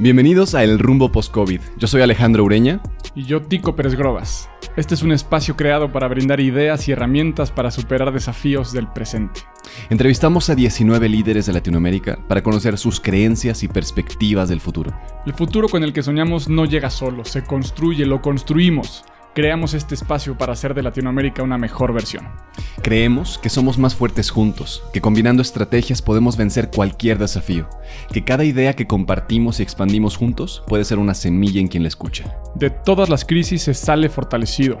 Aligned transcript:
Bienvenidos 0.00 0.54
a 0.54 0.62
El 0.62 0.78
Rumbo 0.78 1.10
Post-COVID. 1.10 1.60
Yo 1.76 1.88
soy 1.88 2.02
Alejandro 2.02 2.44
Ureña. 2.44 2.80
Y 3.16 3.24
yo, 3.24 3.42
Tico 3.42 3.74
Pérez 3.74 3.96
Grobas. 3.96 4.48
Este 4.76 4.94
es 4.94 5.02
un 5.02 5.10
espacio 5.10 5.56
creado 5.56 5.90
para 5.90 6.06
brindar 6.06 6.38
ideas 6.38 6.86
y 6.86 6.92
herramientas 6.92 7.50
para 7.50 7.72
superar 7.72 8.12
desafíos 8.12 8.72
del 8.72 8.86
presente. 8.86 9.40
Entrevistamos 9.90 10.50
a 10.50 10.54
19 10.54 11.08
líderes 11.08 11.46
de 11.46 11.52
Latinoamérica 11.52 12.16
para 12.28 12.44
conocer 12.44 12.78
sus 12.78 13.00
creencias 13.00 13.64
y 13.64 13.68
perspectivas 13.68 14.48
del 14.48 14.60
futuro. 14.60 14.92
El 15.26 15.34
futuro 15.34 15.68
con 15.68 15.82
el 15.82 15.92
que 15.92 16.04
soñamos 16.04 16.48
no 16.48 16.64
llega 16.64 16.90
solo, 16.90 17.24
se 17.24 17.42
construye, 17.42 18.06
lo 18.06 18.22
construimos 18.22 19.04
creamos 19.38 19.72
este 19.72 19.94
espacio 19.94 20.36
para 20.36 20.52
hacer 20.52 20.74
de 20.74 20.82
Latinoamérica 20.82 21.44
una 21.44 21.58
mejor 21.58 21.92
versión. 21.92 22.26
Creemos 22.82 23.38
que 23.38 23.48
somos 23.48 23.78
más 23.78 23.94
fuertes 23.94 24.30
juntos, 24.30 24.82
que 24.92 25.00
combinando 25.00 25.42
estrategias 25.42 26.02
podemos 26.02 26.36
vencer 26.36 26.70
cualquier 26.70 27.18
desafío, 27.18 27.68
que 28.12 28.24
cada 28.24 28.42
idea 28.42 28.74
que 28.74 28.88
compartimos 28.88 29.60
y 29.60 29.62
expandimos 29.62 30.16
juntos 30.16 30.64
puede 30.66 30.84
ser 30.84 30.98
una 30.98 31.14
semilla 31.14 31.60
en 31.60 31.68
quien 31.68 31.84
la 31.84 31.88
escucha. 31.88 32.36
De 32.56 32.70
todas 32.70 33.08
las 33.08 33.24
crisis 33.24 33.62
se 33.62 33.74
sale 33.74 34.08
fortalecido. 34.08 34.80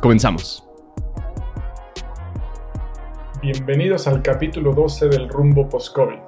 Comenzamos. 0.00 0.64
Bienvenidos 3.42 4.06
al 4.06 4.22
capítulo 4.22 4.72
12 4.72 5.08
del 5.08 5.28
Rumbo 5.28 5.68
Post-COVID. 5.68 6.18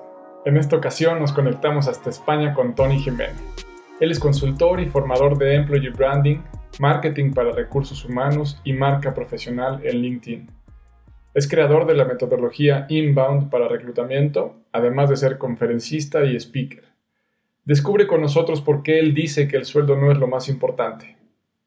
En 0.44 0.56
esta 0.56 0.74
ocasión 0.74 1.20
nos 1.20 1.32
conectamos 1.32 1.86
hasta 1.86 2.10
España 2.10 2.52
con 2.54 2.74
Tony 2.74 2.98
Jiménez. 2.98 3.36
Él 4.00 4.10
es 4.10 4.18
consultor 4.18 4.80
y 4.80 4.88
formador 4.88 5.38
de 5.38 5.54
Employee 5.54 5.90
Branding, 5.90 6.38
Marketing 6.80 7.32
para 7.32 7.52
Recursos 7.52 8.04
Humanos 8.04 8.60
y 8.64 8.72
Marca 8.72 9.14
Profesional 9.14 9.80
en 9.84 9.98
LinkedIn. 9.98 10.50
Es 11.34 11.46
creador 11.46 11.86
de 11.86 11.94
la 11.94 12.04
metodología 12.04 12.86
Inbound 12.88 13.48
para 13.48 13.68
reclutamiento, 13.68 14.56
además 14.72 15.08
de 15.08 15.16
ser 15.18 15.38
conferencista 15.38 16.24
y 16.24 16.34
speaker. 16.34 16.82
Descubre 17.64 18.08
con 18.08 18.20
nosotros 18.22 18.60
por 18.60 18.82
qué 18.82 18.98
él 18.98 19.14
dice 19.14 19.46
que 19.46 19.56
el 19.56 19.66
sueldo 19.66 19.94
no 19.94 20.10
es 20.10 20.18
lo 20.18 20.26
más 20.26 20.48
importante. 20.48 21.16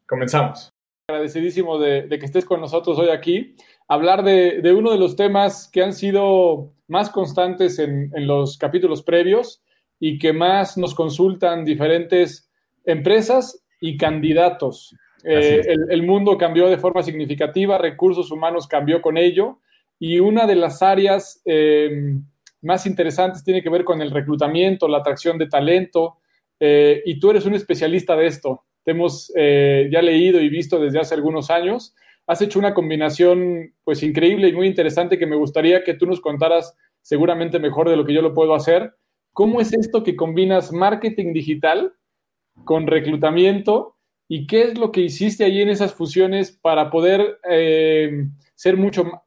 Comenzamos. 0.06 0.74
Agradecidísimo 1.12 1.78
de, 1.78 2.08
que 2.08 2.26
estés 2.26 2.46
con 2.46 2.62
nosotros 2.62 2.98
hoy 2.98 3.10
aquí 3.10 3.54
hablar 3.90 4.24
de, 4.24 4.74
uno 4.74 4.92
de 4.92 4.98
los 4.98 5.18
temas 5.18 5.70
que 5.70 5.84
han 5.84 5.92
sido 5.92 6.72
más 6.88 7.10
constantes 7.10 7.80
en, 7.80 8.10
los 8.26 8.58
capítulos 8.58 9.04
previos 9.04 9.62
y 10.00 10.18
que 10.18 10.32
más 10.32 10.78
nos 10.78 10.96
consultan 10.96 11.66
diferentes 11.66 12.50
empresas 12.86 13.62
y 13.82 13.98
candidatos. 13.98 14.96
Eh, 15.26 15.62
el, 15.90 16.04
mundo 16.04 16.38
cambió 16.38 16.70
de 16.70 16.78
forma 16.78 17.04
significativa, 17.04 17.78
recursos 17.78 18.32
humanos 18.32 18.66
cambió 18.66 19.02
con 19.02 19.18
ello 19.18 19.60
y 20.00 20.20
una 20.20 20.48
de 20.48 20.56
las 20.56 20.82
áreas 20.82 21.42
eh, 21.44 22.16
más 22.62 22.86
interesantes 22.86 23.44
tiene 23.44 23.62
que 23.62 23.70
ver 23.70 23.84
con 23.84 24.02
el 24.02 24.12
reclutamiento, 24.12 24.88
la 24.88 25.00
atracción 25.00 25.38
de 25.38 25.48
talento 25.48 26.20
eh, 26.58 27.02
y 27.06 27.20
tú 27.20 27.32
eres 27.32 27.46
un 27.46 27.56
especialista 27.56 28.16
de 28.16 28.28
esto. 28.28 28.64
Te 28.84 28.92
hemos 28.92 29.32
ya 29.36 30.02
leído 30.02 30.42
y 30.42 30.50
visto 30.50 30.80
desde 30.80 31.00
hace 31.00 31.16
algunos 31.16 31.50
años 31.50 31.94
has 32.28 32.42
hecho 32.42 32.60
una 32.60 32.74
combinación 32.74 33.74
pues 33.84 34.04
increíble 34.04 34.48
y 34.48 34.54
muy 34.54 34.68
interesante 34.68 35.18
que 35.18 35.26
me 35.26 35.36
gustaría 35.36 35.84
que 35.84 35.96
tú 35.96 36.06
nos 36.06 36.22
contaras 36.22 36.78
seguramente 37.02 37.60
mejor 37.60 37.90
de 37.90 37.98
lo 37.98 38.06
que 38.06 38.14
yo 38.14 38.22
lo 38.22 38.34
puedo 38.34 38.54
hacer. 38.54 38.96
¿Cómo 39.34 39.60
es 39.60 39.74
esto 39.74 40.04
que 40.04 40.16
combinas 40.16 40.72
marketing 40.72 41.34
digital 41.34 41.94
con 42.64 42.88
reclutamiento 42.88 43.98
y 44.28 44.48
qué 44.48 44.64
es 44.64 44.78
lo 44.78 44.92
que 44.92 45.02
hiciste 45.02 45.44
allí 45.44 45.62
en 45.62 45.70
esas 45.70 45.94
fusiones 45.94 46.52
para 46.52 46.90
poder 46.90 47.40
eh, 47.50 48.28
ser 48.56 48.78
mucho, 48.78 49.24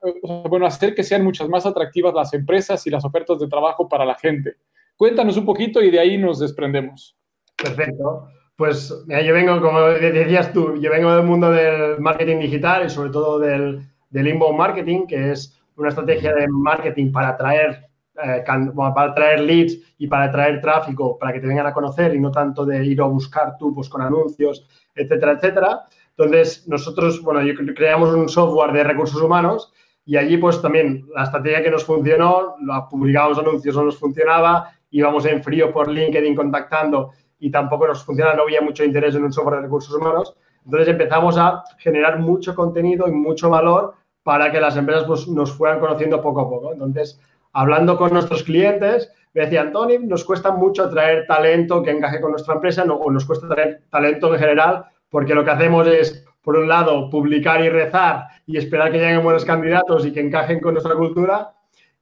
bueno, 0.48 0.64
hacer 0.64 0.94
que 0.94 1.02
sean 1.02 1.24
muchas 1.24 1.48
más 1.48 1.66
atractivas 1.66 2.14
las 2.14 2.32
empresas 2.32 2.86
y 2.86 2.90
las 2.90 3.04
ofertas 3.04 3.38
de 3.38 3.48
trabajo 3.48 3.88
para 3.88 4.04
la 4.04 4.14
gente? 4.14 4.56
Cuéntanos 4.96 5.36
un 5.36 5.44
poquito 5.44 5.82
y 5.82 5.90
de 5.90 5.98
ahí 5.98 6.16
nos 6.16 6.38
desprendemos. 6.38 7.16
Perfecto. 7.56 8.28
Pues 8.56 8.88
yo 9.08 9.34
vengo, 9.34 9.60
como 9.60 9.80
decías 9.80 10.52
tú, 10.52 10.76
yo 10.76 10.88
vengo 10.90 11.12
del 11.12 11.26
mundo 11.26 11.50
del 11.50 11.98
marketing 11.98 12.38
digital 12.38 12.86
y 12.86 12.90
sobre 12.90 13.10
todo 13.10 13.40
del, 13.40 13.80
inbound 14.12 14.56
marketing, 14.56 15.06
que 15.08 15.32
es 15.32 15.60
una 15.76 15.88
estrategia 15.88 16.32
de 16.32 16.46
marketing 16.46 17.10
para 17.10 17.30
atraer, 17.30 17.88
eh, 18.22 18.44
para 18.46 19.10
atraer 19.10 19.40
leads 19.40 19.76
y 19.98 20.06
para 20.06 20.26
atraer 20.26 20.60
tráfico 20.60 21.18
para 21.18 21.32
que 21.32 21.40
te 21.40 21.48
vengan 21.48 21.66
a 21.66 21.72
conocer 21.72 22.14
y 22.14 22.20
no 22.20 22.30
tanto 22.30 22.64
de 22.64 22.86
ir 22.86 23.00
a 23.00 23.06
buscar 23.06 23.56
tú 23.58 23.74
pues, 23.74 23.88
con 23.88 24.02
anuncios, 24.02 24.64
etcétera, 24.94 25.32
etcétera. 25.32 25.86
Entonces, 26.16 26.68
nosotros, 26.68 27.20
bueno, 27.22 27.42
yo, 27.42 27.54
creamos 27.74 28.10
un 28.10 28.28
software 28.28 28.72
de 28.72 28.84
recursos 28.84 29.20
humanos 29.20 29.72
y 30.06 30.16
allí 30.16 30.36
pues 30.36 30.62
también 30.62 31.04
la 31.12 31.24
estrategia 31.24 31.60
que 31.60 31.72
nos 31.72 31.84
funcionó, 31.84 32.54
publicábamos 32.88 33.40
anuncios, 33.40 33.74
no 33.74 33.82
nos 33.82 33.98
funcionaba, 33.98 34.70
íbamos 34.90 35.26
en 35.26 35.42
frío 35.42 35.72
por 35.72 35.90
LinkedIn 35.90 36.36
contactando 36.36 37.10
y 37.38 37.50
tampoco 37.50 37.86
nos 37.86 38.04
funciona, 38.04 38.34
no 38.34 38.42
había 38.42 38.60
mucho 38.60 38.84
interés 38.84 39.14
en 39.14 39.24
un 39.24 39.32
software 39.32 39.56
de 39.56 39.62
recursos 39.62 39.94
humanos. 39.94 40.34
Entonces 40.64 40.88
empezamos 40.88 41.36
a 41.36 41.62
generar 41.78 42.18
mucho 42.18 42.54
contenido 42.54 43.06
y 43.08 43.12
mucho 43.12 43.50
valor 43.50 43.94
para 44.22 44.50
que 44.50 44.60
las 44.60 44.76
empresas 44.76 45.04
pues, 45.04 45.28
nos 45.28 45.52
fueran 45.52 45.80
conociendo 45.80 46.22
poco 46.22 46.40
a 46.40 46.48
poco. 46.48 46.72
Entonces, 46.72 47.20
hablando 47.52 47.96
con 47.96 48.12
nuestros 48.12 48.42
clientes, 48.42 49.12
me 49.34 49.42
decían, 49.42 49.72
Tony, 49.72 49.98
nos 49.98 50.24
cuesta 50.24 50.52
mucho 50.52 50.88
traer 50.88 51.26
talento 51.26 51.82
que 51.82 51.90
encaje 51.90 52.20
con 52.20 52.30
nuestra 52.30 52.54
empresa 52.54 52.84
o 52.84 53.10
nos 53.10 53.24
cuesta 53.24 53.48
traer 53.48 53.82
talento 53.90 54.32
en 54.32 54.40
general 54.40 54.86
porque 55.10 55.34
lo 55.34 55.44
que 55.44 55.50
hacemos 55.50 55.86
es, 55.86 56.24
por 56.42 56.56
un 56.56 56.68
lado, 56.68 57.10
publicar 57.10 57.60
y 57.60 57.68
rezar 57.68 58.26
y 58.46 58.56
esperar 58.56 58.90
que 58.90 58.98
lleguen 58.98 59.22
buenos 59.22 59.44
candidatos 59.44 60.06
y 60.06 60.12
que 60.12 60.20
encajen 60.20 60.60
con 60.60 60.74
nuestra 60.74 60.94
cultura. 60.94 61.52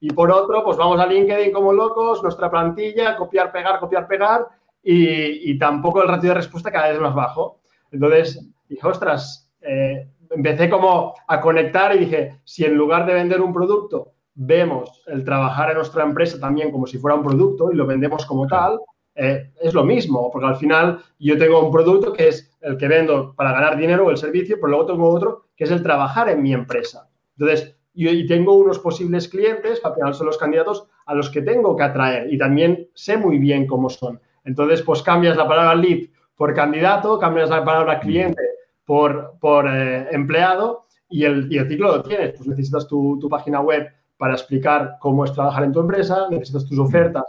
Y 0.00 0.10
por 0.12 0.30
otro, 0.30 0.64
pues 0.64 0.76
vamos 0.76 1.00
a 1.00 1.06
LinkedIn 1.06 1.52
como 1.52 1.72
locos, 1.72 2.22
nuestra 2.22 2.50
plantilla, 2.50 3.16
copiar, 3.16 3.52
pegar, 3.52 3.78
copiar, 3.80 4.06
pegar 4.06 4.46
y, 4.82 5.58
tampoco 5.58 6.02
el 6.02 6.08
ratio 6.08 6.30
de 6.30 6.36
respuesta 6.36 6.72
cada 6.72 6.90
vez 6.90 7.00
más 7.00 7.14
bajo. 7.14 7.60
Entonces 7.90 8.44
dije, 8.68 8.86
ostras, 8.86 9.50
eh, 9.60 10.08
empecé 10.30 10.68
como 10.68 11.14
a 11.26 11.40
conectar 11.40 11.94
y 11.94 12.00
dije, 12.00 12.40
si 12.44 12.64
en 12.64 12.74
lugar 12.74 13.06
de 13.06 13.14
vender 13.14 13.40
un 13.40 13.52
producto, 13.52 14.12
vemos 14.34 15.02
el 15.06 15.24
trabajar 15.24 15.70
en 15.70 15.76
nuestra 15.76 16.04
empresa 16.04 16.40
también 16.40 16.70
como 16.70 16.86
si 16.86 16.98
fuera 16.98 17.16
un 17.16 17.22
producto 17.22 17.70
y 17.70 17.76
lo 17.76 17.86
vendemos 17.86 18.24
como 18.24 18.46
tal, 18.46 18.78
eh, 19.14 19.50
es 19.60 19.74
lo 19.74 19.84
mismo, 19.84 20.30
porque 20.30 20.46
al 20.46 20.56
final 20.56 21.00
yo 21.18 21.36
tengo 21.36 21.64
un 21.64 21.70
producto 21.70 22.12
que 22.12 22.28
es 22.28 22.50
el 22.62 22.78
que 22.78 22.88
vendo 22.88 23.34
para 23.34 23.52
ganar 23.52 23.76
dinero 23.76 24.06
o 24.06 24.10
el 24.10 24.16
servicio, 24.16 24.56
pero 24.56 24.68
luego 24.68 24.86
tengo 24.86 25.08
otro 25.08 25.46
que 25.54 25.64
es 25.64 25.70
el 25.70 25.82
trabajar 25.82 26.30
en 26.30 26.42
mi 26.42 26.54
empresa. 26.54 27.08
Entonces, 27.36 27.76
yo 27.94 28.10
y 28.10 28.26
tengo 28.26 28.54
unos 28.54 28.78
posibles 28.78 29.28
clientes, 29.28 29.80
al 29.84 29.94
final 29.94 30.14
son 30.14 30.26
los 30.26 30.38
candidatos 30.38 30.88
a 31.04 31.14
los 31.14 31.28
que 31.28 31.42
tengo 31.42 31.76
que 31.76 31.82
atraer 31.82 32.32
y 32.32 32.38
también 32.38 32.88
sé 32.94 33.18
muy 33.18 33.38
bien 33.38 33.66
cómo 33.66 33.90
son. 33.90 34.18
Entonces, 34.44 34.82
pues 34.82 35.02
cambias 35.02 35.36
la 35.36 35.46
palabra 35.46 35.74
lead 35.74 36.08
por 36.36 36.54
candidato, 36.54 37.18
cambias 37.18 37.50
la 37.50 37.64
palabra 37.64 38.00
cliente 38.00 38.42
por, 38.84 39.34
por 39.40 39.68
eh, 39.68 40.08
empleado 40.10 40.86
y 41.08 41.24
el, 41.24 41.52
y 41.52 41.58
el, 41.58 41.68
ciclo 41.68 41.96
lo 41.96 42.02
tienes. 42.02 42.32
Pues 42.36 42.48
necesitas 42.48 42.88
tu, 42.88 43.18
tu, 43.20 43.28
página 43.28 43.60
web 43.60 43.88
para 44.16 44.34
explicar 44.34 44.96
cómo 45.00 45.24
es 45.24 45.32
trabajar 45.32 45.64
en 45.64 45.72
tu 45.72 45.80
empresa, 45.80 46.26
necesitas 46.30 46.66
tus 46.66 46.78
ofertas, 46.78 47.24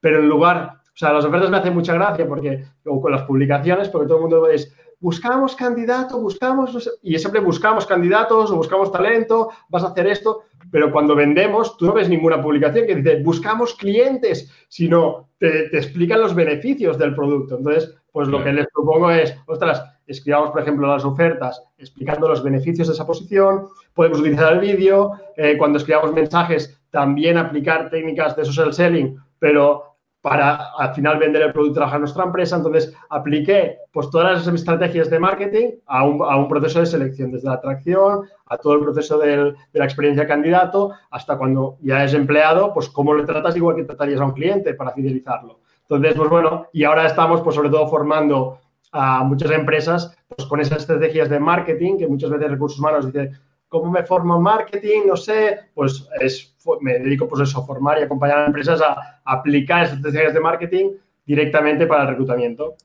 pero 0.00 0.20
en 0.20 0.28
lugar, 0.28 0.80
o 0.82 0.96
sea, 0.96 1.12
las 1.12 1.24
ofertas 1.24 1.50
me 1.50 1.56
hacen 1.56 1.74
mucha 1.74 1.94
gracia 1.94 2.26
porque, 2.26 2.64
o 2.84 3.00
con 3.00 3.12
las 3.12 3.22
publicaciones, 3.22 3.88
porque 3.88 4.06
todo 4.06 4.18
el 4.18 4.22
mundo 4.22 4.48
es, 4.48 4.74
buscamos 5.00 5.54
candidato, 5.54 6.20
buscamos, 6.20 6.90
y 7.02 7.18
siempre 7.18 7.40
buscamos 7.40 7.86
candidatos 7.86 8.50
o 8.50 8.56
buscamos 8.56 8.90
talento, 8.90 9.50
vas 9.68 9.84
a 9.84 9.88
hacer 9.88 10.06
esto, 10.06 10.42
pero 10.70 10.90
cuando 10.90 11.14
vendemos, 11.14 11.76
tú 11.76 11.86
no 11.86 11.92
ves 11.92 12.08
ninguna 12.08 12.42
publicación 12.42 12.86
que 12.86 12.96
dice 12.96 13.22
buscamos 13.22 13.74
clientes, 13.74 14.50
sino 14.68 15.28
te, 15.38 15.66
explican 15.76 16.20
los 16.20 16.34
beneficios 16.34 16.98
del 16.98 17.14
producto. 17.14 17.58
Entonces, 17.58 17.94
pues 18.10 18.28
lo 18.28 18.42
que 18.42 18.52
les 18.52 18.66
propongo 18.72 19.10
es, 19.10 19.36
ostras, 19.46 19.84
escribamos, 20.06 20.50
por 20.50 20.62
ejemplo, 20.62 20.86
las 20.86 21.04
ofertas 21.04 21.62
explicando 21.78 22.28
los 22.28 22.42
beneficios 22.42 22.88
de 22.88 22.94
esa 22.94 23.06
posición, 23.06 23.68
podemos 23.92 24.20
utilizar 24.20 24.52
el 24.52 24.60
vídeo, 24.60 25.12
eh, 25.36 25.56
cuando 25.58 25.78
escribamos 25.78 26.12
mensajes, 26.12 26.80
también 26.90 27.38
aplicar 27.38 27.90
técnicas 27.90 28.36
de 28.36 28.44
social 28.44 28.72
selling, 28.72 29.16
pero 29.38 29.93
para 30.24 30.70
al 30.78 30.94
final 30.94 31.18
vender 31.18 31.42
el 31.42 31.52
producto 31.52 31.72
y 31.72 31.74
trabajar 31.74 31.96
en 31.96 32.00
nuestra 32.00 32.24
empresa. 32.24 32.56
Entonces, 32.56 32.96
apliqué 33.10 33.76
pues 33.92 34.08
todas 34.08 34.46
las 34.46 34.54
estrategias 34.54 35.10
de 35.10 35.18
marketing 35.18 35.72
a 35.84 36.02
un, 36.02 36.22
a 36.22 36.36
un 36.36 36.48
proceso 36.48 36.80
de 36.80 36.86
selección, 36.86 37.30
desde 37.30 37.46
la 37.46 37.56
atracción, 37.56 38.22
a 38.46 38.56
todo 38.56 38.72
el 38.72 38.80
proceso 38.80 39.18
de 39.18 39.54
la 39.74 39.84
experiencia 39.84 40.26
candidato, 40.26 40.92
hasta 41.10 41.36
cuando 41.36 41.76
ya 41.82 42.02
es 42.04 42.14
empleado, 42.14 42.72
pues 42.72 42.88
cómo 42.88 43.12
le 43.12 43.24
tratas 43.24 43.54
igual 43.54 43.76
que 43.76 43.84
tratarías 43.84 44.18
a 44.18 44.24
un 44.24 44.32
cliente 44.32 44.72
para 44.72 44.92
fidelizarlo. 44.92 45.58
Entonces, 45.82 46.14
pues 46.14 46.30
bueno, 46.30 46.68
y 46.72 46.84
ahora 46.84 47.04
estamos 47.04 47.42
pues 47.42 47.54
sobre 47.54 47.68
todo 47.68 47.86
formando 47.88 48.60
a 48.92 49.24
muchas 49.24 49.50
empresas 49.50 50.16
pues 50.26 50.48
con 50.48 50.58
esas 50.58 50.78
estrategias 50.78 51.28
de 51.28 51.38
marketing 51.38 51.98
que 51.98 52.08
muchas 52.08 52.30
veces 52.30 52.50
recursos 52.50 52.78
humanos 52.78 53.04
dicen, 53.04 53.38
¿cómo 53.74 53.90
me 53.90 54.04
formo 54.04 54.36
en 54.36 54.42
marketing? 54.42 55.00
No 55.08 55.16
sé, 55.16 55.58
pues 55.74 56.06
es, 56.20 56.54
me 56.80 57.00
dedico 57.00 57.26
pues 57.26 57.48
eso, 57.48 57.58
a 57.60 57.66
formar 57.66 57.98
y 57.98 58.04
acompañar 58.04 58.38
a 58.38 58.46
empresas 58.46 58.80
a, 58.80 59.20
aplicar 59.24 59.86
estrategias 59.86 60.32
de 60.32 60.38
marketing 60.38 60.90
directamente 61.26 61.84
para 61.84 62.02
el 62.02 62.10
reclutamiento. 62.10 62.76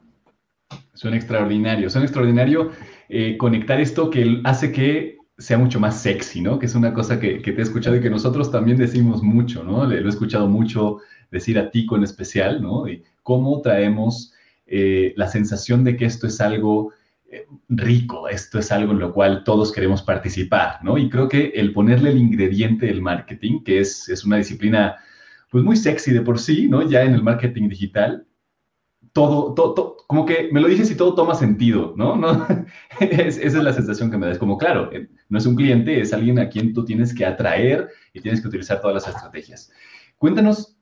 Suena 0.96 1.18
extraordinario, 1.18 1.92
suena 1.92 2.06
extraordinario 2.06 2.72
eh, 3.08 3.38
conectar 3.38 3.80
esto 3.80 4.10
que 4.10 4.42
hace 4.44 4.72
que 4.72 5.18
sea 5.38 5.60
mucho 5.60 5.80
más 5.80 6.02
sexy, 6.02 6.42
¿no? 6.42 6.58
Que 6.58 6.66
es 6.66 6.74
una 6.74 6.92
cosa 6.92 7.20
que, 7.20 7.38
te 7.40 7.52
he 7.52 7.62
escuchado 7.62 7.96
y 7.96 8.02
que 8.02 8.10
nosotros 8.10 8.52
también 8.52 8.78
decimos 8.78 9.22
mucho, 9.22 9.64
¿no? 9.64 9.86
Lo 9.86 9.94
he 9.94 10.10
escuchado 10.10 10.48
mucho 10.48 10.98
decir 11.30 11.60
a 11.60 11.70
Tico 11.70 11.98
en 11.98 12.04
especial, 12.04 12.64
¿no? 12.64 12.88
Y 12.88 13.04
cómo 13.22 13.62
traemos 13.62 14.34
eh, 14.66 15.14
la 15.18 15.28
sensación 15.28 15.84
de 15.84 15.96
que 15.96 16.06
esto 16.06 16.26
es 16.26 16.42
algo 16.42 16.94
rico, 17.70 18.28
esto 18.28 18.60
es 18.60 18.72
algo 18.72 18.92
en 18.92 19.00
lo 19.00 19.14
cual 19.14 19.44
todos 19.44 19.72
queremos 19.72 20.02
participar, 20.02 20.84
¿no? 20.84 20.98
Y 20.98 21.10
creo 21.10 21.28
que 21.28 21.52
el 21.56 21.74
ponerle 21.74 22.12
el 22.12 22.18
ingrediente 22.18 22.88
del 22.88 23.02
marketing, 23.02 23.64
que 23.64 23.80
es, 23.80 24.10
es 24.10 24.26
una 24.26 24.38
disciplina 24.38 24.98
pues 25.50 25.64
muy 25.64 25.76
sexy 25.76 26.12
de 26.12 26.22
por 26.22 26.40
sí, 26.40 26.68
¿no? 26.68 26.88
Ya 26.88 27.04
en 27.04 27.14
el 27.14 27.24
marketing 27.24 27.70
digital, 27.70 28.28
todo, 29.14 29.54
todo, 29.54 29.98
como 30.08 30.26
que 30.26 30.50
me 30.52 30.62
lo 30.62 30.68
dices 30.68 30.92
y 30.92 30.96
todo 30.96 31.16
toma 31.16 31.36
sentido, 31.36 31.94
¿no? 31.98 32.16
¿No? 32.18 32.46
esa 33.00 33.42
es 33.42 33.54
la 33.56 33.74
sensación 33.74 34.12
que 34.12 34.18
me 34.18 34.28
da. 34.28 34.32
Es 34.32 34.38
como, 34.38 34.58
claro, 34.58 34.92
eh, 34.92 35.10
no 35.30 35.38
es 35.38 35.46
un 35.46 35.56
cliente, 35.56 36.00
es 36.00 36.14
alguien 36.14 36.40
a 36.40 36.50
quien 36.50 36.74
tú 36.74 36.86
tienes 36.86 37.14
que 37.14 37.26
atraer 37.26 37.90
y 38.14 38.22
tienes 38.22 38.42
que 38.42 38.48
utilizar 38.48 38.82
todas 38.82 38.96
las 38.96 39.16
estrategias. 39.16 39.72
Cuéntanos 40.18 40.78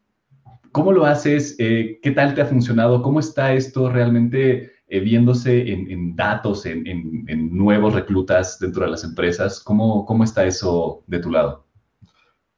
cómo 0.71 0.91
lo 0.91 1.05
haces, 1.05 1.55
eh, 1.59 1.99
qué 2.01 2.11
tal 2.11 2.33
te 2.33 2.41
ha 2.41 2.45
funcionado, 2.45 3.01
cómo 3.01 3.19
está 3.19 3.53
esto 3.53 3.89
realmente 3.89 4.71
eh, 4.89 5.01
viéndose 5.01 5.71
en, 5.71 6.15
datos, 6.15 6.65
en, 6.65 6.87
en, 6.87 7.55
nuevos 7.55 7.93
reclutas 7.93 8.57
dentro 8.57 8.85
de 8.85 8.91
las 8.91 9.03
empresas. 9.03 9.59
¿Cómo, 9.61 10.05
¿Cómo 10.05 10.23
está 10.23 10.45
eso 10.45 11.03
de 11.07 11.19
tu 11.19 11.29
lado? 11.29 11.65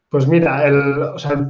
Pues 0.10 0.28
mira, 0.28 0.68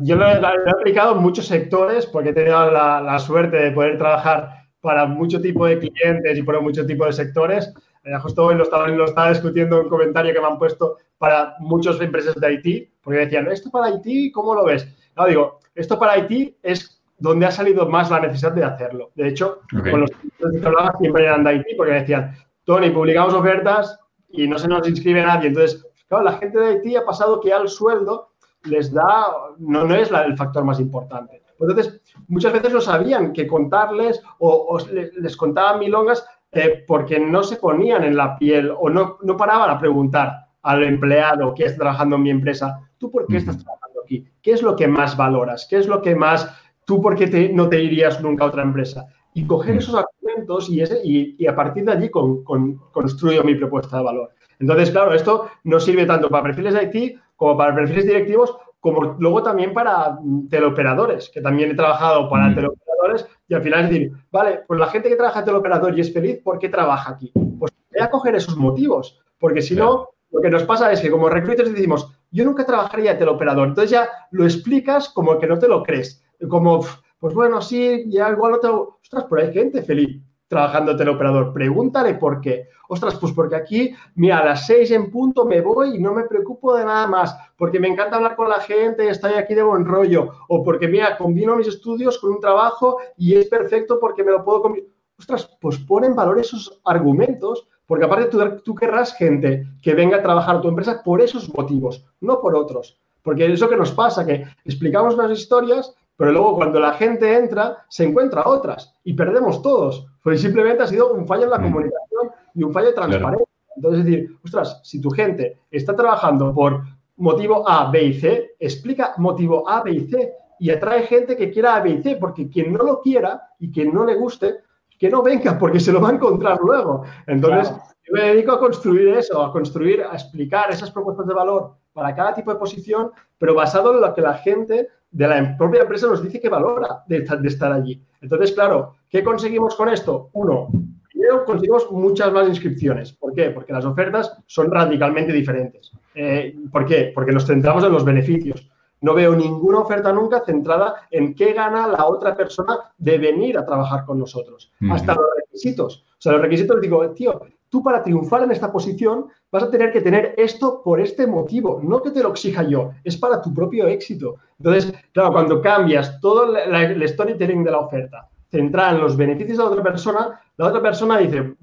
yo 0.04 0.16
lo 0.16 0.28
he, 0.28 0.70
aplicado 0.70 1.16
en 1.16 1.22
muchos 1.22 1.48
sectores 1.48 2.06
porque 2.06 2.30
he 2.30 2.34
tenido 2.34 2.72
la, 2.72 3.20
suerte 3.20 3.58
de 3.58 3.72
poder 3.72 3.98
trabajar 3.98 4.68
para 4.82 5.06
mucho 5.06 5.42
tipo 5.42 5.66
de 5.66 5.80
clientes 5.80 6.38
y 6.38 6.44
para 6.44 6.62
mucho 6.62 6.86
tipo 6.86 7.06
de 7.06 7.14
sectores. 7.14 7.74
Eh, 8.04 8.18
justo 8.22 8.46
hoy 8.46 8.56
lo 8.56 8.64
estaba, 8.64 8.88
lo 8.88 9.06
estaba 9.06 9.30
discutiendo 9.30 9.78
en 9.78 9.84
un 9.84 9.90
comentario 9.90 10.34
que 10.34 10.40
me 10.40 10.48
han 10.48 10.58
puesto 10.58 10.98
para 11.18 11.56
muchas 11.60 12.00
empresas 12.00 12.36
de 12.36 12.48
Haití, 12.48 12.90
porque 13.02 13.20
decían, 13.20 13.48
¿esto 13.52 13.70
para 13.70 13.88
Haití 13.88 14.32
cómo 14.32 14.56
lo 14.56 14.66
ves? 14.66 14.88
No, 15.18 15.26
digo, 15.26 15.60
esto 15.76 16.00
para 16.00 16.14
Haití 16.14 16.58
es 16.64 16.99
donde 17.20 17.46
ha 17.46 17.52
salido 17.52 17.88
más 17.88 18.10
la 18.10 18.20
necesidad 18.20 18.54
de 18.54 18.64
hacerlo. 18.64 19.12
De 19.16 19.28
hecho, 19.28 19.62
con 19.92 20.02
los 20.02 20.12
que 20.12 20.66
hablaba 20.66 20.94
siempre 21.00 21.26
eran 21.26 21.44
de 21.44 21.50
Haití, 21.52 21.76
porque 21.76 21.94
decían, 21.94 22.36
Tony, 22.64 22.90
publicamos 22.90 23.34
ofertas 23.34 24.00
y 24.30 24.48
no 24.48 24.58
se 24.58 24.68
nos 24.68 24.88
inscribe 24.88 25.22
nadie. 25.22 25.48
Entonces, 25.48 25.86
claro, 26.08 26.24
la 26.24 26.34
gente 26.34 26.60
de 26.60 26.68
Haití 26.68 26.96
ha 26.96 27.06
pasado 27.06 27.40
que 27.40 27.54
al 27.54 27.68
sueldo 27.68 28.30
les 28.64 28.94
da, 28.94 29.28
no, 29.58 29.86
no 29.86 29.96
es 29.96 30.12
el 30.12 30.38
factor 30.38 30.64
más 30.64 30.80
importante. 30.80 31.44
Entonces, 31.60 32.02
muchas 32.28 32.54
veces 32.54 32.74
no 32.74 32.82
sabían 32.82 33.34
que 33.34 33.48
contarles 33.48 34.22
o, 34.40 34.78
les 34.92 35.36
contaban 35.36 35.80
milongas 35.80 36.26
eh, 36.52 36.84
porque 36.88 37.20
no 37.20 37.44
se 37.44 37.58
ponían 37.58 38.04
en 38.04 38.16
la 38.16 38.38
piel 38.38 38.72
o 38.78 38.90
no, 38.90 39.18
no 39.22 39.38
paraban 39.38 39.70
a 39.70 39.80
preguntar 39.80 40.48
al 40.62 40.84
empleado 40.84 41.54
que 41.54 41.66
está 41.66 41.80
trabajando 41.80 42.16
en 42.16 42.24
mi 42.24 42.30
empresa, 42.30 42.80
¿tú 42.98 43.12
por 43.12 43.28
qué 43.28 43.38
estás 43.38 43.58
trabajando 43.58 44.02
aquí? 44.04 44.28
¿Qué 44.42 44.52
es 44.52 44.62
lo 44.62 44.76
que 44.76 44.88
más 44.88 45.16
valoras? 45.16 45.68
¿Qué 45.70 45.78
es 45.78 45.88
lo 45.88 46.02
que 46.02 46.16
más, 46.16 46.50
tú 46.90 47.00
por 47.00 47.16
qué 47.16 47.52
no 47.54 47.70
te 47.70 47.84
irías 47.84 48.20
nunca 48.20 48.46
a 48.46 48.48
otra 48.48 48.64
empresa? 48.64 49.06
Y 49.36 49.46
coger 49.46 49.78
esos 49.78 49.94
argumentos 49.94 50.72
y, 50.72 50.82
ese, 50.82 51.00
y, 51.04 51.46
a 51.46 51.56
partir 51.56 51.86
de 51.86 51.92
allí 51.92 52.10
con, 52.10 52.44
construyo 52.44 53.44
mi 53.44 53.54
propuesta 53.54 53.98
de 53.98 54.04
valor. 54.04 54.32
Entonces, 54.60 54.90
claro, 54.90 55.14
esto 55.14 55.50
no 55.66 55.80
sirve 55.80 56.08
tanto 56.08 56.30
para 56.30 56.46
perfiles 56.46 56.74
de 56.74 56.84
IT 56.92 57.20
como 57.36 57.56
para 57.56 57.76
perfiles 57.76 58.08
directivos, 58.08 58.58
como 58.80 59.16
luego 59.20 59.44
también 59.44 59.72
para 59.72 60.18
teleoperadores, 60.50 61.30
que 61.30 61.42
también 61.42 61.70
he 61.70 61.76
trabajado 61.76 62.28
para 62.28 62.48
mm. 62.48 62.56
teleoperadores 62.56 63.28
y 63.48 63.54
al 63.54 63.62
final 63.62 63.84
es 63.84 63.90
decir, 63.92 64.12
vale, 64.32 64.62
pues 64.68 64.80
la 64.80 64.88
gente 64.88 65.10
que 65.10 65.16
trabaja 65.16 65.40
en 65.40 65.46
teleoperador 65.46 65.96
y 65.96 66.02
es 66.02 66.12
feliz, 66.12 66.42
¿por 66.44 66.58
qué 66.58 66.70
trabaja 66.70 67.12
aquí? 67.12 67.32
Pues 67.60 67.72
voy 67.92 68.02
a 68.02 68.10
coger 68.10 68.34
esos 68.34 68.58
motivos, 68.58 69.20
porque 69.38 69.62
si 69.62 69.76
no, 69.76 70.10
lo 70.32 70.42
que 70.42 70.50
nos 70.50 70.64
pasa 70.64 70.92
es 70.92 71.02
que 71.02 71.12
como 71.12 71.30
recruiters 71.30 71.72
decimos, 71.72 72.12
yo 72.32 72.46
nunca 72.46 72.66
trabajaría 72.66 73.14
de 73.14 73.20
teleoperador, 73.20 73.68
entonces 73.68 73.92
ya 73.92 74.10
lo 74.32 74.44
explicas 74.44 75.10
como 75.10 75.38
que 75.38 75.46
no 75.46 75.60
te 75.60 75.68
lo 75.68 75.84
crees, 75.84 76.24
como, 76.48 76.86
pues 77.20 77.34
bueno, 77.34 77.62
sí, 77.62 78.06
ya 78.08 78.30
igual 78.30 78.54
no 78.54 78.60
te... 78.60 78.68
Ostras, 78.68 79.26
pero 79.30 79.42
hay 79.42 79.54
gente 79.54 79.82
feliz 79.82 80.22
trabajando 80.50 80.96
teleoperador. 80.96 81.54
Pregúntale 81.54 82.16
por 82.16 82.42
qué. 82.42 82.68
Ostras, 82.90 83.16
pues 83.16 83.32
porque 83.34 83.56
aquí, 83.56 83.96
mira, 84.16 84.40
a 84.40 84.46
las 84.46 84.66
seis 84.66 84.90
en 84.92 85.12
punto 85.12 85.46
me 85.46 85.62
voy 85.62 85.96
y 85.96 86.00
no 86.00 86.14
me 86.14 86.24
preocupo 86.24 86.76
de 86.76 86.84
nada 86.84 87.06
más, 87.06 87.38
porque 87.56 87.80
me 87.80 87.88
encanta 87.88 88.16
hablar 88.16 88.36
con 88.36 88.50
la 88.50 88.60
gente, 88.60 89.08
estoy 89.08 89.34
aquí 89.34 89.54
de 89.54 89.62
buen 89.62 89.86
rollo, 89.86 90.32
o 90.48 90.64
porque, 90.64 90.88
mira, 90.88 91.16
combino 91.16 91.56
mis 91.56 91.68
estudios 91.68 92.18
con 92.18 92.32
un 92.32 92.40
trabajo 92.40 92.98
y 93.16 93.36
es 93.36 93.48
perfecto 93.48 94.00
porque 94.00 94.24
me 94.24 94.32
lo 94.32 94.44
puedo 94.44 94.64
combinar. 94.64 94.90
Ostras, 95.20 95.56
pues 95.62 95.78
pon 95.78 96.04
en 96.04 96.16
valor 96.16 96.40
esos 96.40 96.82
argumentos, 96.84 97.68
porque 97.86 98.06
aparte 98.06 98.26
tú, 98.26 98.40
tú 98.64 98.74
querrás 98.74 99.14
gente 99.14 99.68
que 99.84 99.94
venga 99.94 100.18
a 100.18 100.24
trabajar 100.24 100.56
a 100.56 100.62
tu 100.62 100.70
empresa 100.70 101.04
por 101.04 101.22
esos 101.22 101.54
motivos, 101.54 102.06
no 102.22 102.42
por 102.42 102.56
otros. 102.56 103.00
Porque 103.22 103.46
es 103.46 103.54
eso 103.54 103.70
que 103.70 103.78
nos 103.78 103.92
pasa, 103.92 104.26
que 104.26 104.46
explicamos 104.66 105.14
unas 105.14 105.38
historias, 105.38 105.94
pero 106.20 106.34
luego 106.34 106.54
cuando 106.54 106.82
la 106.82 106.92
gente 106.96 107.34
entra, 107.34 107.78
se 107.88 108.04
encuentra 108.04 108.46
otras 108.46 108.94
y 109.06 109.14
perdemos 109.14 109.62
todos. 109.62 110.06
Pues 110.22 110.42
simplemente 110.42 110.84
ha 110.84 110.88
sido 110.88 111.14
un 111.14 111.26
fallo 111.26 111.46
en 111.46 111.50
la 111.50 111.60
mm. 111.60 111.64
comunicación 111.64 112.32
y 112.56 112.64
un 112.64 112.74
fallo 112.74 112.88
de 112.88 112.94
transparencia. 112.94 113.48
Entonces, 113.74 114.00
es 114.00 114.06
decir, 114.06 114.38
ostras, 114.44 114.82
si 114.84 115.00
tu 115.00 115.12
gente 115.12 115.62
está 115.72 115.96
trabajando 115.96 116.54
por 116.54 116.82
motivo 117.16 117.64
A, 117.66 117.90
B 117.90 118.04
y 118.04 118.14
C, 118.20 118.52
explica 118.60 119.14
motivo 119.16 119.70
A, 119.70 119.82
B 119.82 119.92
y 119.92 120.10
C 120.10 120.34
y 120.60 120.70
atrae 120.70 121.04
gente 121.04 121.38
que 121.38 121.52
quiera 121.52 121.78
A, 121.78 121.80
B 121.80 121.92
y 121.92 122.04
C, 122.04 122.18
porque 122.18 122.50
quien 122.50 122.74
no 122.74 122.84
lo 122.84 123.00
quiera 123.00 123.42
y 123.58 123.72
quien 123.72 123.94
no 123.94 124.04
le 124.04 124.16
guste, 124.16 124.56
que 125.00 125.10
no 125.10 125.24
venga, 125.24 125.58
porque 125.58 125.80
se 125.80 125.94
lo 125.94 126.02
va 126.02 126.10
a 126.10 126.16
encontrar 126.16 126.60
luego. 126.62 127.06
Entonces, 127.28 127.74
yo 128.06 128.12
me 128.12 128.24
dedico 128.24 128.52
a 128.52 128.60
construir 128.60 129.08
eso, 129.08 129.42
a 129.42 129.54
construir, 129.54 130.04
a 130.04 130.16
explicar 130.16 130.70
esas 130.70 130.92
propuestas 130.92 131.28
de 131.28 131.34
valor 131.34 131.76
para 131.94 132.14
cada 132.14 132.34
tipo 132.34 132.52
de 132.52 132.60
posición, 132.60 133.10
pero 133.38 133.56
basado 133.56 133.94
en 133.94 134.02
lo 134.02 134.14
que 134.14 134.22
la 134.22 134.34
gente 134.34 134.90
de 135.12 135.28
la 135.28 135.58
propia 135.58 135.82
empresa 135.82 136.08
nos 136.08 136.24
dice 136.24 136.40
que 136.40 136.50
valora 136.50 137.04
de, 137.08 137.26
estar 137.44 137.72
allí. 137.72 138.02
Entonces, 138.22 138.52
claro, 138.52 138.96
¿qué 139.10 139.24
conseguimos 139.24 139.76
con 139.76 139.90
esto? 139.90 140.30
Uno, 140.34 140.70
primero 141.12 141.46
conseguimos 141.46 141.92
muchas 141.92 142.32
más 142.32 142.48
inscripciones. 142.48 143.14
¿Por 143.14 143.34
qué? 143.34 143.50
Porque 143.50 143.74
las 143.74 143.86
ofertas 143.86 144.38
son 144.46 144.72
radicalmente 144.72 145.34
diferentes. 145.34 145.92
Eh, 146.14 146.56
¿Por 146.72 146.86
qué? 146.86 147.12
Porque 147.14 147.32
nos 147.32 147.46
centramos 147.46 147.84
en 147.84 147.92
los 147.92 148.06
beneficios. 148.06 148.70
No 149.02 149.14
veo 149.14 149.34
ninguna 149.34 149.80
oferta 149.80 150.12
nunca 150.12 150.44
centrada 150.46 151.08
en 151.10 151.34
qué 151.34 151.54
gana 151.54 151.88
la 151.88 152.06
otra 152.06 152.36
persona 152.36 152.78
de 152.98 153.18
venir 153.18 153.58
a 153.58 153.66
trabajar 153.66 154.06
con 154.06 154.20
nosotros. 154.20 154.72
Hasta 154.92 155.16
los 155.16 155.26
requisitos. 155.38 156.06
O 156.10 156.22
sea, 156.22 156.34
los 156.34 156.42
requisitos 156.42 156.82
digo, 156.82 157.10
tío, 157.12 157.40
tú 157.70 157.84
para 157.84 158.04
triunfar 158.04 158.44
en 158.44 158.52
esta 158.52 158.72
posición 158.72 159.28
vas 159.52 159.64
a 159.64 159.72
tener 159.72 159.92
que 159.92 160.02
tener 160.02 160.34
esto 160.38 160.82
por 160.84 161.00
este 161.00 161.26
motivo, 161.26 161.80
no 161.84 162.02
que 162.02 162.12
te 162.12 162.22
lo 162.22 162.30
exija 162.30 162.64
yo, 162.64 162.92
es 163.04 163.18
para 163.18 163.42
tu 163.42 163.54
propio 163.54 163.88
éxito. 163.88 164.36
Entonces, 164.58 164.94
claro, 165.14 165.32
cuando 165.32 165.62
cambias 165.62 166.20
todo 166.20 166.56
el 166.56 167.08
storytelling 167.08 167.64
de 167.64 167.72
la 167.72 167.80
oferta, 167.80 168.28
centrada 168.50 168.92
en 168.92 169.02
los 169.02 169.16
beneficios 169.16 169.58
de 169.58 169.64
la 169.64 169.70
otra 169.70 169.84
persona, 169.84 170.40
la 170.58 170.68
otra 170.68 170.82
persona 170.82 171.18
dice, 171.18 171.56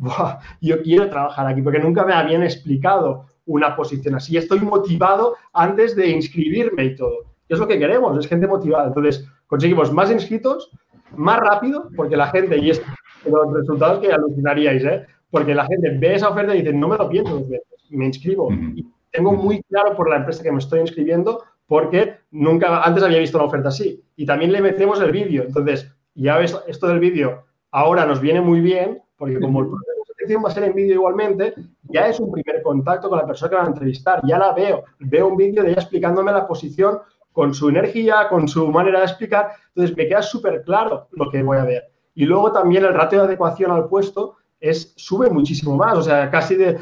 yo 0.60 0.82
quiero 0.82 1.10
trabajar 1.10 1.46
aquí 1.46 1.62
porque 1.62 1.80
nunca 1.80 2.04
me 2.04 2.14
habían 2.14 2.42
explicado 2.42 3.26
una 3.46 3.76
posición 3.76 4.14
así, 4.16 4.36
estoy 4.36 4.60
motivado 4.60 5.36
antes 5.52 5.94
de 5.94 6.08
inscribirme 6.08 6.84
y 6.84 6.96
todo. 6.96 7.24
Y 7.48 7.54
es 7.54 7.60
lo 7.60 7.68
que 7.68 7.78
queremos, 7.78 8.18
es 8.18 8.26
gente 8.26 8.46
motivada. 8.46 8.88
Entonces, 8.88 9.24
conseguimos 9.46 9.92
más 9.92 10.10
inscritos, 10.10 10.70
más 11.14 11.38
rápido, 11.38 11.88
porque 11.96 12.16
la 12.16 12.26
gente, 12.28 12.58
y 12.58 12.70
es 12.70 12.82
los 13.24 13.52
resultados 13.52 14.00
que 14.00 14.12
alucinaríais, 14.12 14.84
¿eh? 14.84 15.06
Porque 15.36 15.54
la 15.54 15.66
gente 15.66 15.90
ve 15.90 16.14
esa 16.14 16.30
oferta 16.30 16.54
y 16.54 16.62
dice, 16.62 16.72
no 16.72 16.88
me 16.88 16.96
lo 16.96 17.10
pienso 17.10 17.44
me 17.90 18.06
inscribo. 18.06 18.50
Y 18.50 18.86
tengo 19.12 19.32
muy 19.32 19.62
claro 19.64 19.94
por 19.94 20.08
la 20.08 20.16
empresa 20.16 20.42
que 20.42 20.50
me 20.50 20.60
estoy 20.60 20.80
inscribiendo 20.80 21.44
porque 21.66 22.14
nunca 22.30 22.80
antes 22.82 23.04
había 23.04 23.18
visto 23.18 23.36
una 23.36 23.46
oferta 23.46 23.68
así. 23.68 24.02
Y 24.16 24.24
también 24.24 24.50
le 24.50 24.62
metemos 24.62 24.98
el 25.02 25.12
vídeo. 25.12 25.42
Entonces, 25.42 25.92
ya 26.14 26.38
ves, 26.38 26.58
esto 26.66 26.86
del 26.86 27.00
vídeo 27.00 27.44
ahora 27.70 28.06
nos 28.06 28.18
viene 28.22 28.40
muy 28.40 28.62
bien 28.62 29.02
porque 29.18 29.38
como 29.38 29.60
el 29.60 29.66
proceso 29.66 29.90
de 29.90 30.14
selección 30.14 30.42
va 30.42 30.48
a 30.48 30.52
ser 30.52 30.64
en 30.64 30.74
vídeo 30.74 30.94
igualmente, 30.94 31.52
ya 31.82 32.08
es 32.08 32.18
un 32.18 32.32
primer 32.32 32.62
contacto 32.62 33.10
con 33.10 33.18
la 33.18 33.26
persona 33.26 33.50
que 33.50 33.56
va 33.56 33.64
a 33.64 33.66
entrevistar. 33.66 34.22
Ya 34.26 34.38
la 34.38 34.54
veo. 34.54 34.84
Veo 35.00 35.28
un 35.28 35.36
vídeo 35.36 35.62
de 35.62 35.72
ella 35.72 35.82
explicándome 35.82 36.32
la 36.32 36.46
posición 36.46 36.98
con 37.32 37.52
su 37.52 37.68
energía, 37.68 38.28
con 38.30 38.48
su 38.48 38.68
manera 38.68 39.00
de 39.00 39.04
explicar. 39.04 39.50
Entonces, 39.74 39.94
me 39.94 40.08
queda 40.08 40.22
súper 40.22 40.62
claro 40.62 41.08
lo 41.12 41.30
que 41.30 41.42
voy 41.42 41.58
a 41.58 41.64
ver. 41.64 41.82
Y 42.14 42.24
luego 42.24 42.50
también 42.52 42.86
el 42.86 42.94
ratio 42.94 43.18
de 43.18 43.26
adecuación 43.26 43.70
al 43.70 43.90
puesto 43.90 44.36
es, 44.60 44.92
sube 44.96 45.30
muchísimo 45.30 45.76
más. 45.76 45.98
O 45.98 46.02
sea, 46.02 46.30
casi 46.30 46.56
de, 46.56 46.78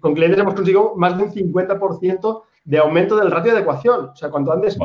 con 0.00 0.14
clientes 0.14 0.38
hemos 0.38 0.54
conseguido 0.54 0.94
más 0.96 1.16
de 1.16 1.24
un 1.24 1.32
50% 1.32 2.42
de 2.64 2.78
aumento 2.78 3.16
del 3.16 3.30
ratio 3.30 3.52
de 3.52 3.58
adecuación. 3.58 4.10
O 4.10 4.16
sea, 4.16 4.30
cuando 4.30 4.52
antes 4.52 4.76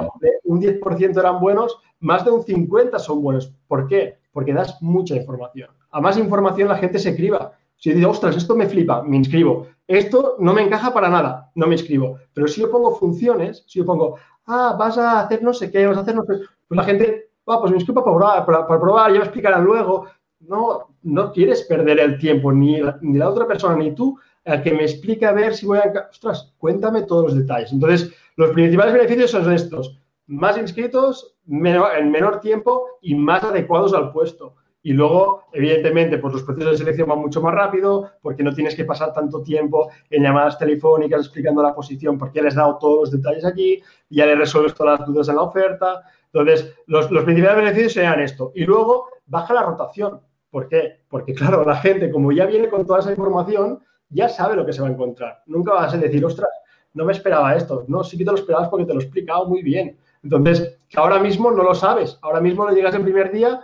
un 0.44 0.62
10% 0.62 1.20
eran 1.20 1.40
buenos, 1.40 1.80
más 2.00 2.24
de 2.24 2.32
un 2.32 2.44
50% 2.44 3.00
son 3.00 3.22
buenos. 3.22 3.54
¿Por 3.68 3.88
qué? 3.88 4.18
porque 4.34 4.52
das 4.52 4.82
mucha 4.82 5.16
información. 5.16 5.70
A 5.92 6.02
más 6.02 6.18
información 6.18 6.68
la 6.68 6.78
gente 6.78 7.00
se 7.00 7.16
criba. 7.16 7.54
Si 7.78 7.90
yo 7.90 7.96
digo, 7.96 8.12
ostras, 8.12 8.36
esto 8.36 8.56
me 8.56 8.68
flipa, 8.68 9.04
me 9.04 9.16
inscribo. 9.16 9.68
Esto 9.88 10.36
no 10.40 10.54
me 10.54 10.64
encaja 10.64 10.94
para 10.94 11.10
nada, 11.10 11.52
no 11.56 11.68
me 11.68 11.76
inscribo. 11.76 12.18
Pero 12.34 12.48
si 12.48 12.62
yo 12.62 12.72
pongo 12.72 12.96
funciones, 12.96 13.64
si 13.68 13.80
yo 13.80 13.86
pongo, 13.86 14.18
ah, 14.48 14.76
vas 14.78 14.98
a 14.98 15.22
hacer 15.22 15.44
no 15.44 15.54
sé 15.54 15.72
qué, 15.72 15.86
vas 15.86 15.98
a 15.98 16.02
hacer 16.02 16.16
no 16.16 16.24
sé 16.24 16.40
pues 16.68 16.78
la 16.78 16.84
gente, 16.84 17.30
va, 17.48 17.60
pues 17.60 17.72
me 17.72 17.78
inscribo 17.78 18.04
para 18.04 18.18
probar, 18.18 18.46
para, 18.46 18.80
probar, 18.80 19.12
ya 19.12 19.20
me 19.20 19.26
explicarán 19.26 19.64
luego. 19.64 20.08
No, 20.48 20.96
no 21.04 21.32
quieres 21.32 21.64
perder 21.64 22.00
el 22.00 22.18
tiempo, 22.18 22.52
ni 22.52 22.82
la, 22.82 22.98
ni 23.02 23.18
la 23.18 23.30
otra 23.30 23.48
persona, 23.48 23.76
ni 23.78 23.94
tú, 23.96 24.18
el 24.46 24.62
que 24.62 24.74
me 24.74 24.84
explique 24.84 25.26
a 25.26 25.32
ver 25.32 25.54
si 25.54 25.66
voy 25.66 25.80
a... 25.80 26.08
Ostras, 26.10 26.54
cuéntame 26.58 27.04
todos 27.04 27.26
los 27.26 27.36
detalles. 27.36 27.72
Entonces, 27.72 28.14
los 28.36 28.52
principales 28.52 28.94
beneficios 28.94 29.32
son 29.32 29.52
estos. 29.54 30.00
Más 30.28 30.58
inscritos, 30.58 31.36
en 31.48 32.12
menor 32.12 32.40
tiempo 32.40 32.88
y 33.02 33.16
más 33.16 33.44
adecuados 33.44 33.94
al 33.94 34.12
puesto. 34.12 34.56
Y 34.86 34.92
luego, 34.92 35.44
evidentemente, 35.54 36.18
pues 36.18 36.34
los 36.34 36.44
procesos 36.44 36.72
de 36.72 36.78
selección 36.78 37.08
van 37.08 37.20
mucho 37.20 37.42
más 37.42 37.54
rápido 37.54 38.12
porque 38.22 38.44
no 38.44 38.54
tienes 38.54 38.76
que 38.76 38.84
pasar 38.84 39.14
tanto 39.14 39.42
tiempo 39.42 39.90
en 40.10 40.24
llamadas 40.24 40.60
telefónicas 40.60 41.22
explicando 41.22 41.64
la 41.64 41.74
posición 41.74 42.18
porque 42.18 42.40
ya 42.40 42.44
les 42.44 42.56
he 42.56 42.58
dado 42.58 42.78
todos 42.80 43.00
los 43.00 43.12
detalles 43.12 43.46
aquí, 43.46 43.82
ya 44.10 44.26
le 44.26 44.36
resuelves 44.36 44.74
todas 44.74 45.00
las 45.00 45.08
dudas 45.08 45.30
en 45.30 45.38
la 45.38 45.44
oferta. 45.44 46.04
Entonces, 46.34 46.76
los, 46.88 47.10
los 47.12 47.24
principales 47.24 47.58
beneficios 47.58 47.94
serían 47.94 48.20
esto. 48.20 48.52
Y 48.56 48.66
luego, 48.66 49.08
baja 49.26 49.54
la 49.54 49.64
rotación. 49.64 50.20
¿Por 50.54 50.70
qué? 50.70 51.00
Porque, 51.10 51.34
claro, 51.34 51.66
la 51.66 51.78
gente, 51.78 52.12
como 52.12 52.32
ya 52.32 52.46
viene 52.46 52.70
con 52.70 52.86
toda 52.86 53.00
esa 53.00 53.10
información, 53.10 53.80
ya 54.10 54.30
sabe 54.30 54.56
lo 54.56 54.64
que 54.64 54.72
se 54.72 54.84
va 54.84 54.88
a 54.88 54.92
encontrar. 54.92 55.42
Nunca 55.48 55.74
vas 55.74 55.96
a 55.96 55.98
decir, 55.98 56.24
ostras, 56.24 56.52
no 56.94 57.06
me 57.06 57.12
esperaba 57.12 57.56
esto. 57.56 57.86
No, 57.88 58.04
sí 58.04 58.20
que 58.20 58.24
te 58.24 58.30
lo 58.30 58.38
esperabas 58.38 58.70
porque 58.70 58.86
te 58.86 58.94
lo 58.94 59.00
he 59.00 59.04
explicado 59.04 59.48
muy 59.48 59.64
bien. 59.64 59.98
Entonces, 60.22 60.78
ahora 60.96 61.18
mismo 61.18 61.50
no 61.50 61.64
lo 61.64 61.74
sabes. 61.74 62.20
Ahora 62.22 62.40
mismo 62.40 62.66
no 62.68 62.72
llegas 62.72 62.94
el 62.94 63.02
primer 63.02 63.32
día, 63.32 63.62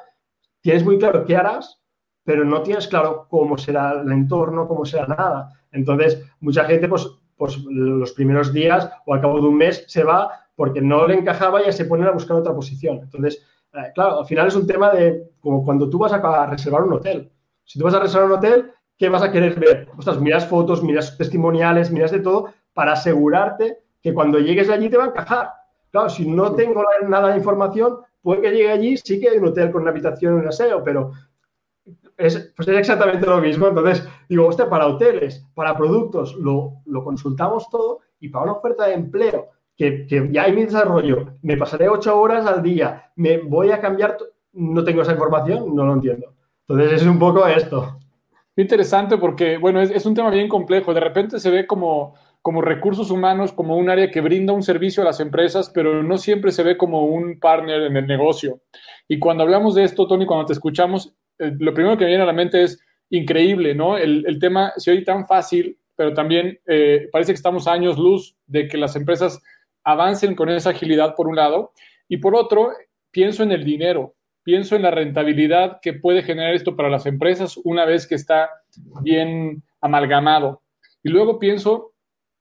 tienes 0.61 0.83
muy 0.83 0.97
claro 0.97 1.25
qué 1.25 1.37
harás, 1.37 1.79
pero 2.23 2.43
no 2.43 2.63
tienes 2.63 2.87
claro 2.87 3.27
cómo 3.29 3.55
será 3.59 4.01
el 4.01 4.11
entorno, 4.11 4.67
cómo 4.67 4.83
será 4.83 5.05
nada. 5.05 5.53
Entonces, 5.71 6.25
mucha 6.39 6.65
gente, 6.65 6.87
pues, 6.87 7.07
pues 7.37 7.55
los 7.65 8.13
primeros 8.13 8.51
días 8.51 8.89
o 9.05 9.13
al 9.13 9.21
cabo 9.21 9.39
de 9.39 9.47
un 9.47 9.57
mes 9.57 9.83
se 9.85 10.03
va 10.03 10.31
porque 10.55 10.81
no 10.81 11.05
le 11.05 11.13
encajaba 11.13 11.61
y 11.61 11.65
ya 11.65 11.71
se 11.71 11.85
ponen 11.85 12.07
a 12.07 12.11
buscar 12.11 12.37
otra 12.37 12.55
posición. 12.55 13.01
Entonces, 13.03 13.45
eh, 13.73 13.91
claro, 13.93 14.19
al 14.19 14.25
final 14.25 14.47
es 14.47 14.55
un 14.55 14.67
tema 14.67 14.91
de 14.91 15.31
como 15.39 15.63
cuando 15.63 15.89
tú 15.89 15.97
vas 15.97 16.13
a 16.13 16.45
reservar 16.47 16.83
un 16.83 16.93
hotel. 16.93 17.31
Si 17.63 17.77
tú 17.77 17.85
vas 17.85 17.93
a 17.93 17.99
reservar 17.99 18.27
un 18.31 18.37
hotel, 18.37 18.71
¿qué 18.97 19.09
vas 19.09 19.21
a 19.21 19.31
querer 19.31 19.59
ver? 19.59 19.87
Ostras, 19.97 20.19
miras 20.19 20.47
fotos, 20.47 20.83
miras 20.83 21.17
testimoniales, 21.17 21.91
miras 21.91 22.11
de 22.11 22.19
todo 22.19 22.53
para 22.73 22.93
asegurarte 22.93 23.79
que 24.01 24.13
cuando 24.13 24.39
llegues 24.39 24.69
allí 24.69 24.89
te 24.89 24.97
va 24.97 25.05
a 25.05 25.07
encajar. 25.07 25.51
Claro, 25.91 26.09
si 26.09 26.27
no 26.27 26.55
tengo 26.55 26.83
nada 27.07 27.29
de 27.29 27.37
información, 27.37 27.97
puede 28.21 28.41
que 28.41 28.51
llegue 28.51 28.71
allí, 28.71 28.97
sí 28.97 29.19
que 29.19 29.29
hay 29.29 29.37
un 29.37 29.47
hotel 29.47 29.71
con 29.71 29.81
una 29.81 29.91
habitación 29.91 30.35
y 30.35 30.41
un 30.41 30.47
aseo, 30.47 30.83
pero 30.83 31.11
es, 32.17 32.53
pues 32.55 32.67
es 32.67 32.77
exactamente 32.77 33.25
lo 33.25 33.39
mismo. 33.39 33.67
Entonces, 33.67 34.07
digo, 34.27 34.47
usted 34.47 34.67
para 34.67 34.87
hoteles, 34.87 35.45
para 35.55 35.75
productos, 35.75 36.35
lo, 36.35 36.81
lo, 36.85 37.03
consultamos 37.03 37.69
todo 37.69 37.99
y 38.19 38.29
para 38.29 38.43
una 38.43 38.53
oferta 38.53 38.85
de 38.87 38.93
empleo, 38.93 39.49
que, 39.79 40.05
que, 40.05 40.27
ya 40.29 40.43
hay 40.43 40.51
mi 40.51 40.65
desarrollo, 40.65 41.37
me 41.41 41.55
pasaré 41.55 41.87
ocho 41.87 42.19
horas 42.19 42.45
al 42.45 42.61
día, 42.61 43.11
me 43.15 43.37
voy 43.37 43.71
a 43.71 43.79
cambiar, 43.79 44.17
no 44.51 44.83
tengo 44.83 45.03
esa 45.03 45.13
información, 45.13 45.73
no 45.73 45.85
lo 45.85 45.93
entiendo. 45.93 46.33
Entonces, 46.67 47.01
es 47.01 47.07
un 47.07 47.17
poco 47.17 47.47
esto. 47.47 47.97
Interesante 48.57 49.17
porque, 49.17 49.57
bueno, 49.57 49.79
es, 49.79 49.89
es, 49.89 50.05
un 50.05 50.13
tema 50.13 50.31
bien 50.31 50.49
complejo. 50.49 50.93
De 50.93 50.99
repente 50.99 51.39
se 51.39 51.49
ve 51.49 51.65
como, 51.65 52.13
como 52.41 52.61
recursos 52.61 53.09
humanos, 53.09 53.53
como 53.53 53.77
un 53.77 53.89
área 53.89 54.11
que 54.11 54.19
brinda 54.19 54.51
un 54.51 54.63
servicio 54.63 55.01
a 55.01 55.05
las 55.05 55.21
empresas, 55.21 55.71
pero 55.73 56.03
no 56.03 56.17
siempre 56.17 56.51
se 56.51 56.63
ve 56.63 56.75
como 56.75 57.05
un 57.05 57.39
partner 57.39 57.83
en 57.83 57.95
el 57.95 58.05
negocio. 58.05 58.59
Y 59.07 59.17
cuando 59.17 59.43
hablamos 59.43 59.75
de 59.75 59.85
esto, 59.85 60.07
Tony, 60.07 60.25
cuando 60.25 60.45
te 60.45 60.53
escuchamos, 60.53 61.15
eh, 61.37 61.53
lo 61.57 61.73
primero 61.73 61.97
que 61.97 62.03
me 62.03 62.09
viene 62.09 62.23
a 62.23 62.27
la 62.27 62.33
mente 62.33 62.63
es 62.63 62.77
increíble, 63.09 63.73
¿no? 63.73 63.97
El, 63.97 64.25
el 64.27 64.39
tema 64.39 64.73
se 64.75 64.91
oye 64.91 65.03
tan 65.03 65.25
fácil, 65.25 65.79
pero 65.95 66.13
también 66.13 66.57
eh, 66.65 67.09
parece 67.11 67.33
que 67.33 67.37
estamos 67.37 67.67
años 67.67 67.97
luz 67.97 68.33
de 68.45 68.69
que 68.69 68.77
las 68.77 68.95
empresas 68.95 69.41
avancen 69.91 70.35
con 70.35 70.49
esa 70.49 70.71
agilidad, 70.71 71.15
por 71.15 71.27
un 71.27 71.35
lado, 71.35 71.73
y 72.07 72.17
por 72.17 72.35
otro, 72.35 72.71
pienso 73.11 73.43
en 73.43 73.51
el 73.51 73.63
dinero 73.63 74.15
pienso 74.49 74.75
en 74.75 74.81
la 74.81 74.89
rentabilidad 74.89 75.79
que 75.79 75.93
puede 75.93 76.23
generar 76.23 76.55
esto 76.55 76.75
para 76.75 76.89
las 76.89 77.05
empresas 77.05 77.55
una 77.63 77.85
vez 77.85 78.07
que 78.07 78.15
está 78.15 78.49
bien 79.03 79.61
amalgamado. 79.79 80.63
Y 81.03 81.09
luego 81.09 81.37
pienso 81.37 81.93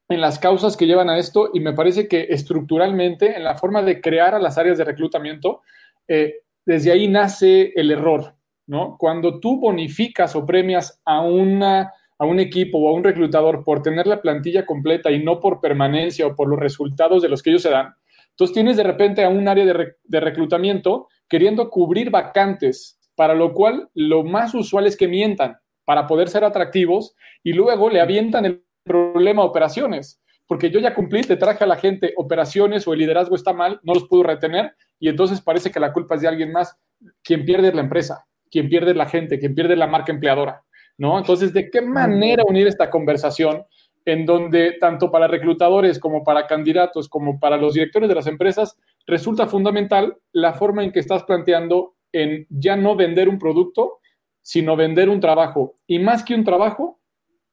en 0.08 0.22
las 0.22 0.38
causas 0.38 0.74
que 0.74 0.86
llevan 0.86 1.10
a 1.10 1.18
esto 1.18 1.50
y 1.52 1.60
me 1.60 1.74
parece 1.74 2.08
que 2.08 2.28
estructuralmente, 2.30 3.36
en 3.36 3.44
la 3.44 3.56
forma 3.56 3.82
de 3.82 4.00
crear 4.00 4.34
a 4.34 4.38
las 4.38 4.56
áreas 4.56 4.78
de 4.78 4.84
reclutamiento, 4.84 5.60
eh, 6.08 6.36
desde 6.64 6.92
ahí 6.92 7.08
nace 7.08 7.74
el 7.76 7.90
error, 7.90 8.34
¿no? 8.66 8.96
Cuando 8.98 9.38
tú 9.38 9.60
bonificas 9.60 10.34
o 10.34 10.46
premias 10.46 11.02
a, 11.04 11.20
una, 11.20 11.92
a 12.18 12.24
un 12.24 12.40
equipo 12.40 12.78
o 12.78 12.88
a 12.88 12.92
un 12.92 13.04
reclutador 13.04 13.64
por 13.64 13.82
tener 13.82 14.06
la 14.06 14.20
plantilla 14.20 14.66
completa 14.66 15.10
y 15.10 15.22
no 15.22 15.40
por 15.40 15.60
permanencia 15.60 16.26
o 16.26 16.34
por 16.34 16.48
los 16.48 16.58
resultados 16.58 17.22
de 17.22 17.28
los 17.28 17.42
que 17.42 17.50
ellos 17.50 17.62
se 17.62 17.70
dan, 17.70 17.94
entonces 18.38 18.54
tienes 18.54 18.76
de 18.76 18.84
repente 18.84 19.24
a 19.24 19.28
un 19.28 19.48
área 19.48 19.64
de, 19.64 20.20
reclutamiento 20.20 21.08
queriendo 21.28 21.70
cubrir 21.70 22.08
vacantes, 22.08 22.96
para 23.16 23.34
lo 23.34 23.52
cual 23.52 23.88
lo 23.94 24.22
más 24.22 24.54
usual 24.54 24.86
es 24.86 24.96
que 24.96 25.08
mientan 25.08 25.56
para 25.84 26.06
poder 26.06 26.28
ser 26.28 26.44
atractivos 26.44 27.16
y 27.42 27.52
luego 27.52 27.90
le 27.90 28.00
avientan 28.00 28.44
el 28.44 28.62
problema 28.84 29.42
a 29.42 29.46
operaciones, 29.46 30.22
porque 30.46 30.70
yo 30.70 30.78
ya 30.78 30.94
cumplí, 30.94 31.22
te 31.22 31.36
traje 31.36 31.64
a 31.64 31.66
la 31.66 31.74
gente 31.74 32.14
operaciones 32.16 32.86
o 32.86 32.92
el 32.92 33.00
liderazgo 33.00 33.34
está 33.34 33.52
mal, 33.52 33.80
no 33.82 33.94
los 33.94 34.06
puedo 34.06 34.22
retener 34.22 34.72
y 35.00 35.08
entonces 35.08 35.40
parece 35.40 35.72
que 35.72 35.80
la 35.80 35.92
culpa 35.92 36.14
es 36.14 36.20
de 36.20 36.28
alguien 36.28 36.52
más. 36.52 36.78
Quien 37.24 37.44
pierde 37.44 37.68
es 37.68 37.74
la 37.74 37.80
empresa, 37.80 38.24
quien 38.52 38.68
pierde 38.68 38.92
es 38.92 38.96
la 38.96 39.06
gente, 39.06 39.40
quien 39.40 39.56
pierde 39.56 39.72
es 39.72 39.80
la 39.80 39.88
marca 39.88 40.12
empleadora, 40.12 40.62
¿no? 40.98 41.18
Entonces, 41.18 41.52
¿de 41.52 41.70
qué 41.70 41.80
manera 41.80 42.42
unir 42.46 42.66
esta 42.66 42.90
conversación 42.90 43.64
en 44.04 44.24
donde 44.24 44.72
tanto 44.80 45.10
para 45.10 45.28
reclutadores 45.28 45.98
como 45.98 46.24
para 46.24 46.46
candidatos 46.46 47.08
como 47.08 47.38
para 47.38 47.56
los 47.56 47.74
directores 47.74 48.08
de 48.08 48.14
las 48.14 48.26
empresas 48.26 48.76
resulta 49.06 49.46
fundamental 49.46 50.16
la 50.32 50.54
forma 50.54 50.82
en 50.82 50.92
que 50.92 51.00
estás 51.00 51.24
planteando 51.24 51.94
en 52.12 52.46
ya 52.48 52.74
no 52.76 52.96
vender 52.96 53.28
un 53.28 53.38
producto, 53.38 53.98
sino 54.40 54.76
vender 54.76 55.10
un 55.10 55.20
trabajo. 55.20 55.74
Y 55.86 55.98
más 55.98 56.24
que 56.24 56.34
un 56.34 56.44
trabajo, 56.44 57.00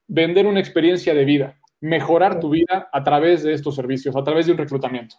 vender 0.07 0.47
una 0.47 0.61
experiencia 0.61 1.13
de 1.13 1.25
vida, 1.25 1.59
mejorar 1.81 2.39
tu 2.39 2.49
vida 2.51 2.89
a 2.91 3.03
través 3.03 3.43
de 3.43 3.53
estos 3.53 3.75
servicios, 3.75 4.15
a 4.15 4.23
través 4.23 4.45
de 4.45 4.53
un 4.53 4.57
reclutamiento. 4.57 5.17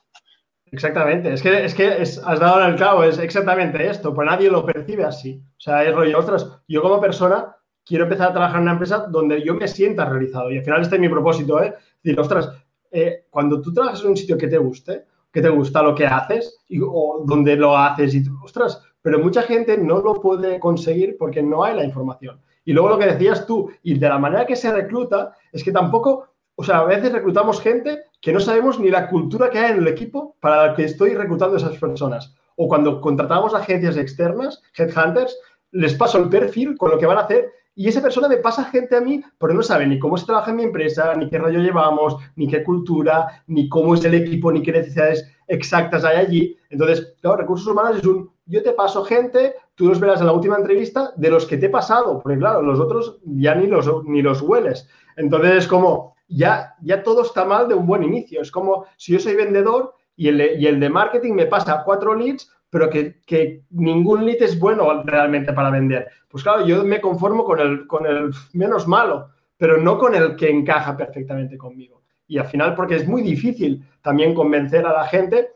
Exactamente, 0.73 1.33
es 1.33 1.42
que, 1.42 1.64
es 1.64 1.75
que 1.75 1.88
has 1.88 2.40
dado 2.40 2.64
el 2.64 2.76
clavo, 2.76 3.04
es 3.04 3.18
exactamente 3.18 3.87
esto, 3.88 4.14
pues 4.14 4.26
nadie 4.26 4.50
lo 4.50 4.64
percibe 4.64 5.04
así. 5.04 5.42
O 5.50 5.61
sea, 5.61 5.85
es 5.85 5.95
rollo, 5.95 6.18
ostras, 6.18 6.61
yo 6.66 6.83
como 6.83 7.00
persona 7.00 7.55
quiero 7.87 8.05
empezar 8.05 8.31
a 8.31 8.33
trabajar 8.33 8.57
en 8.57 8.62
una 8.62 8.73
empresa 8.73 9.07
donde 9.09 9.43
yo 9.43 9.55
me 9.55 9.69
sienta 9.69 10.05
realizado. 10.05 10.50
Y 10.50 10.59
al 10.59 10.64
final 10.64 10.83
este 10.83 10.97
es 10.97 11.00
mi 11.00 11.09
propósito, 11.09 11.62
¿eh? 11.62 11.73
Decir, 12.02 12.19
ostras, 12.21 12.50
eh, 12.90 13.26
cuando 13.31 13.62
tú 13.62 13.73
trabajas 13.73 14.02
en 14.02 14.11
un 14.11 14.16
sitio 14.16 14.37
que 14.37 14.49
te 14.49 14.59
guste, 14.59 15.05
que 15.33 15.40
te 15.40 15.49
gusta 15.49 15.83
lo 15.83 15.95
que 15.95 16.07
haces 16.07 16.59
y, 16.69 16.81
o 16.83 17.23
donde 17.25 17.57
lo 17.57 17.76
haces 17.76 18.14
y, 18.14 18.25
ostras, 18.43 18.83
pero 19.00 19.21
mucha 19.21 19.43
gente 19.43 19.78
no 19.78 20.00
lo 20.00 20.21
puede 20.21 20.59
conseguir 20.59 21.16
porque 21.19 21.43
no 21.43 21.62
hay 21.62 21.76
la 21.76 21.85
información. 21.85 22.40
Y 22.64 22.73
luego 22.73 22.88
lo 22.88 22.99
que 22.99 23.07
decías 23.07 23.47
tú, 23.47 23.71
y 23.83 23.97
de 23.99 24.09
la 24.09 24.19
manera 24.19 24.45
que 24.45 24.57
se 24.57 24.73
recluta, 24.73 25.37
es 25.52 25.62
que 25.62 25.71
tampoco, 25.71 26.26
o 26.57 26.64
sea, 26.64 26.78
a 26.78 26.85
veces 26.85 27.12
reclutamos 27.12 27.61
gente 27.61 28.00
que 28.21 28.33
no 28.33 28.40
sabemos 28.40 28.81
ni 28.81 28.90
la 28.90 29.09
cultura 29.09 29.50
que 29.50 29.61
hay 29.61 29.71
en 29.73 29.78
el 29.78 29.88
equipo 29.88 30.35
para 30.40 30.66
la 30.66 30.75
que 30.75 30.85
estoy 30.85 31.14
reclutando 31.14 31.57
esas 31.57 31.76
personas. 31.78 32.35
O 32.57 32.66
cuando 32.66 33.00
contratamos 33.00 33.55
agencias 33.55 33.97
externas, 33.97 34.61
headhunters, 34.76 35.38
les 35.71 35.95
paso 35.95 36.19
el 36.19 36.28
perfil 36.28 36.76
con 36.76 36.90
lo 36.90 36.99
que 36.99 37.07
van 37.07 37.19
a 37.19 37.23
hacer 37.23 37.52
y 37.78 37.88
esa 37.88 38.00
persona 38.00 38.26
me 38.26 38.38
pasa 38.38 38.64
gente 38.64 38.97
a 38.97 39.02
mí, 39.02 39.23
pero 39.38 39.52
no 39.52 39.62
sabe 39.62 39.87
ni 39.87 39.99
cómo 39.99 40.16
se 40.16 40.25
trabaja 40.25 40.50
en 40.50 40.56
mi 40.56 40.62
empresa, 40.62 41.14
ni 41.14 41.28
qué 41.28 41.37
rollo 41.37 41.61
llevamos, 41.61 42.16
ni 42.35 42.49
qué 42.49 42.64
cultura, 42.64 43.42
ni 43.49 43.68
cómo 43.68 43.92
es 43.92 44.02
el 44.06 44.14
equipo, 44.14 44.50
ni 44.50 44.62
qué 44.62 44.73
necesidades 44.73 45.30
exactas 45.47 46.02
hay 46.02 46.16
allí. 46.16 46.56
Entonces, 46.71 47.14
claro, 47.21 47.37
recursos 47.37 47.68
humanos 47.68 47.99
es 47.99 48.06
un, 48.06 48.30
yo 48.47 48.62
te 48.62 48.73
paso 48.73 49.04
gente, 49.04 49.56
tú 49.75 49.88
los 49.88 50.00
verás 50.00 50.21
en 50.21 50.26
la 50.26 50.33
última 50.33 50.56
entrevista 50.56 51.12
de 51.16 51.28
los 51.28 51.45
que 51.45 51.59
te 51.59 51.66
he 51.66 51.68
pasado, 51.68 52.23
porque 52.23 52.38
claro, 52.38 52.62
los 52.62 52.80
otros 52.80 53.18
ya 53.25 53.54
ni 53.54 53.66
los, 53.66 53.87
ni 54.04 54.23
los 54.23 54.40
hueles. 54.40 54.88
Entonces, 55.18 55.56
es 55.56 55.68
como, 55.68 56.16
ya, 56.28 56.75
ya 56.80 57.02
todo 57.02 57.23
está 57.23 57.45
mal 57.45 57.68
de 57.68 57.75
un 57.75 57.87
buen 57.87 58.02
inicio. 58.02 58.40
Es 58.40 58.50
como 58.50 58.87
si 58.97 59.12
yo 59.12 59.18
soy 59.18 59.37
vendedor 59.37 59.95
y 60.16 60.28
el, 60.28 60.61
y 60.61 60.66
el 60.66 60.80
de 60.80 60.88
marketing 60.88 61.35
me 61.35 61.45
pasa 61.45 61.83
cuatro 61.85 62.14
leads, 62.14 62.50
pero 62.76 62.90
que, 62.90 63.62
ningún 63.71 64.26
lead 64.26 64.42
es 64.42 64.59
bueno 64.61 65.02
realmente 65.02 65.54
para 65.54 65.71
vender. 65.71 66.09
Pues 66.28 66.42
claro, 66.42 66.66
yo 66.66 66.85
me 66.85 67.00
conformo 67.00 67.42
con 67.42 67.59
el, 67.59 67.87
con 67.87 68.04
el 68.04 68.30
menos 68.52 68.87
malo, 68.87 69.30
pero 69.56 69.78
no 69.78 69.97
con 69.97 70.14
el 70.14 70.37
que 70.37 70.50
encaja 70.50 70.95
perfectamente 70.95 71.56
conmigo. 71.56 72.02
Y 72.26 72.37
al 72.37 72.45
final, 72.45 72.75
porque 72.75 72.97
es 72.97 73.09
muy 73.09 73.23
difícil 73.23 73.83
también 74.02 74.35
convencer 74.35 74.85
a 74.85 74.92
la 74.92 75.06
gente, 75.06 75.52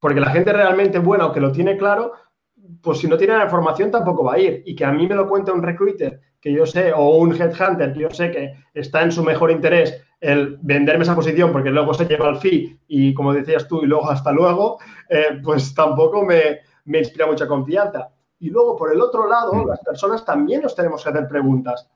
porque 0.00 0.18
la 0.18 0.30
gente 0.30 0.52
realmente 0.52 0.98
buena 0.98 1.26
o 1.26 1.32
que 1.32 1.38
lo 1.38 1.52
tiene 1.52 1.76
claro, 1.76 2.14
pues 2.82 2.98
si 2.98 3.06
no 3.06 3.16
tiene 3.16 3.36
la 3.36 3.44
información 3.44 3.92
tampoco 3.92 4.24
va 4.24 4.34
a 4.34 4.40
ir. 4.40 4.64
Y 4.66 4.74
que 4.74 4.84
a 4.84 4.90
mí 4.90 5.06
me 5.06 5.14
lo 5.14 5.28
cuente 5.28 5.52
un 5.52 5.62
recruiter 5.62 6.20
que 6.44 6.52
yo 6.52 6.66
sé, 6.66 6.92
o 6.92 7.16
un 7.16 7.32
headhunter 7.32 7.94
que 7.94 8.00
yo 8.00 8.10
sé 8.10 8.30
que 8.30 8.52
está 8.74 9.02
en 9.02 9.10
su 9.10 9.24
mejor 9.24 9.50
interés 9.50 9.98
el 10.20 10.58
venderme 10.60 11.04
esa 11.04 11.14
posición 11.14 11.50
porque 11.50 11.70
luego 11.70 11.94
se 11.94 12.04
lleva 12.04 12.28
el 12.28 12.36
fee 12.36 12.78
y 12.86 13.14
como 13.14 13.32
decías 13.32 13.66
tú 13.66 13.82
y 13.82 13.86
luego 13.86 14.10
hasta 14.10 14.30
luego, 14.30 14.78
eh, 15.08 15.40
pues 15.42 15.74
tampoco 15.74 16.22
me, 16.22 16.58
me, 16.84 16.98
inspira 16.98 17.26
mucha 17.26 17.46
confianza. 17.46 18.10
Y 18.40 18.50
luego, 18.50 18.76
por 18.76 18.92
el 18.92 19.00
otro 19.00 19.26
lado, 19.26 19.54
mm. 19.54 19.68
las 19.68 19.80
personas 19.80 20.22
también 20.22 20.60
nos 20.60 20.74
tenemos 20.74 21.02
que 21.02 21.08
hacer 21.08 21.26
preguntas. 21.26 21.88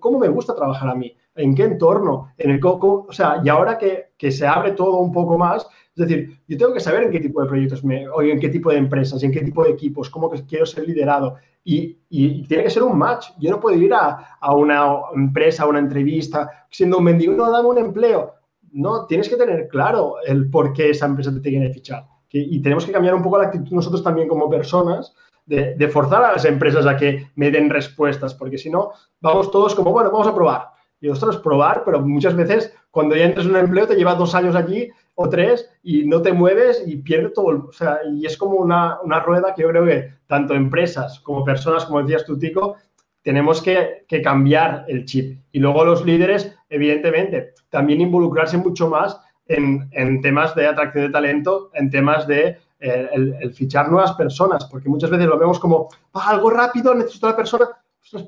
¿Cómo 0.00 0.18
me 0.18 0.28
gusta 0.28 0.54
trabajar 0.54 0.88
a 0.88 0.94
mí? 0.94 1.14
¿En 1.34 1.54
qué 1.54 1.64
entorno? 1.64 2.32
¿En 2.38 2.52
el, 2.52 2.60
o 2.64 3.06
sea, 3.10 3.42
y 3.44 3.50
ahora 3.50 3.76
que, 3.76 4.12
que 4.16 4.30
se 4.30 4.46
abre 4.46 4.72
todo 4.72 4.96
un 4.96 5.12
poco 5.12 5.36
más, 5.36 5.66
es 5.94 6.08
decir, 6.08 6.40
yo 6.48 6.56
tengo 6.56 6.72
que 6.72 6.80
saber 6.80 7.04
en 7.04 7.10
qué 7.12 7.20
tipo 7.20 7.42
de 7.42 7.48
proyectos 7.48 7.84
me, 7.84 8.08
o 8.08 8.22
en 8.22 8.40
qué 8.40 8.48
tipo 8.48 8.70
de 8.70 8.78
empresas, 8.78 9.22
en 9.22 9.30
qué 9.30 9.42
tipo 9.42 9.62
de 9.62 9.70
equipos, 9.72 10.08
cómo 10.08 10.30
quiero 10.48 10.64
ser 10.64 10.88
liderado. 10.88 11.36
Y, 11.64 11.98
tiene 12.46 12.62
que 12.62 12.70
ser 12.70 12.82
un 12.82 12.96
match. 12.96 13.30
Yo 13.38 13.50
no 13.50 13.58
puedo 13.58 13.76
ir 13.76 13.92
a, 13.92 14.36
a, 14.40 14.54
una 14.54 14.84
empresa, 15.14 15.64
a 15.64 15.66
una 15.66 15.78
entrevista, 15.80 16.66
siendo 16.70 16.98
un 16.98 17.04
mendigo, 17.04 17.32
no, 17.32 17.50
dame 17.50 17.68
un 17.68 17.78
empleo. 17.78 18.34
No, 18.72 19.06
tienes 19.06 19.28
que 19.28 19.36
tener 19.36 19.66
claro 19.68 20.16
el 20.24 20.50
por 20.50 20.72
qué 20.72 20.90
esa 20.90 21.06
empresa 21.06 21.32
te 21.32 21.40
tiene 21.40 21.66
que 21.66 21.74
fichar. 21.74 22.04
y 22.30 22.60
tenemos 22.60 22.84
que 22.84 22.92
cambiar 22.92 23.14
un 23.14 23.22
poco 23.22 23.38
la 23.38 23.44
actitud 23.44 23.72
nosotros 23.72 24.02
también 24.02 24.28
como 24.28 24.50
personas 24.50 25.14
de, 25.46 25.88
forzar 25.88 26.24
a 26.24 26.32
las 26.32 26.44
empresas 26.44 26.86
a 26.86 26.96
que 26.96 27.30
me 27.36 27.50
den 27.50 27.70
respuestas, 27.70 28.34
porque 28.34 28.58
si 28.58 28.70
no, 28.70 28.92
vamos 29.20 29.50
todos 29.50 29.74
como, 29.74 29.92
bueno, 29.92 30.10
vamos 30.10 30.26
a 30.26 30.34
probar. 30.34 30.68
Y 31.00 31.08
ostras, 31.08 31.36
probar, 31.36 31.82
pero 31.84 32.00
muchas 32.00 32.34
veces 32.34 32.74
cuando 32.90 33.14
ya 33.14 33.24
entras 33.24 33.46
en 33.46 33.52
un 33.52 33.58
empleo 33.58 33.86
te 33.86 33.96
lleva 33.96 34.14
dos 34.14 34.34
años 34.34 34.54
allí 34.54 34.90
o 35.14 35.28
tres 35.28 35.70
y 35.82 36.04
no 36.04 36.22
te 36.22 36.32
mueves 36.32 36.82
y 36.86 36.96
pierdes 36.96 37.32
todo. 37.34 37.66
O 37.68 37.72
sea, 37.72 38.00
y 38.10 38.26
es 38.26 38.36
como 38.36 38.56
una, 38.56 39.00
una, 39.02 39.20
rueda 39.20 39.54
que 39.54 39.62
yo 39.62 39.68
creo 39.68 39.84
que 39.84 40.12
tanto 40.26 40.54
empresas 40.54 41.20
como 41.20 41.44
personas, 41.44 41.84
como 41.84 42.02
decías 42.02 42.24
tú, 42.24 42.38
Tico, 42.38 42.76
tenemos 43.22 43.62
que, 43.62 44.04
que, 44.08 44.20
cambiar 44.20 44.84
el 44.88 45.04
chip. 45.04 45.38
Y 45.52 45.58
luego 45.58 45.84
los 45.84 46.04
líderes, 46.04 46.54
evidentemente, 46.68 47.54
también 47.70 48.00
involucrarse 48.00 48.58
mucho 48.58 48.88
más 48.88 49.20
en, 49.46 49.88
en 49.92 50.20
temas 50.20 50.54
de 50.54 50.66
atracción 50.66 51.06
de 51.06 51.12
talento, 51.12 51.70
en 51.74 51.90
temas 51.90 52.26
de 52.26 52.58
eh, 52.80 53.08
el, 53.12 53.54
fichar 53.54 53.90
nuevas 53.90 54.12
personas, 54.12 54.66
porque 54.66 54.90
muchas 54.90 55.08
veces 55.08 55.26
lo 55.26 55.38
vemos 55.38 55.58
como 55.58 55.88
ah, 56.12 56.30
algo 56.30 56.50
rápido, 56.50 56.94
necesito 56.94 57.28
la 57.28 57.36
persona. 57.36 57.68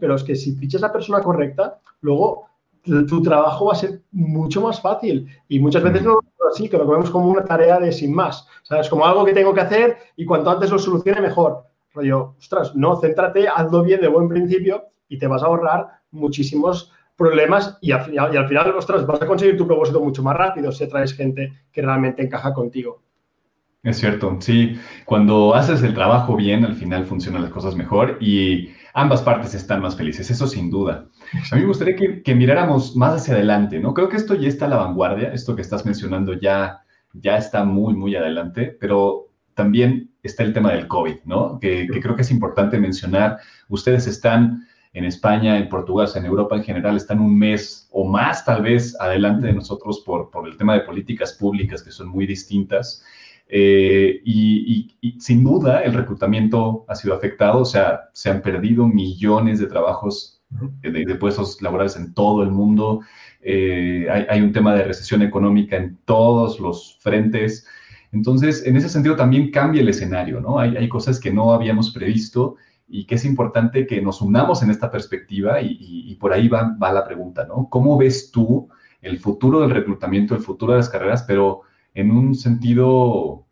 pero 0.01 0.15
es 0.15 0.25
que 0.25 0.35
si 0.35 0.57
fichas 0.57 0.81
la 0.81 0.93
persona 0.93 1.21
correcta, 1.21 1.79
luego 2.01 2.47
tu 2.83 3.21
trabajo 3.21 3.67
va 3.67 3.73
a 3.73 3.77
ser 3.77 4.01
mucho 4.13 4.63
más 4.63 4.81
fácil. 4.81 5.29
Y 5.49 5.59
muchas 5.61 5.83
veces 5.83 6.03
no 6.03 6.15
lo 6.15 6.21
así, 6.57 6.69
que 6.69 6.79
lo 6.79 6.87
vemos 6.87 7.11
como 7.11 7.29
una 7.29 7.45
tarea 7.45 7.79
de 7.79 7.93
sin 7.93 8.15
más. 8.15 8.47
¿Sabes? 8.63 8.89
Como 8.89 9.05
algo 9.05 9.25
que 9.25 9.33
tengo 9.33 9.55
que 9.55 9.61
hacer 9.61 9.97
y 10.17 10.25
cuanto 10.25 10.51
antes 10.51 10.71
lo 10.71 10.79
solucione, 10.79 11.21
mejor. 11.21 11.65
Rollo, 11.93 12.35
ostras, 12.39 12.75
no, 12.75 12.97
céntrate, 12.97 13.47
hazlo 13.49 13.83
bien 13.83 14.01
de 14.01 14.09
buen 14.09 14.29
principio 14.29 14.85
y 15.09 15.19
te 15.19 15.27
vas 15.27 15.43
a 15.43 15.47
ahorrar 15.47 15.87
muchísimos 16.11 16.93
problemas 17.17 17.79
y 17.81 17.93
al 17.93 18.03
final, 18.03 18.35
y 18.35 18.37
al 18.37 18.49
final 18.49 18.75
ostras, 18.77 19.07
vas 19.07 19.23
a 19.23 19.27
conseguir 19.27 19.57
tu 19.57 19.67
propósito 19.67 20.01
mucho 20.01 20.23
más 20.23 20.37
rápido 20.37 20.71
si 20.73 20.87
traes 20.89 21.15
gente 21.15 21.53
que 21.73 21.83
realmente 21.83 22.23
encaja 22.23 22.53
contigo. 22.53 23.01
Es 23.83 23.99
cierto, 23.99 24.37
sí. 24.41 24.79
Cuando 25.05 25.55
haces 25.55 25.83
el 25.83 25.95
trabajo 25.95 26.37
bien, 26.37 26.65
al 26.65 26.75
final 26.75 27.07
funcionan 27.07 27.43
las 27.43 27.53
cosas 27.53 27.77
mejor 27.77 28.19
y 28.21 28.71
ambas 28.97 29.21
partes 29.21 29.53
están 29.53 29.83
más 29.83 29.95
felices, 29.95 30.31
eso 30.31 30.47
sin 30.47 30.71
duda. 30.71 31.07
A 31.53 31.55
mí 31.55 31.61
me 31.61 31.69
gustaría 31.69 31.97
que, 31.97 32.35
miráramos 32.35 32.97
más 32.97 33.15
hacia 33.15 33.35
adelante, 33.35 33.79
¿no? 33.79 33.93
Creo 33.93 34.09
que 34.09 34.17
esto 34.17 34.35
ya 34.35 34.49
está 34.49 34.65
a 34.65 34.69
la 34.69 34.79
vanguardia, 34.79 35.35
esto 35.35 35.55
que 35.55 35.61
estás 35.61 35.85
mencionando 35.85 36.33
ya, 36.33 36.81
ya 37.13 37.37
está 37.37 37.63
muy, 37.63 37.93
muy 37.93 38.17
adelante, 38.17 38.75
pero 38.81 39.29
también 39.53 40.13
está 40.23 40.45
el 40.45 40.55
tema 40.55 40.73
del 40.73 40.89
COVID, 40.89 41.17
¿no? 41.27 41.61
Que, 41.61 41.87
creo 41.87 42.17
que 42.17 42.23
es 42.23 42.31
importante 42.31 42.79
mencionar. 42.79 43.37
Ustedes 43.69 44.07
están 44.07 44.67
en 44.95 45.05
España, 45.05 45.59
en 45.59 45.69
Portugal, 45.69 46.09
en 46.15 46.25
Europa 46.25 46.57
en 46.57 46.65
general, 46.65 46.97
están 46.97 47.21
un 47.21 47.39
mes 47.39 47.91
o 47.93 48.07
más 48.07 48.47
tal 48.47 48.63
vez 48.63 48.99
adelante 48.99 49.49
de 49.49 49.53
nosotros 49.53 50.03
por, 50.07 50.31
por 50.31 50.49
el 50.49 50.57
tema 50.57 50.73
de 50.73 50.81
políticas 50.81 51.35
públicas 51.35 51.83
que 51.83 51.91
son 51.91 52.09
muy 52.09 52.27
distintas. 52.27 53.05
Eh, 53.49 54.21
y, 54.25 54.97
sin 55.21 55.45
duda 55.45 55.83
el 55.83 55.95
reclutamiento 55.95 56.85
ha 56.89 56.95
sido 56.97 57.15
afectado, 57.15 57.61
o 57.61 57.65
sea, 57.65 58.09
se 58.13 58.29
han 58.29 58.43
perdido 58.43 58.87
millones 58.87 59.61
de 59.61 59.67
trabajos, 59.67 60.43
de, 60.83 61.15
puestos 61.15 61.61
laborales 61.63 61.97
en 61.97 62.13
todo 62.15 62.43
el 62.43 62.51
mundo. 62.51 63.01
Eh, 63.41 64.07
hay, 64.29 64.41
un 64.41 64.53
tema 64.53 64.75
de 64.75 64.85
recesión 64.85 65.23
económica 65.23 65.77
en 65.77 65.97
todos 66.05 66.59
los 66.59 66.99
frentes. 67.01 67.67
Entonces, 68.13 68.67
en 68.67 68.77
ese 68.77 68.89
sentido 68.89 69.17
también 69.17 69.51
cambia 69.51 69.83
el 69.83 69.89
escenario, 69.89 70.41
¿no? 70.41 70.59
Hay, 70.59 70.77
hay 70.77 70.89
cosas 70.89 71.21
que 71.21 71.33
no 71.33 71.53
habíamos 71.53 71.93
previsto 71.93 72.57
y 72.89 73.05
que 73.07 73.17
es 73.17 73.25
importante 73.25 73.87
que 73.87 74.01
nos 74.01 74.21
unamos 74.21 74.63
en 74.63 74.71
esta 74.71 74.91
perspectiva 74.91 75.61
y, 75.61 76.15
por 76.21 76.33
ahí 76.33 76.49
va, 76.49 76.77
va 76.81 76.93
la 76.93 77.05
pregunta, 77.05 77.45
¿no? 77.47 77.69
¿Cómo 77.69 77.99
ves 77.99 78.31
tú 78.31 78.69
el 79.03 79.19
futuro 79.19 79.61
del 79.61 79.71
reclutamiento, 79.71 80.35
el 80.35 80.41
futuro 80.41 80.73
de 80.73 80.79
las 80.79 80.89
carreras, 80.89 81.25
pero 81.27 81.63
en 81.95 82.11
un 82.11 82.35
sentido 82.35 83.46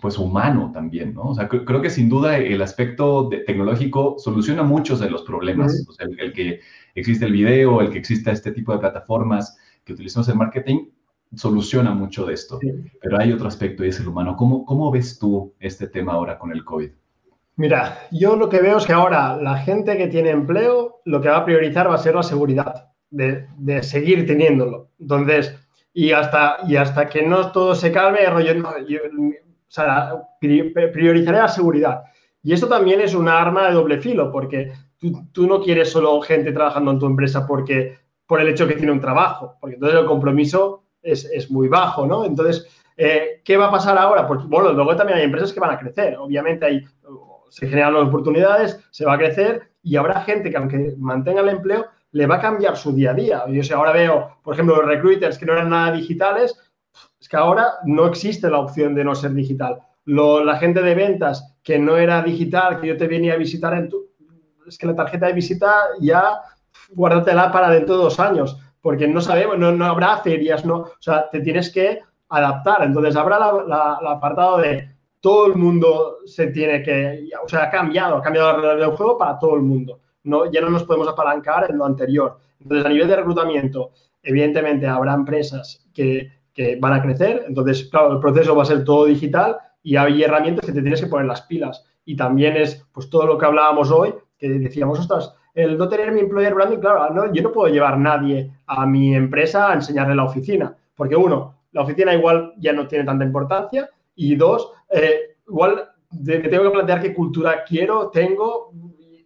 pues 0.00 0.18
humano 0.18 0.70
también, 0.72 1.14
¿no? 1.14 1.22
O 1.22 1.34
sea, 1.34 1.48
creo 1.48 1.82
que 1.82 1.90
sin 1.90 2.08
duda 2.08 2.38
el 2.38 2.62
aspecto 2.62 3.28
tecnológico 3.28 4.16
soluciona 4.18 4.62
muchos 4.62 5.00
de 5.00 5.10
los 5.10 5.22
problemas. 5.22 5.86
O 5.88 5.92
sea, 5.92 6.06
el, 6.18 6.32
que 6.32 6.60
existe 6.94 7.26
el 7.26 7.32
video, 7.32 7.80
el 7.80 7.90
que 7.90 7.98
exista 7.98 8.32
este 8.32 8.52
tipo 8.52 8.72
de 8.72 8.78
plataformas 8.78 9.58
que 9.84 9.92
utilizamos 9.92 10.28
en 10.28 10.38
marketing, 10.38 10.86
soluciona 11.34 11.92
mucho 11.92 12.24
de 12.24 12.34
esto. 12.34 12.58
Pero 13.00 13.18
hay 13.18 13.32
otro 13.32 13.48
aspecto 13.48 13.84
y 13.84 13.88
es 13.88 14.00
el 14.00 14.08
humano. 14.08 14.36
¿Cómo, 14.36 14.64
¿Cómo 14.64 14.90
ves 14.90 15.18
tú 15.18 15.52
este 15.60 15.88
tema 15.88 16.12
ahora 16.12 16.38
con 16.38 16.52
el 16.52 16.64
COVID? 16.64 16.90
Mira, 17.56 17.98
yo 18.10 18.36
lo 18.36 18.48
que 18.48 18.62
veo 18.62 18.78
es 18.78 18.86
que 18.86 18.94
ahora 18.94 19.36
la 19.36 19.58
gente 19.58 19.98
que 19.98 20.08
tiene 20.08 20.30
empleo, 20.30 21.00
lo 21.04 21.20
que 21.20 21.28
va 21.28 21.38
a 21.38 21.44
priorizar 21.44 21.88
va 21.88 21.96
a 21.96 21.98
ser 21.98 22.14
la 22.14 22.22
seguridad, 22.22 22.88
de, 23.10 23.46
de 23.58 23.82
seguir 23.82 24.26
teniéndolo. 24.26 24.88
Entonces, 24.98 25.54
y 25.92 26.12
hasta, 26.12 26.58
y 26.66 26.76
hasta 26.76 27.08
que 27.08 27.22
no 27.22 27.52
todo 27.52 27.74
se 27.74 27.92
calme, 27.92 28.24
rollo, 28.26 28.52
o 28.52 28.72
sea, 29.72 30.22
priorizaré 30.38 31.38
la 31.38 31.48
seguridad. 31.48 32.02
Y 32.42 32.52
esto 32.52 32.68
también 32.68 33.00
es 33.00 33.14
un 33.14 33.28
arma 33.28 33.68
de 33.68 33.74
doble 33.74 34.00
filo, 34.00 34.30
porque 34.30 34.72
tú, 35.32 35.46
no 35.46 35.62
quieres 35.62 35.90
solo 35.90 36.20
gente 36.20 36.52
trabajando 36.52 36.90
en 36.90 36.98
tu 36.98 37.06
empresa 37.06 37.46
porque, 37.46 37.98
por 38.26 38.40
el 38.40 38.48
hecho 38.48 38.66
que 38.68 38.74
tiene 38.74 38.92
un 38.92 39.00
trabajo, 39.00 39.56
porque 39.60 39.76
entonces 39.76 40.00
el 40.00 40.06
compromiso 40.06 40.84
es, 41.00 41.24
es 41.24 41.50
muy 41.50 41.68
bajo, 41.68 42.06
¿no? 42.06 42.24
Entonces, 42.24 42.66
eh, 42.96 43.40
¿qué 43.44 43.56
va 43.56 43.68
a 43.68 43.70
pasar 43.70 43.96
ahora? 43.96 44.26
Pues 44.26 44.44
bueno, 44.44 44.72
luego 44.72 44.94
también 44.94 45.18
hay 45.18 45.24
empresas 45.24 45.52
que 45.52 45.60
van 45.60 45.70
a 45.70 45.78
crecer, 45.78 46.16
obviamente 46.18 46.66
hay, 46.66 46.84
se 47.48 47.68
generan 47.68 47.96
oportunidades, 47.96 48.78
se 48.90 49.04
va 49.04 49.14
a 49.14 49.18
crecer 49.18 49.70
y 49.82 49.96
habrá 49.96 50.20
gente 50.22 50.50
que 50.50 50.56
aunque 50.56 50.94
mantenga 50.98 51.40
el 51.40 51.48
empleo, 51.48 51.86
le 52.12 52.26
va 52.26 52.36
a 52.36 52.40
cambiar 52.40 52.76
su 52.76 52.92
día 52.92 53.12
a 53.12 53.14
día. 53.14 53.44
Yo 53.48 53.62
sé, 53.62 53.74
ahora 53.74 53.92
veo, 53.92 54.36
por 54.42 54.54
ejemplo, 54.54 54.76
los 54.76 54.86
recruiters 54.86 55.38
que 55.38 55.46
no 55.46 55.54
eran 55.54 55.70
nada 55.70 55.92
digitales, 55.92 56.52
es 56.52 56.71
que 57.32 57.38
ahora 57.38 57.78
no 57.86 58.04
existe 58.08 58.50
la 58.50 58.58
opción 58.58 58.94
de 58.94 59.04
no 59.04 59.14
ser 59.14 59.32
digital. 59.32 59.78
la 60.04 60.56
gente 60.58 60.82
de 60.82 60.94
ventas 60.94 61.56
que 61.62 61.78
no 61.78 61.96
era 61.96 62.20
digital, 62.20 62.78
que 62.78 62.88
yo 62.88 62.96
te 62.98 63.06
venía 63.06 63.32
a 63.32 63.38
visitar. 63.38 63.88
Es 64.66 64.76
que 64.76 64.86
la 64.86 64.94
tarjeta 64.94 65.28
de 65.28 65.32
visita 65.32 65.72
ya 65.98 66.42
guárdatela 66.90 67.50
para 67.50 67.70
dentro 67.70 67.96
de 67.96 68.02
dos 68.02 68.20
años, 68.20 68.58
porque 68.82 69.08
no 69.08 69.22
sabemos, 69.22 69.58
no, 69.58 69.72
no 69.72 69.86
habrá 69.86 70.18
ferias, 70.18 70.66
no, 70.66 70.76
o 70.80 71.00
sea, 71.00 71.30
te 71.30 71.40
tienes 71.40 71.72
que 71.72 72.00
adaptar. 72.28 72.82
Entonces 72.82 73.16
habrá 73.16 73.38
el 73.38 74.06
apartado 74.06 74.58
de 74.58 74.90
todo 75.18 75.46
el 75.46 75.54
mundo 75.54 76.18
se 76.26 76.48
tiene 76.48 76.82
que, 76.82 77.30
o 77.42 77.48
sea, 77.48 77.62
ha 77.62 77.70
cambiado, 77.70 78.16
ha 78.16 78.22
cambiado 78.22 78.72
el 78.72 78.90
juego 78.90 79.16
para 79.16 79.38
todo 79.38 79.54
el 79.54 79.62
mundo 79.62 80.02
no, 80.24 80.50
ya 80.50 80.60
no 80.60 80.70
nos 80.70 80.84
podemos 80.84 81.08
apalancar 81.08 81.70
en 81.70 81.78
lo 81.78 81.84
anterior. 81.84 82.38
Entonces, 82.60 82.86
a 82.86 82.88
nivel 82.88 83.08
de 83.08 83.16
reclutamiento, 83.16 83.90
evidentemente 84.22 84.86
habrá 84.86 85.14
empresas 85.14 85.84
que, 85.92 86.30
van 86.80 86.92
a 86.92 87.02
crecer, 87.02 87.44
entonces, 87.48 87.88
claro, 87.90 88.12
el 88.12 88.20
proceso 88.20 88.54
va 88.54 88.62
a 88.62 88.66
ser 88.66 88.84
todo 88.84 89.06
digital 89.06 89.56
y 89.82 89.96
hay 89.96 90.22
herramientas 90.22 90.66
que 90.66 90.72
te 90.72 90.82
tienes 90.82 91.00
que 91.00 91.06
poner 91.06 91.26
las 91.26 91.42
pilas. 91.42 91.84
Y 92.04 92.16
también 92.16 92.56
es, 92.56 92.86
pues, 92.92 93.08
todo 93.08 93.26
lo 93.26 93.38
que 93.38 93.46
hablábamos 93.46 93.90
hoy, 93.90 94.14
que 94.38 94.48
decíamos, 94.48 94.98
ostras, 94.98 95.34
el 95.54 95.76
no 95.78 95.88
tener 95.88 96.12
mi 96.12 96.20
employer 96.20 96.54
branding, 96.54 96.78
claro, 96.78 97.32
yo 97.32 97.42
no 97.42 97.52
puedo 97.52 97.72
llevar 97.72 97.98
nadie 97.98 98.50
a 98.66 98.86
mi 98.86 99.14
empresa 99.14 99.70
a 99.70 99.74
enseñarle 99.74 100.14
la 100.14 100.24
oficina, 100.24 100.74
porque 100.94 101.16
uno, 101.16 101.56
la 101.72 101.82
oficina 101.82 102.14
igual 102.14 102.54
ya 102.58 102.72
no 102.72 102.86
tiene 102.86 103.04
tanta 103.04 103.24
importancia 103.24 103.88
y 104.14 104.34
dos, 104.36 104.72
eh, 104.90 105.36
igual 105.48 105.88
me 106.10 106.38
tengo 106.38 106.64
que 106.64 106.70
plantear 106.70 107.00
qué 107.00 107.14
cultura 107.14 107.64
quiero, 107.64 108.08
tengo, 108.10 108.72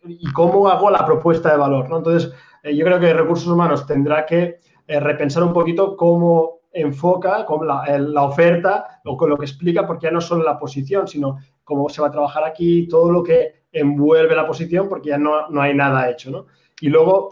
y 0.09 0.33
cómo 0.33 0.69
hago 0.69 0.91
la 0.91 1.05
propuesta 1.05 1.51
de 1.51 1.59
valor. 1.59 1.89
¿no? 1.89 1.99
Entonces, 1.99 2.33
eh, 2.63 2.75
yo 2.77 2.85
creo 2.85 3.01
que 3.01 3.13
recursos 3.13 3.49
humanos 3.49 3.87
tendrá 3.87 4.25
que 4.25 4.61
eh, 4.87 5.01
repensar 5.01 5.43
un 5.43 5.53
poquito 5.53 5.97
cómo 5.97 6.56
enfoca 6.77 7.45
con 7.47 7.67
la, 7.67 8.23
oferta 8.23 9.01
o 9.05 9.17
con 9.17 9.31
lo 9.31 9.39
que 9.39 9.47
explica, 9.47 9.87
porque 9.87 10.05
ya 10.05 10.11
no 10.11 10.21
solo 10.21 10.45
la 10.45 10.59
posición, 10.59 11.09
sino 11.09 11.39
cómo 11.65 11.89
se 11.89 12.03
va 12.03 12.09
a 12.09 12.13
trabajar 12.13 12.45
aquí, 12.45 12.87
todo 12.87 13.11
lo 13.11 13.23
que 13.23 13.65
envuelve 13.73 14.37
la 14.37 14.47
posición, 14.47 14.89
porque 14.89 15.11
ya 15.11 15.19
no, 15.19 15.49
no 15.49 15.63
hay 15.63 15.75
nada 15.75 16.11
hecho. 16.11 16.31
¿no? 16.31 16.47
Y 16.81 16.89
luego, 16.89 17.31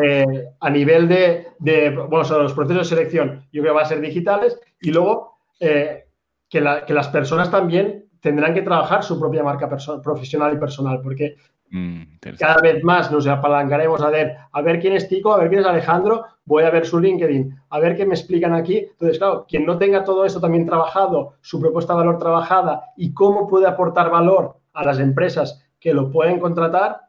eh, 0.00 0.48
a 0.58 0.70
nivel 0.70 1.06
de, 1.06 1.48
de 1.58 1.90
bueno, 1.90 2.42
los 2.42 2.54
procesos 2.54 2.88
de 2.88 2.96
selección, 2.96 3.46
yo 3.52 3.62
creo 3.62 3.74
que 3.74 3.78
va 3.78 3.82
a 3.82 3.86
ser 3.86 4.00
digitales 4.00 4.58
y 4.80 4.90
luego 4.90 5.38
que, 5.58 6.06
que, 6.50 6.60
las 6.60 7.08
personas 7.08 7.50
también 7.50 8.06
tendrán 8.20 8.54
que 8.54 8.62
trabajar 8.62 9.04
su 9.04 9.20
propia 9.20 9.44
marca 9.44 9.68
profesional 10.02 10.54
y 10.54 10.58
personal, 10.58 11.00
porque 11.02 11.36
Mm, 11.72 12.02
Cada 12.38 12.60
vez 12.60 12.84
más 12.84 13.10
nos 13.10 13.26
apalancaremos 13.26 14.02
a 14.02 14.10
ver, 14.10 14.36
a 14.52 14.60
ver 14.60 14.78
quién 14.78 14.92
es 14.92 15.08
Tico, 15.08 15.32
a 15.32 15.38
ver 15.38 15.48
quién 15.48 15.62
es 15.62 15.66
Alejandro, 15.66 16.26
voy 16.44 16.64
a 16.64 16.70
ver 16.70 16.84
su 16.84 17.00
LinkedIn, 17.00 17.56
a 17.70 17.78
ver 17.80 17.96
qué 17.96 18.04
me 18.04 18.14
explican 18.14 18.52
aquí. 18.54 18.76
Entonces, 18.78 19.18
claro, 19.18 19.46
quien 19.48 19.64
no 19.64 19.78
tenga 19.78 20.04
todo 20.04 20.26
esto 20.26 20.38
también 20.38 20.66
trabajado, 20.66 21.34
su 21.40 21.58
propuesta 21.58 21.94
de 21.94 22.00
valor 22.00 22.18
trabajada 22.18 22.92
y 22.94 23.14
cómo 23.14 23.48
puede 23.48 23.66
aportar 23.66 24.10
valor 24.10 24.58
a 24.74 24.84
las 24.84 24.98
empresas 24.98 25.64
que 25.80 25.94
lo 25.94 26.10
pueden 26.10 26.38
contratar 26.38 27.00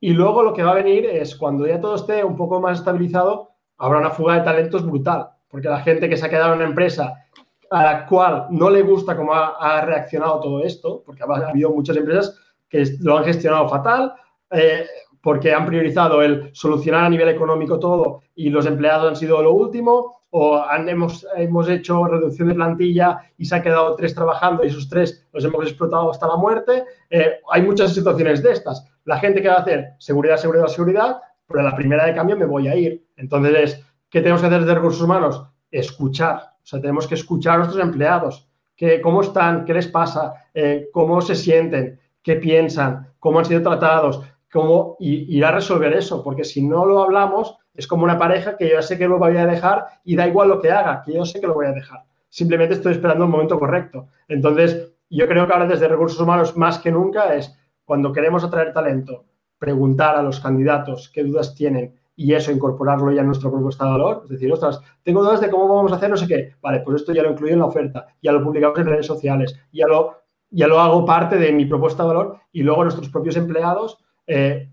y 0.00 0.10
luego 0.12 0.42
lo 0.42 0.52
que 0.52 0.62
va 0.62 0.72
a 0.72 0.82
venir 0.82 1.06
es 1.06 1.36
cuando 1.36 1.66
ya 1.66 1.80
todo 1.80 1.94
esté 1.94 2.24
un 2.24 2.36
poco 2.36 2.60
más 2.60 2.80
estabilizado, 2.80 3.52
habrá 3.78 4.00
una 4.00 4.10
fuga 4.10 4.34
de 4.34 4.42
talentos 4.42 4.84
brutal, 4.84 5.30
porque 5.48 5.68
la 5.68 5.80
gente 5.80 6.08
que 6.08 6.16
se 6.16 6.26
ha 6.26 6.28
quedado 6.28 6.52
en 6.52 6.58
una 6.58 6.68
empresa 6.68 7.24
a 7.70 7.82
la 7.82 8.06
cual 8.06 8.48
no 8.50 8.68
le 8.68 8.82
gusta 8.82 9.16
cómo 9.16 9.32
ha, 9.32 9.80
reaccionado 9.82 10.40
todo 10.40 10.62
esto, 10.62 11.02
porque 11.06 11.22
ha, 11.22 11.48
habido 11.48 11.70
muchas 11.70 11.96
empresas 11.96 12.38
que 12.68 12.84
lo 13.00 13.18
han 13.18 13.24
gestionado 13.24 13.68
fatal, 13.68 14.14
eh, 14.50 14.86
porque 15.22 15.52
han 15.52 15.66
priorizado 15.66 16.22
el 16.22 16.50
solucionar 16.52 17.04
a 17.04 17.08
nivel 17.08 17.28
económico 17.28 17.78
todo 17.78 18.22
y 18.34 18.50
los 18.50 18.66
empleados 18.66 19.08
han 19.08 19.16
sido 19.16 19.42
lo 19.42 19.52
último, 19.52 20.24
o 20.36 20.64
hemos, 20.88 21.24
hemos 21.36 21.68
hecho 21.68 22.04
reducción 22.06 22.48
de 22.48 22.54
plantilla 22.54 23.20
y 23.38 23.44
se 23.44 23.54
ha 23.54 23.62
quedado 23.62 23.94
tres 23.94 24.16
trabajando 24.16 24.64
y 24.64 24.66
esos 24.66 24.88
tres 24.88 25.24
los 25.32 25.44
hemos 25.44 25.64
explotado 25.64 26.10
hasta 26.10 26.26
la 26.26 26.34
muerte. 26.36 26.84
Eh, 27.08 27.36
hay 27.48 27.62
muchas 27.62 27.94
situaciones 27.94 28.42
de 28.42 28.50
estas. 28.50 28.84
La 29.04 29.18
gente 29.18 29.40
que 29.40 29.46
va 29.46 29.54
a 29.54 29.60
hacer 29.60 29.92
seguridad, 29.98 30.36
seguridad, 30.36 30.66
seguridad, 30.66 31.20
pero 31.46 31.60
a 31.60 31.62
la 31.62 31.76
primera 31.76 32.04
de 32.04 32.14
cambio 32.16 32.36
me 32.36 32.46
voy 32.46 32.66
a 32.66 32.74
ir. 32.74 33.06
Entonces, 33.16 33.80
¿qué 34.10 34.20
tenemos 34.20 34.40
que 34.40 34.48
hacer 34.48 34.62
desde 34.62 34.74
recursos 34.74 35.02
humanos? 35.02 35.46
Escuchar. 35.70 36.36
O 36.36 36.66
sea, 36.66 36.80
tenemos 36.80 37.06
que 37.06 37.14
escuchar 37.14 37.54
a 37.54 37.58
nuestros 37.58 37.84
empleados. 37.84 38.48
Que, 38.74 39.00
¿Cómo 39.00 39.20
están? 39.20 39.64
¿Qué 39.64 39.72
les 39.72 39.86
pasa? 39.86 40.34
Eh, 40.52 40.88
¿Cómo 40.92 41.20
se 41.20 41.36
sienten? 41.36 42.00
¿Qué 42.24 42.36
piensan? 42.36 43.12
¿Cómo 43.20 43.38
han 43.38 43.44
sido 43.44 43.62
tratados? 43.62 44.20
cómo 44.54 44.96
ir 45.00 45.44
a 45.44 45.50
resolver 45.50 45.92
eso, 45.94 46.22
porque 46.22 46.44
si 46.44 46.62
no 46.62 46.86
lo 46.86 47.02
hablamos, 47.02 47.58
es 47.74 47.88
como 47.88 48.04
una 48.04 48.16
pareja 48.16 48.56
que 48.56 48.68
yo 48.68 48.76
ya 48.76 48.82
sé 48.82 48.96
que 48.96 49.08
lo 49.08 49.18
voy 49.18 49.36
a 49.36 49.46
dejar 49.46 49.84
y 50.04 50.14
da 50.14 50.28
igual 50.28 50.48
lo 50.48 50.60
que 50.60 50.70
haga, 50.70 51.02
que 51.04 51.12
yo 51.12 51.24
sé 51.24 51.40
que 51.40 51.48
lo 51.48 51.54
voy 51.54 51.66
a 51.66 51.72
dejar. 51.72 52.04
Simplemente 52.28 52.74
estoy 52.74 52.92
esperando 52.92 53.24
el 53.24 53.30
momento 53.30 53.58
correcto. 53.58 54.06
Entonces, 54.28 54.92
yo 55.10 55.26
creo 55.26 55.48
que 55.48 55.52
ahora 55.52 55.66
desde 55.66 55.88
recursos 55.88 56.20
humanos 56.20 56.56
más 56.56 56.78
que 56.78 56.92
nunca 56.92 57.34
es 57.34 57.52
cuando 57.84 58.12
queremos 58.12 58.44
atraer 58.44 58.72
talento, 58.72 59.24
preguntar 59.58 60.14
a 60.14 60.22
los 60.22 60.38
candidatos 60.38 61.10
qué 61.12 61.24
dudas 61.24 61.52
tienen 61.56 61.92
y 62.14 62.32
eso 62.32 62.52
incorporarlo 62.52 63.10
ya 63.10 63.22
en 63.22 63.26
nuestra 63.26 63.50
propuesta 63.50 63.86
de 63.86 63.90
valor. 63.90 64.20
Es 64.22 64.30
decir, 64.30 64.52
ostras, 64.52 64.80
tengo 65.02 65.20
dudas 65.20 65.40
de 65.40 65.50
cómo 65.50 65.66
vamos 65.74 65.90
a 65.90 65.96
hacer 65.96 66.10
no 66.10 66.16
sé 66.16 66.28
qué. 66.28 66.52
Vale, 66.62 66.78
pues 66.84 67.00
esto 67.00 67.12
ya 67.12 67.24
lo 67.24 67.32
incluyo 67.32 67.54
en 67.54 67.58
la 67.58 67.66
oferta, 67.66 68.06
ya 68.22 68.30
lo 68.30 68.44
publicamos 68.44 68.78
en 68.78 68.86
redes 68.86 69.06
sociales, 69.06 69.58
ya 69.72 69.88
lo, 69.88 70.14
ya 70.54 70.68
lo 70.68 70.80
hago 70.80 71.04
parte 71.04 71.36
de 71.36 71.52
mi 71.52 71.66
propuesta 71.66 72.02
de 72.02 72.08
valor 72.08 72.38
y 72.52 72.62
luego 72.62 72.84
nuestros 72.84 73.08
propios 73.08 73.36
empleados 73.36 73.98
eh, 74.26 74.70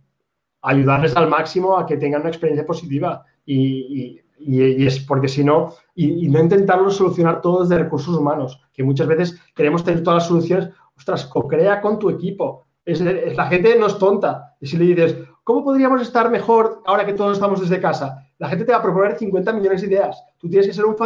ayudarles 0.62 1.16
al 1.16 1.28
máximo 1.28 1.78
a 1.78 1.86
que 1.86 1.98
tengan 1.98 2.22
una 2.22 2.30
experiencia 2.30 2.66
positiva 2.66 3.26
y, 3.46 4.20
es 4.44 5.00
porque 5.02 5.28
si 5.28 5.44
no, 5.44 5.74
y, 5.94 6.28
no 6.28 6.40
intentarlo 6.40 6.90
solucionar 6.90 7.42
todo 7.42 7.62
desde 7.62 7.84
recursos 7.84 8.16
humanos, 8.16 8.62
que 8.74 8.84
muchas 8.84 9.08
veces 9.08 9.40
queremos 9.56 9.84
tener 9.84 10.04
todas 10.04 10.24
las 10.24 10.28
soluciones, 10.28 10.70
ostras, 10.98 11.26
co-crea 11.26 11.80
con 11.80 12.00
tu 12.00 12.10
equipo. 12.10 12.66
Es, 12.84 13.02
la 13.02 13.46
gente 13.48 13.78
no 13.78 13.86
es 13.86 14.00
tonta. 14.00 14.56
Y 14.60 14.66
si 14.66 14.78
le 14.78 14.86
dices, 14.86 15.16
¿cómo 15.44 15.64
podríamos 15.64 16.02
estar 16.02 16.32
mejor 16.32 16.82
ahora 16.86 17.06
que 17.06 17.14
todos 17.14 17.34
estamos 17.34 17.62
desde 17.62 17.80
casa? 17.80 18.31
La 18.42 18.50
gente 18.50 18.66
te 18.66 18.72
va 18.72 18.80
a 18.80 18.82
proponer 18.82 19.20
50 19.20 19.54
millones 19.54 19.82
de 19.82 19.88
ideas. 19.88 20.26
Tú 20.40 20.50
tienes 20.50 20.66
que 20.66 20.74
ser 20.74 20.84
un, 20.86 20.98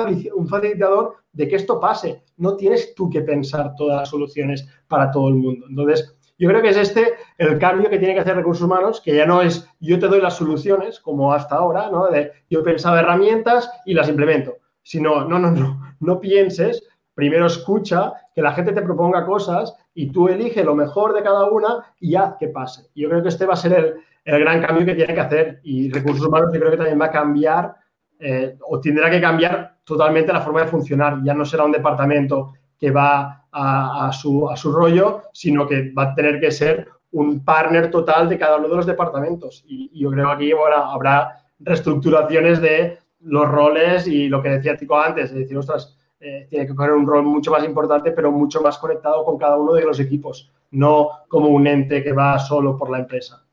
facilitador 0.48 1.16
de 1.34 1.50
que 1.50 1.58
esto 1.58 1.82
pase. 1.82 2.24
No 2.38 2.56
tienes 2.56 2.96
tú 2.96 3.10
que 3.10 3.24
pensar 3.24 3.76
todas 3.76 3.98
las 3.98 4.10
soluciones 4.10 4.66
para 4.88 5.12
todo 5.12 5.28
el 5.28 5.36
mundo. 5.36 5.66
Entonces, 5.68 6.16
yo 6.38 6.48
creo 6.48 6.62
que 6.62 6.70
es 6.70 6.78
este 6.78 7.16
el 7.38 7.60
cambio 7.60 7.90
que 7.90 8.00
tiene 8.00 8.14
que 8.14 8.22
hacer 8.22 8.38
recursos 8.38 8.64
humanos, 8.64 9.02
que 9.02 9.18
ya 9.18 9.26
no 9.26 9.42
es 9.42 9.68
yo 9.82 10.00
te 10.00 10.08
doy 10.08 10.22
las 10.22 10.38
soluciones, 10.38 11.02
como 11.02 11.34
hasta 11.34 11.56
ahora, 11.56 11.90
¿no? 11.92 12.08
De 12.08 12.32
yo 12.50 12.62
he 12.62 12.64
pensado 12.64 12.98
herramientas 12.98 13.70
y 13.86 13.94
las 13.94 14.08
implemento. 14.08 14.56
Sino, 14.82 15.26
no, 15.26 15.38
no, 15.38 15.52
no, 15.52 15.94
no 16.00 16.22
pienses, 16.22 16.88
primero 17.16 17.48
escucha, 17.48 18.14
que 18.36 18.42
la 18.42 18.52
gente 18.52 18.74
te 18.74 18.82
proponga 18.82 19.26
cosas 19.26 19.76
y 19.94 20.12
tú 20.12 20.28
elige 20.28 20.64
lo 20.64 20.76
mejor 20.76 21.14
de 21.14 21.24
cada 21.24 21.46
una 21.46 21.86
y 22.00 22.16
haz 22.16 22.36
que 22.38 22.50
pase. 22.50 22.90
Yo 22.94 23.10
creo 23.10 23.24
que 23.24 23.30
este 23.30 23.46
va 23.46 23.54
a 23.54 23.58
ser 23.58 23.74
el, 23.74 23.96
el 24.26 24.40
gran 24.40 24.62
cambio 24.62 24.86
que 24.86 24.96
tiene 24.96 25.14
que 25.14 25.22
hacer 25.22 25.60
y 25.64 25.92
recursos 25.92 26.28
humanos 26.28 26.50
yo 26.54 26.60
creo 26.60 26.72
que 26.72 26.78
también 26.78 27.00
va 27.00 27.06
a 27.06 27.12
cambiar 27.12 27.76
eh, 28.20 28.58
o 28.68 28.80
tendrá 28.80 29.10
que 29.10 29.22
cambiar 29.22 29.78
totalmente 29.84 30.34
la 30.34 30.42
forma 30.42 30.62
de 30.62 30.68
funcionar. 30.68 31.20
Ya 31.24 31.34
no 31.34 31.46
será 31.46 31.64
un 31.64 31.72
departamento 31.72 32.54
que 32.78 32.92
va 32.92 33.46
a, 33.52 34.12
su, 34.12 34.50
a 34.50 34.58
su 34.58 34.72
rollo, 34.72 35.24
sino 35.32 35.66
que 35.66 35.92
va 35.94 36.12
a 36.12 36.16
tener 36.16 36.42
que 36.42 36.52
ser 36.52 36.90
un 37.12 37.46
partner 37.46 37.90
total 37.90 38.28
de 38.28 38.38
cada 38.38 38.58
uno 38.58 38.68
de 38.68 38.76
los 38.76 38.86
departamentos. 38.86 39.64
Y, 39.66 39.98
yo 39.98 40.12
creo 40.12 40.28
que 40.28 40.34
aquí 40.34 40.52
ahora 40.52 40.92
habrá 40.92 41.38
reestructuraciones 41.60 42.60
de 42.60 42.98
los 43.22 43.48
roles 43.48 44.08
y 44.08 44.28
lo 44.28 44.42
que 44.42 44.50
decía 44.50 44.76
Tico 44.76 45.00
antes, 45.00 45.32
es 45.32 45.36
decir, 45.36 45.58
ostras, 45.58 45.98
eh, 46.28 46.48
tiene 46.50 46.66
que 46.66 46.74
coger 46.74 46.92
un 46.94 47.06
rol 47.06 47.22
mucho 47.22 47.52
más 47.52 47.64
importante, 47.64 48.12
pero 48.12 48.32
mucho 48.32 48.60
más 48.60 48.80
conectado 48.80 49.24
con 49.24 49.38
cada 49.38 49.58
uno 49.58 49.74
de 49.74 49.84
los 49.84 50.00
equipos, 50.00 50.52
no 50.72 51.10
como 51.28 51.50
un 51.50 51.68
ente 51.68 52.04
que 52.04 52.14
va 52.14 52.40
solo 52.40 52.76
por 52.76 52.90
la 52.90 52.98
empresa. 52.98 53.46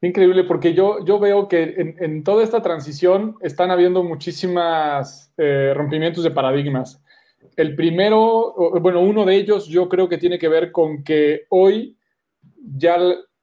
Increíble, 0.00 0.44
porque 0.44 0.74
yo, 0.74 1.04
yo 1.04 1.18
veo 1.18 1.48
que 1.48 1.74
en, 1.98 2.22
toda 2.22 2.44
esta 2.44 2.62
transición 2.62 3.34
están 3.40 3.72
habiendo 3.72 4.04
muchísimas 4.04 5.32
eh, 5.36 5.72
rompimientos 5.74 6.22
de 6.22 6.30
paradigmas. 6.30 7.02
El 7.56 7.74
primero, 7.74 8.54
bueno, 8.80 9.00
uno 9.00 9.24
de 9.24 9.34
ellos 9.34 9.66
yo 9.66 9.88
creo 9.88 10.08
que 10.08 10.18
tiene 10.18 10.38
que 10.38 10.48
ver 10.48 10.70
con 10.70 11.02
que 11.02 11.46
hoy 11.48 11.96
ya 12.76 12.96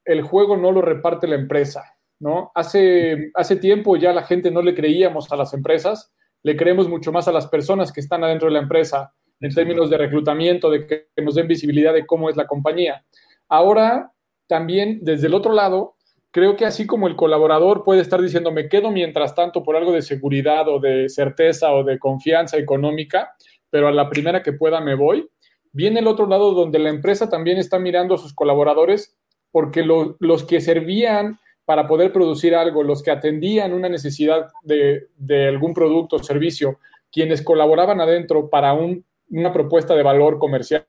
el 0.05 0.21
juego 0.21 0.55
no 0.55 0.71
lo 0.71 0.81
reparte 0.81 1.27
la 1.27 1.35
empresa, 1.35 1.83
¿no? 2.19 2.53
Hace, 2.55 3.31
hace 3.33 3.57
tiempo 3.57 3.97
ya 3.97 4.13
la 4.13 4.23
gente 4.23 4.49
no 4.49 4.61
le 4.61 4.75
creíamos 4.75 5.29
a 5.29 5.35
las 5.35 5.53
empresas, 5.53 6.13
le 6.43 6.55
creemos 6.55 6.87
mucho 6.87 7.11
más 7.11 7.27
a 7.27 7.31
las 7.31 7.47
personas 7.47 7.91
que 7.91 7.99
están 7.99 8.23
adentro 8.23 8.47
de 8.47 8.53
la 8.53 8.61
empresa 8.61 9.13
en 9.39 9.53
términos 9.53 9.89
de 9.89 9.97
reclutamiento, 9.97 10.69
de 10.69 10.85
que 10.85 11.07
nos 11.17 11.35
den 11.35 11.47
visibilidad 11.47 11.93
de 11.93 12.05
cómo 12.05 12.29
es 12.29 12.35
la 12.35 12.47
compañía. 12.47 13.05
Ahora, 13.47 14.11
también 14.47 14.99
desde 15.01 15.27
el 15.27 15.33
otro 15.33 15.53
lado, 15.53 15.95
creo 16.31 16.55
que 16.55 16.65
así 16.65 16.85
como 16.85 17.07
el 17.07 17.15
colaborador 17.15 17.83
puede 17.83 18.01
estar 18.01 18.21
diciendo, 18.21 18.51
me 18.51 18.67
quedo 18.67 18.91
mientras 18.91 19.35
tanto 19.35 19.63
por 19.63 19.75
algo 19.75 19.91
de 19.91 20.01
seguridad 20.01 20.67
o 20.67 20.79
de 20.79 21.09
certeza 21.09 21.71
o 21.71 21.83
de 21.83 21.99
confianza 21.99 22.57
económica, 22.57 23.31
pero 23.69 23.87
a 23.87 23.91
la 23.91 24.09
primera 24.09 24.43
que 24.43 24.53
pueda 24.53 24.81
me 24.81 24.95
voy. 24.95 25.29
Viene 25.71 25.99
el 25.99 26.07
otro 26.07 26.27
lado 26.27 26.53
donde 26.53 26.79
la 26.79 26.89
empresa 26.89 27.29
también 27.29 27.57
está 27.57 27.79
mirando 27.79 28.15
a 28.15 28.17
sus 28.17 28.33
colaboradores 28.33 29.15
porque 29.51 29.83
los 29.83 30.43
que 30.43 30.61
servían 30.61 31.39
para 31.69 31.85
poder 31.85 32.11
producir 32.11 32.55
algo, 32.55 32.81
los 32.81 33.03
que 33.03 33.11
atendían 33.11 33.73
una 33.73 33.87
necesidad 33.87 34.47
de, 34.63 35.07
algún 35.47 35.75
producto 35.75 36.15
o 36.15 36.23
servicio, 36.23 36.79
quienes 37.11 37.43
colaboraban 37.43 38.01
adentro 38.01 38.49
para 38.49 38.73
una 38.73 39.53
propuesta 39.53 39.93
de 39.93 40.01
valor 40.01 40.39
comercial, 40.39 40.87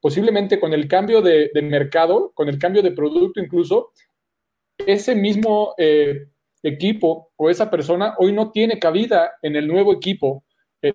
posiblemente 0.00 0.58
con 0.58 0.72
el 0.72 0.88
cambio 0.88 1.22
de, 1.22 1.52
mercado, 1.62 2.32
con 2.34 2.48
el 2.48 2.58
cambio 2.58 2.82
de 2.82 2.90
producto 2.90 3.38
incluso, 3.38 3.92
ese 4.76 5.14
mismo 5.14 5.74
eh, 5.78 6.26
equipo 6.64 7.30
o 7.36 7.48
esa 7.48 7.70
persona 7.70 8.16
hoy 8.18 8.32
no 8.32 8.50
tiene 8.50 8.80
cabida 8.80 9.34
en 9.40 9.54
el 9.54 9.68
nuevo 9.68 9.92
equipo 9.92 10.42
eh, 10.82 10.94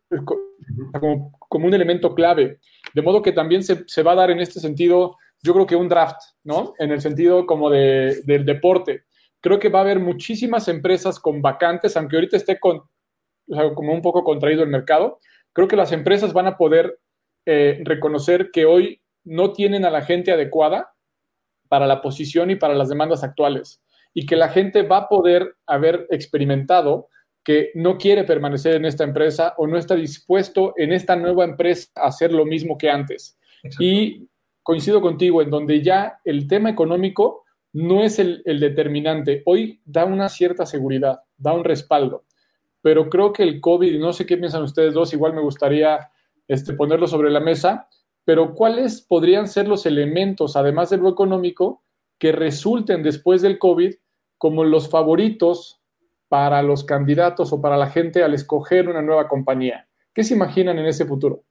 como, 0.91 1.31
un 1.49 1.73
elemento 1.73 2.13
clave. 2.13 2.59
De 2.93 3.01
modo 3.01 3.21
que 3.21 3.31
también 3.31 3.63
se, 3.63 3.85
se, 3.87 4.03
va 4.03 4.11
a 4.11 4.15
dar 4.15 4.31
en 4.31 4.41
este 4.41 4.59
sentido, 4.59 5.15
yo 5.41 5.53
creo 5.53 5.65
que 5.65 5.77
un 5.77 5.87
draft, 5.87 6.21
¿no? 6.43 6.73
En 6.77 6.91
el 6.91 6.99
sentido 6.99 7.45
como 7.45 7.69
de, 7.69 8.21
del 8.25 8.43
deporte. 8.43 9.05
Creo 9.43 9.59
que 9.59 9.67
va 9.67 9.79
a 9.79 9.81
haber 9.81 9.99
muchísimas 9.99 10.69
empresas 10.69 11.19
con 11.19 11.41
vacantes, 11.41 11.97
aunque 11.97 12.15
ahorita 12.15 12.37
esté 12.37 12.61
con, 12.61 12.83
como 13.75 13.93
un 13.93 14.01
poco 14.01 14.23
contraído 14.23 14.63
el 14.63 14.69
mercado. 14.69 15.19
Creo 15.51 15.67
que 15.67 15.75
las 15.75 15.91
empresas 15.91 16.31
van 16.31 16.47
a 16.47 16.55
poder 16.55 16.97
eh, 17.45 17.81
reconocer 17.83 18.51
que 18.51 18.63
hoy 18.63 19.01
no 19.25 19.51
tienen 19.51 19.83
a 19.83 19.89
la 19.89 20.01
gente 20.01 20.31
adecuada 20.31 20.93
para 21.67 21.87
la 21.87 22.01
posición 22.01 22.51
y 22.51 22.55
para 22.55 22.73
las 22.73 22.87
demandas 22.87 23.21
actuales 23.21 23.83
y 24.13 24.25
que 24.25 24.37
la 24.37 24.47
gente 24.47 24.83
va 24.83 24.97
a 24.97 25.09
poder 25.09 25.57
haber 25.65 26.07
experimentado 26.09 27.09
que 27.43 27.71
no 27.75 27.97
quiere 27.97 28.23
permanecer 28.23 28.75
en 28.75 28.85
esta 28.85 29.03
empresa 29.03 29.55
o 29.57 29.67
no 29.67 29.77
está 29.77 29.95
dispuesto 29.95 30.73
en 30.77 30.93
esta 30.93 31.17
nueva 31.17 31.43
empresa 31.43 31.89
a 31.95 32.07
hacer 32.07 32.31
lo 32.31 32.45
mismo 32.45 32.77
que 32.77 32.89
antes. 32.89 33.37
Y 33.77 34.29
coincido 34.61 35.01
contigo 35.01 35.41
en 35.41 35.49
donde 35.49 35.81
ya 35.81 36.21
el 36.23 36.47
tema 36.47 36.69
económico 36.69 37.42
no 37.73 38.03
es 38.03 38.19
el, 38.19 38.43
determinante. 38.45 39.41
Hoy 39.45 39.81
da 39.83 40.05
una 40.05 40.29
cierta 40.29 40.65
seguridad, 40.65 41.21
da 41.37 41.53
un 41.53 41.63
respaldo, 41.63 42.23
pero 42.81 43.09
creo 43.09 43.33
que 43.33 43.43
el 43.43 43.59
COVID, 43.59 43.99
no 43.99 44.13
sé 44.13 44.25
qué 44.25 44.37
piensan 44.37 44.63
ustedes 44.63 44.93
dos, 44.93 45.13
igual 45.13 45.33
me 45.33 45.41
gustaría 45.41 46.11
este, 46.47 46.73
ponerlo 46.73 47.07
sobre 47.07 47.31
la 47.31 47.39
mesa, 47.39 47.89
pero 48.23 48.53
¿cuáles 48.53 49.01
podrían 49.01 49.47
ser 49.47 49.67
los 49.67 49.85
elementos, 49.85 50.55
además 50.55 50.91
de 50.91 50.97
lo 50.97 51.09
económico, 51.09 51.83
que 52.19 52.31
resulten 52.31 53.03
después 53.03 53.41
del 53.41 53.57
COVID 53.57 53.95
como 54.37 54.63
los 54.63 54.89
favoritos 54.89 55.81
para 56.29 56.61
los 56.61 56.83
candidatos 56.83 57.51
o 57.51 57.61
para 57.61 57.75
la 57.75 57.89
gente 57.89 58.23
al 58.23 58.33
escoger 58.33 58.87
una 58.87 59.01
nueva 59.01 59.27
compañía? 59.27 59.87
¿Qué 60.13 60.23
se 60.23 60.35
imaginan 60.35 60.77
en 60.77 60.85
ese 60.85 61.05
futuro? 61.05 61.43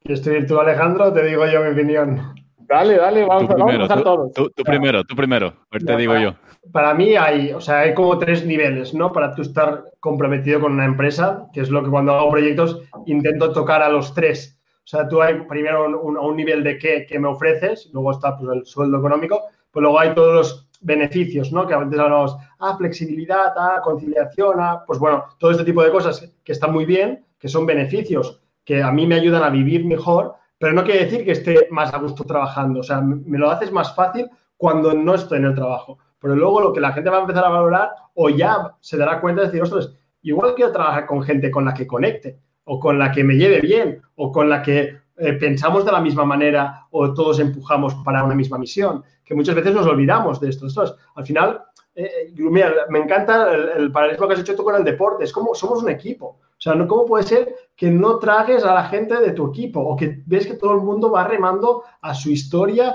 ¿Quieres 0.00 0.24
decir 0.24 0.46
tú, 0.46 0.58
Alejandro, 0.58 1.12
te 1.12 1.24
digo 1.24 1.44
yo 1.46 1.62
mi 1.62 1.70
opinión? 1.72 2.41
Dale, 2.72 2.96
dale, 2.96 3.24
vamos, 3.26 3.50
a 3.90 4.02
todos. 4.02 4.32
Tú, 4.32 4.50
primero, 4.64 5.04
tú 5.04 5.14
primero, 5.14 5.52
ahorita 5.70 5.96
digo 5.96 6.16
yo. 6.16 6.34
Para 6.72 6.94
mí 6.94 7.14
hay, 7.16 7.52
o 7.52 7.60
sea, 7.60 7.80
hay 7.80 7.92
como 7.92 8.18
tres 8.18 8.46
niveles, 8.46 8.94
¿no? 8.94 9.12
Para 9.12 9.34
tú 9.34 9.42
estar 9.42 9.84
comprometido 10.00 10.60
con 10.60 10.72
una 10.72 10.86
empresa, 10.86 11.48
que 11.52 11.60
es 11.60 11.68
lo 11.68 11.84
que 11.84 11.90
cuando 11.90 12.14
hago 12.14 12.30
proyectos 12.30 12.80
intento 13.06 13.52
tocar 13.52 13.82
a 13.82 13.90
los 13.90 14.14
tres. 14.14 14.58
O 14.78 14.86
sea, 14.86 15.06
tú 15.06 15.20
hay 15.20 15.42
primero 15.42 15.84
un, 15.84 16.16
un, 16.16 16.36
nivel 16.36 16.64
de 16.64 16.78
qué, 16.78 17.04
qué, 17.06 17.18
me 17.18 17.28
ofreces, 17.28 17.90
luego 17.92 18.12
está 18.12 18.38
pues, 18.38 18.56
el 18.56 18.64
sueldo 18.64 18.98
económico, 18.98 19.42
pues 19.70 19.82
luego 19.82 20.00
hay 20.00 20.14
todos 20.14 20.34
los 20.34 20.68
beneficios, 20.80 21.52
¿no? 21.52 21.66
Que 21.66 21.74
a 21.74 21.78
veces 21.78 22.00
hablamos, 22.00 22.36
ah, 22.58 22.74
flexibilidad, 22.78 23.52
ah, 23.56 23.80
conciliación, 23.84 24.56
ah, 24.60 24.82
pues 24.86 24.98
bueno, 24.98 25.24
todo 25.38 25.50
este 25.50 25.64
tipo 25.64 25.84
de 25.84 25.90
cosas 25.90 26.32
que 26.42 26.52
están 26.52 26.72
muy 26.72 26.86
bien, 26.86 27.24
que 27.38 27.48
son 27.48 27.66
beneficios 27.66 28.42
que 28.64 28.82
a 28.82 28.92
mí 28.92 29.06
me 29.06 29.16
ayudan 29.16 29.42
a 29.42 29.50
vivir 29.50 29.84
mejor, 29.84 30.34
pero 30.62 30.74
no 30.74 30.84
quiere 30.84 31.06
decir 31.06 31.24
que 31.24 31.32
esté 31.32 31.66
más 31.72 31.92
a 31.92 31.98
gusto 31.98 32.22
trabajando. 32.22 32.78
O 32.78 32.82
sea, 32.84 33.00
me 33.00 33.36
lo 33.36 33.50
haces 33.50 33.72
más 33.72 33.96
fácil 33.96 34.30
cuando 34.56 34.94
no 34.94 35.16
estoy 35.16 35.38
en 35.38 35.46
el 35.46 35.56
trabajo. 35.56 35.98
Pero 36.20 36.36
luego 36.36 36.60
lo 36.60 36.72
que 36.72 36.78
la 36.78 36.92
gente 36.92 37.10
va 37.10 37.16
a 37.16 37.22
empezar 37.22 37.44
a 37.44 37.48
valorar 37.48 37.90
o 38.14 38.28
ya 38.28 38.76
se 38.78 38.96
dará 38.96 39.20
cuenta 39.20 39.40
de 39.40 39.48
decir, 39.48 39.60
ostras, 39.60 39.92
igual 40.22 40.54
quiero 40.54 40.70
trabajar 40.70 41.06
con 41.06 41.20
gente 41.24 41.50
con 41.50 41.64
la 41.64 41.74
que 41.74 41.84
conecte 41.84 42.38
o 42.62 42.78
con 42.78 42.96
la 42.96 43.10
que 43.10 43.24
me 43.24 43.34
lleve 43.34 43.60
bien 43.60 44.02
o 44.14 44.30
con 44.30 44.48
la 44.48 44.62
que 44.62 44.98
eh, 45.16 45.32
pensamos 45.32 45.84
de 45.84 45.90
la 45.90 46.00
misma 46.00 46.24
manera 46.24 46.86
o 46.92 47.12
todos 47.12 47.40
empujamos 47.40 47.96
para 48.04 48.22
una 48.22 48.36
misma 48.36 48.56
misión, 48.56 49.02
que 49.24 49.34
muchas 49.34 49.56
veces 49.56 49.74
nos 49.74 49.88
olvidamos 49.88 50.40
de 50.40 50.50
esto. 50.50 50.66
Ostras, 50.66 50.94
al 51.16 51.26
final, 51.26 51.60
eh, 51.96 52.32
mira, 52.36 52.72
me 52.88 53.00
encanta 53.00 53.52
el, 53.52 53.68
el, 53.82 53.90
paralelismo 53.90 54.28
que 54.28 54.34
has 54.34 54.40
hecho 54.40 54.54
tú 54.54 54.62
con 54.62 54.76
el 54.76 54.84
deporte, 54.84 55.24
es 55.24 55.32
como 55.32 55.56
somos 55.56 55.82
un 55.82 55.90
equipo. 55.90 56.38
O 56.62 56.70
sea, 56.70 56.86
¿cómo 56.86 57.06
puede 57.06 57.24
ser 57.24 57.56
que 57.74 57.90
no 57.90 58.20
trajes 58.20 58.62
a 58.62 58.72
la 58.72 58.84
gente 58.84 59.18
de 59.18 59.32
tu 59.32 59.48
equipo 59.48 59.80
o 59.80 59.96
que 59.96 60.22
ves 60.26 60.46
que 60.46 60.54
todo 60.54 60.74
el 60.74 60.80
mundo 60.80 61.10
va 61.10 61.26
remando 61.26 61.82
a 62.00 62.14
su 62.14 62.30
historia? 62.30 62.94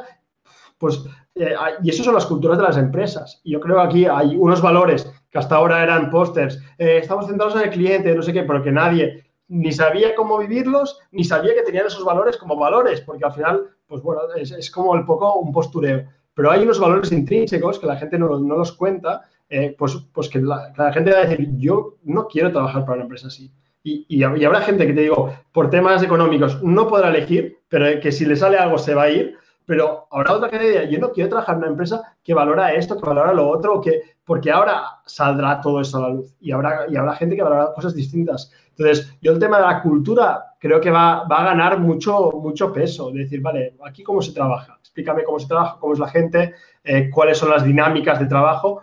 Pues, 0.78 1.04
eh, 1.36 1.54
y 1.84 1.90
eso 1.90 2.02
son 2.02 2.14
las 2.14 2.26
culturas 2.26 2.58
de 2.58 2.64
las 2.64 2.78
empresas. 2.78 3.42
Y 3.44 3.52
yo 3.52 3.60
creo 3.60 3.76
que 3.76 3.82
aquí 3.82 4.06
hay 4.06 4.38
unos 4.38 4.62
valores 4.62 5.12
que 5.30 5.38
hasta 5.38 5.58
ahora 5.58 5.84
eran 5.84 6.10
pósters. 6.10 6.64
Eh, 6.78 7.00
estamos 7.00 7.28
centrados 7.28 7.56
en 7.58 7.64
el 7.64 7.70
cliente, 7.70 8.16
no 8.16 8.22
sé 8.22 8.32
qué, 8.32 8.44
pero 8.44 8.64
que 8.64 8.72
nadie 8.72 9.26
ni 9.50 9.74
sabía 9.74 10.16
cómo 10.16 10.38
vivirlos, 10.38 11.02
ni 11.12 11.26
sabía 11.26 11.54
que 11.54 11.64
tenían 11.64 11.88
esos 11.88 12.06
valores 12.06 12.38
como 12.38 12.56
valores, 12.56 13.02
porque 13.02 13.26
al 13.26 13.34
final, 13.34 13.68
pues 13.86 14.02
bueno, 14.02 14.22
es, 14.34 14.72
como 14.72 14.96
el 14.96 15.04
poco 15.04 15.40
un 15.40 15.52
postureo. 15.52 16.06
Pero 16.34 16.52
hay 16.52 16.64
unos 16.64 16.80
valores 16.80 17.12
intrínsecos 17.12 17.80
que 17.80 17.88
la 17.88 17.98
gente 17.98 18.18
no, 18.18 18.40
no 18.40 18.56
los 18.56 18.72
cuenta 18.72 19.26
eh, 19.50 19.76
pues, 19.78 19.98
pues 20.14 20.30
que 20.30 20.40
la, 20.40 20.74
gente 20.94 21.12
va 21.12 21.20
a 21.20 21.26
decir, 21.26 21.50
yo 21.58 21.96
no 22.04 22.28
quiero 22.28 22.52
trabajar 22.52 22.84
para 22.84 22.96
una 22.96 23.04
empresa 23.04 23.28
así. 23.28 23.52
Y, 23.84 24.06
y, 24.10 24.24
habrá 24.24 24.62
gente 24.62 24.86
que 24.86 24.94
te 24.94 25.02
digo, 25.02 25.34
por 25.54 25.70
temas 25.70 26.04
económicos 26.04 26.62
no 26.62 26.88
podrá 26.88 27.08
elegir, 27.08 27.60
pero 27.70 28.02
que 28.02 28.12
si 28.12 28.26
le 28.26 28.36
sale 28.36 28.58
algo 28.58 28.78
se 28.78 28.94
va 28.94 29.04
a 29.04 29.10
ir. 29.10 29.38
Pero 29.66 30.08
habrá 30.12 30.34
otra 30.34 30.50
que 30.50 30.60
diga, 30.60 30.84
yo 30.86 30.98
no 30.98 31.12
quiero 31.12 31.30
trabajar 31.30 31.56
en 31.56 31.64
una 31.64 31.72
empresa 31.72 32.16
que 32.24 32.34
valora 32.34 32.74
esto, 32.74 32.98
que 32.98 33.06
valora 33.06 33.34
lo 33.34 33.50
otro, 33.50 33.82
que, 33.82 34.02
porque 34.24 34.50
ahora 34.50 34.84
saldrá 35.06 35.60
todo 35.60 35.82
eso 35.82 35.98
a 35.98 36.08
la 36.08 36.16
luz 36.16 36.34
y 36.40 36.52
habrá, 36.52 36.86
y 36.90 36.96
habrá 36.96 37.16
gente 37.16 37.36
que 37.36 37.44
valorará 37.44 37.74
cosas 37.74 37.94
distintas. 37.94 38.50
Entonces, 38.70 39.14
yo 39.22 39.34
el 39.34 39.40
tema 39.40 39.58
de 39.58 39.66
la 39.66 39.82
cultura 39.82 40.56
creo 40.60 40.80
que 40.80 40.90
va, 40.90 41.28
va 41.28 41.42
a 41.42 41.46
ganar 41.46 41.80
mucho, 41.80 42.32
mucho 42.32 42.72
peso. 42.72 43.12
De 43.12 43.20
decir, 43.20 43.42
vale, 43.42 43.76
aquí 43.86 44.04
cómo 44.04 44.22
se 44.22 44.32
trabaja, 44.32 44.78
explícame 44.80 45.24
cómo 45.24 45.40
se 45.40 45.48
trabaja, 45.48 45.78
cómo 45.80 45.94
es 45.94 46.00
la 46.00 46.08
gente, 46.08 46.56
eh, 46.84 47.10
cuáles 47.10 47.38
son 47.38 47.50
las 47.50 47.64
dinámicas 47.64 48.20
de 48.20 48.28
trabajo, 48.28 48.82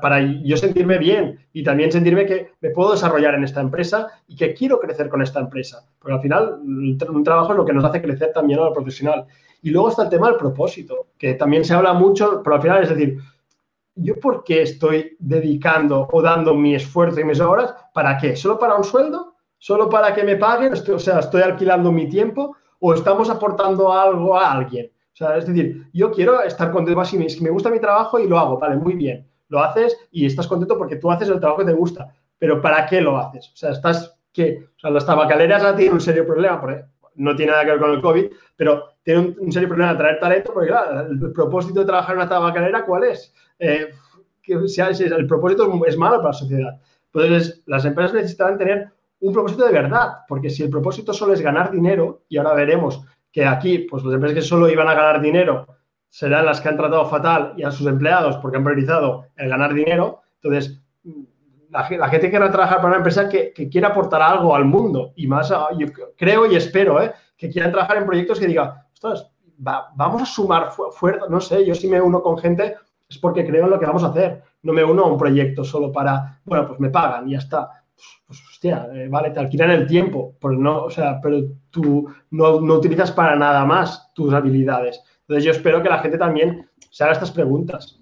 para, 0.00 0.20
yo 0.20 0.56
sentirme 0.56 0.98
bien 0.98 1.38
y 1.52 1.62
también 1.62 1.90
sentirme 1.90 2.26
que 2.26 2.52
me 2.60 2.70
puedo 2.70 2.92
desarrollar 2.92 3.34
en 3.34 3.44
esta 3.44 3.60
empresa 3.60 4.08
y 4.28 4.36
que 4.36 4.52
quiero 4.52 4.78
crecer 4.78 5.08
con 5.08 5.22
esta 5.22 5.40
empresa. 5.40 5.86
Porque 5.98 6.14
al 6.14 6.20
final 6.20 6.60
un 6.62 7.24
trabajo 7.24 7.52
es 7.52 7.56
lo 7.56 7.64
que 7.64 7.72
nos 7.72 7.84
hace 7.84 8.02
crecer 8.02 8.32
también 8.32 8.58
a 8.60 8.64
lo 8.64 8.72
profesional. 8.72 9.26
Y 9.62 9.70
luego 9.70 9.88
está 9.88 10.04
el 10.04 10.10
tema 10.10 10.28
del 10.28 10.36
propósito, 10.36 11.08
que 11.18 11.34
también 11.34 11.64
se 11.64 11.74
habla 11.74 11.92
mucho, 11.92 12.42
pero 12.42 12.56
al 12.56 12.62
final 12.62 12.82
es 12.82 12.90
decir, 12.90 13.18
¿yo 13.94 14.18
por 14.18 14.44
qué 14.44 14.62
estoy 14.62 15.16
dedicando 15.18 16.08
o 16.10 16.22
dando 16.22 16.54
mi 16.54 16.74
esfuerzo 16.74 17.20
y 17.20 17.24
mis 17.24 17.40
horas? 17.40 17.74
¿Para 17.94 18.18
qué? 18.18 18.36
¿Solo 18.36 18.58
para 18.58 18.76
un 18.76 18.84
sueldo? 18.84 19.34
¿Solo 19.58 19.88
para 19.88 20.14
que 20.14 20.24
me 20.24 20.36
paguen? 20.36 20.72
o 20.72 20.98
sea, 20.98 21.18
¿estoy 21.18 21.42
alquilando 21.42 21.92
mi 21.92 22.08
tiempo? 22.08 22.56
¿O 22.78 22.94
estamos 22.94 23.28
aportando 23.28 23.92
algo 23.92 24.36
a 24.36 24.52
alguien? 24.52 24.90
O 25.12 25.16
sea, 25.16 25.36
es 25.36 25.46
decir, 25.46 25.86
yo 25.92 26.10
quiero 26.10 26.42
estar 26.42 26.70
contento, 26.70 27.04
si 27.04 27.42
me 27.42 27.50
gusta 27.50 27.68
mi 27.68 27.78
trabajo 27.78 28.18
y 28.18 28.26
lo 28.26 28.38
hago, 28.38 28.58
vale, 28.58 28.76
muy 28.76 28.94
bien 28.94 29.29
lo 29.50 29.62
haces 29.62 29.96
y 30.10 30.24
estás 30.24 30.46
contento 30.46 30.78
porque 30.78 30.96
tú 30.96 31.10
haces 31.10 31.28
el 31.28 31.38
trabajo 31.38 31.60
que 31.60 31.66
te 31.66 31.76
gusta. 31.76 32.08
Pero 32.38 32.62
¿para 32.62 32.86
qué 32.86 33.02
lo 33.02 33.18
haces? 33.18 33.50
O 33.52 33.56
sea, 33.56 33.72
estás 33.72 34.16
que, 34.32 34.68
o 34.76 34.80
sea, 34.80 34.90
las 34.90 35.04
tabacaleras 35.04 35.62
ya 35.62 35.76
tienen 35.76 35.94
un 35.94 36.00
serio 36.00 36.26
problema, 36.26 36.60
porque 36.60 36.84
no 37.16 37.36
tiene 37.36 37.52
nada 37.52 37.64
que 37.64 37.72
ver 37.72 37.80
con 37.80 37.90
el 37.90 38.00
COVID, 38.00 38.26
pero 38.56 38.84
tiene 39.02 39.34
un, 39.38 39.52
serio 39.52 39.68
problema 39.68 39.92
de 39.92 39.98
traer 39.98 40.20
talento, 40.20 40.52
porque 40.54 40.68
claro, 40.68 41.00
el, 41.00 41.32
propósito 41.32 41.80
de 41.80 41.86
trabajar 41.86 42.14
en 42.14 42.20
una 42.22 42.28
tabacalera, 42.28 42.84
¿cuál 42.84 43.04
es? 43.04 43.34
Eh, 43.58 43.90
que 44.42 44.68
sea, 44.68 44.88
el 44.88 45.26
propósito 45.26 45.84
es 45.86 45.96
malo 45.96 46.16
para 46.18 46.28
la 46.28 46.32
sociedad. 46.32 46.80
Entonces, 47.12 47.62
las 47.66 47.84
empresas 47.84 48.14
necesitan 48.14 48.56
tener 48.56 48.88
un 49.20 49.32
propósito 49.32 49.66
de 49.66 49.72
verdad, 49.72 50.18
porque 50.28 50.48
si 50.48 50.62
el 50.62 50.70
propósito 50.70 51.12
solo 51.12 51.34
es 51.34 51.42
ganar 51.42 51.70
dinero, 51.70 52.22
y 52.28 52.38
ahora 52.38 52.54
veremos 52.54 53.02
que 53.32 53.44
aquí, 53.44 53.80
pues 53.80 54.02
las 54.04 54.14
empresas 54.14 54.36
que 54.36 54.42
solo 54.42 54.68
iban 54.68 54.88
a 54.88 54.94
ganar 54.94 55.20
dinero 55.20 55.66
serán 56.10 56.44
las 56.44 56.60
que 56.60 56.68
han 56.68 56.76
tratado 56.76 57.06
fatal 57.06 57.54
y 57.56 57.62
a 57.62 57.70
sus 57.70 57.86
empleados 57.86 58.36
porque 58.36 58.58
han 58.58 58.64
priorizado 58.64 59.26
el 59.36 59.48
ganar 59.48 59.72
dinero. 59.72 60.20
Entonces, 60.42 60.82
la, 61.70 61.84
gente 61.84 62.26
que 62.26 62.30
quiera 62.30 62.50
trabajar 62.50 62.78
para 62.78 62.88
una 62.88 62.96
empresa 62.96 63.28
que, 63.28 63.52
que 63.52 63.68
quiera 63.68 63.88
aportar 63.88 64.20
algo 64.20 64.54
al 64.54 64.64
mundo 64.64 65.12
y 65.16 65.26
más, 65.26 65.52
creo 66.16 66.50
y 66.50 66.56
espero 66.56 67.00
¿eh? 67.00 67.12
que 67.36 67.48
quieran 67.48 67.70
trabajar 67.70 67.98
en 67.98 68.06
proyectos 68.06 68.40
que 68.40 68.48
digan, 68.48 68.74
vamos 69.56 70.22
a 70.22 70.26
sumar 70.26 70.70
fuerza, 70.72 71.26
no 71.28 71.40
sé, 71.40 71.64
yo 71.64 71.74
si 71.74 71.88
me 71.88 72.00
uno 72.00 72.22
con 72.22 72.36
gente 72.38 72.74
es 73.08 73.18
porque 73.18 73.46
creo 73.46 73.64
en 73.64 73.70
lo 73.70 73.78
que 73.78 73.86
vamos 73.86 74.04
a 74.04 74.08
hacer, 74.08 74.42
no 74.62 74.72
me 74.72 74.84
uno 74.84 75.04
a 75.04 75.12
un 75.12 75.18
proyecto 75.18 75.64
solo 75.64 75.90
para, 75.90 76.40
bueno, 76.44 76.66
pues 76.66 76.78
me 76.80 76.90
pagan 76.90 77.28
y 77.28 77.32
ya 77.32 77.38
está. 77.38 77.70
Pues, 78.26 78.40
hostia, 78.48 78.88
eh, 78.94 79.08
vale, 79.10 79.30
te 79.30 79.40
alquilan 79.40 79.72
el 79.72 79.86
tiempo, 79.86 80.36
pero 80.40 80.54
no, 80.54 80.84
o 80.84 80.90
sea, 80.90 81.20
pero 81.20 81.40
tú 81.70 82.08
no, 82.30 82.60
no 82.60 82.74
utilizas 82.74 83.10
para 83.10 83.34
nada 83.34 83.64
más 83.64 84.12
tus 84.14 84.32
habilidades. 84.32 85.02
Entonces 85.30 85.44
yo 85.44 85.52
espero 85.52 85.80
que 85.80 85.88
la 85.88 86.00
gente 86.00 86.18
también 86.18 86.68
se 86.90 87.04
haga 87.04 87.12
estas 87.12 87.30
preguntas. 87.30 88.00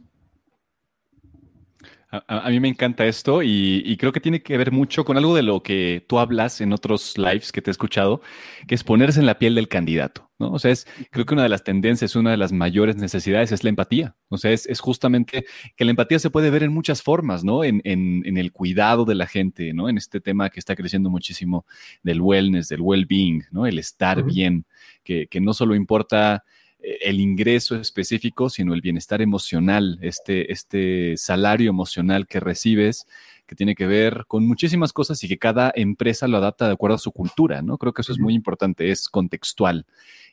A, 2.10 2.48
mí 2.48 2.58
me 2.58 2.68
encanta 2.68 3.04
esto 3.04 3.42
y, 3.42 3.94
creo 3.98 4.12
que 4.12 4.20
tiene 4.20 4.42
que 4.42 4.56
ver 4.56 4.72
mucho 4.72 5.04
con 5.04 5.18
algo 5.18 5.36
de 5.36 5.42
lo 5.42 5.62
que 5.62 6.02
tú 6.08 6.18
hablas 6.18 6.62
en 6.62 6.72
otros 6.72 7.18
lives 7.18 7.52
que 7.52 7.60
te 7.60 7.68
he 7.68 7.72
escuchado, 7.72 8.22
que 8.66 8.74
es 8.74 8.82
ponerse 8.82 9.20
en 9.20 9.26
la 9.26 9.38
piel 9.38 9.54
del 9.54 9.68
candidato, 9.68 10.30
¿no? 10.38 10.52
O 10.52 10.58
sea, 10.58 10.70
es, 10.70 10.86
creo 11.10 11.26
que 11.26 11.34
una 11.34 11.42
de 11.42 11.50
las 11.50 11.64
tendencias, 11.64 12.16
una 12.16 12.30
de 12.30 12.38
las 12.38 12.50
mayores 12.50 12.96
necesidades 12.96 13.52
es 13.52 13.62
la 13.62 13.68
empatía. 13.68 14.16
O 14.30 14.38
sea, 14.38 14.52
es, 14.52 14.80
justamente 14.80 15.44
que 15.76 15.84
la 15.84 15.90
empatía 15.90 16.18
se 16.18 16.30
puede 16.30 16.48
ver 16.48 16.62
en 16.62 16.72
muchas 16.72 17.02
formas, 17.02 17.44
¿no? 17.44 17.62
En, 17.62 17.82
el 17.84 18.52
cuidado 18.52 19.04
de 19.04 19.16
la 19.16 19.26
gente, 19.26 19.74
¿no? 19.74 19.90
En 19.90 19.98
este 19.98 20.22
tema 20.22 20.48
que 20.48 20.60
está 20.60 20.74
creciendo 20.74 21.10
muchísimo 21.10 21.66
del 22.02 22.22
wellness, 22.22 22.70
del 22.70 22.80
well-being, 22.80 23.44
¿no? 23.50 23.66
El 23.66 23.78
estar 23.78 24.22
bien, 24.22 24.64
que, 25.04 25.26
que 25.26 25.42
no 25.42 25.52
solo 25.52 25.74
importa 25.74 26.42
el 26.80 27.20
ingreso 27.20 27.76
específico, 27.76 28.50
sino 28.50 28.74
el 28.74 28.80
bienestar 28.80 29.20
emocional, 29.20 29.98
este, 30.02 30.52
este 30.52 31.16
salario 31.16 31.70
emocional 31.70 32.26
que 32.26 32.40
recibes, 32.40 33.06
que 33.46 33.56
tiene 33.56 33.74
que 33.74 33.86
ver 33.86 34.26
con 34.28 34.46
muchísimas 34.46 34.92
cosas 34.92 35.22
y 35.24 35.28
que 35.28 35.38
cada 35.38 35.72
empresa 35.74 36.28
lo 36.28 36.36
adapta 36.36 36.66
de 36.66 36.74
acuerdo 36.74 36.96
a 36.96 36.98
su 36.98 37.12
cultura, 37.12 37.62
¿no? 37.62 37.78
Creo 37.78 37.92
que 37.92 38.02
eso 38.02 38.12
es 38.12 38.18
muy 38.18 38.34
importante, 38.34 38.90
es 38.90 39.08
contextual. 39.08 39.86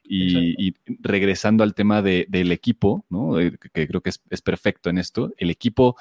Y, 0.07 0.75
regresando 0.99 1.63
al 1.63 1.73
tema 1.73 2.03
del 2.03 2.51
equipo, 2.51 3.05
¿no? 3.09 3.39
Eh, 3.39 3.57
que 3.73 3.87
creo 3.87 4.01
que 4.01 4.11
es, 4.11 4.21
es 4.29 4.41
perfecto 4.41 4.89
en 4.89 4.99
esto, 4.99 5.31
el 5.37 5.49
equipo 5.49 5.95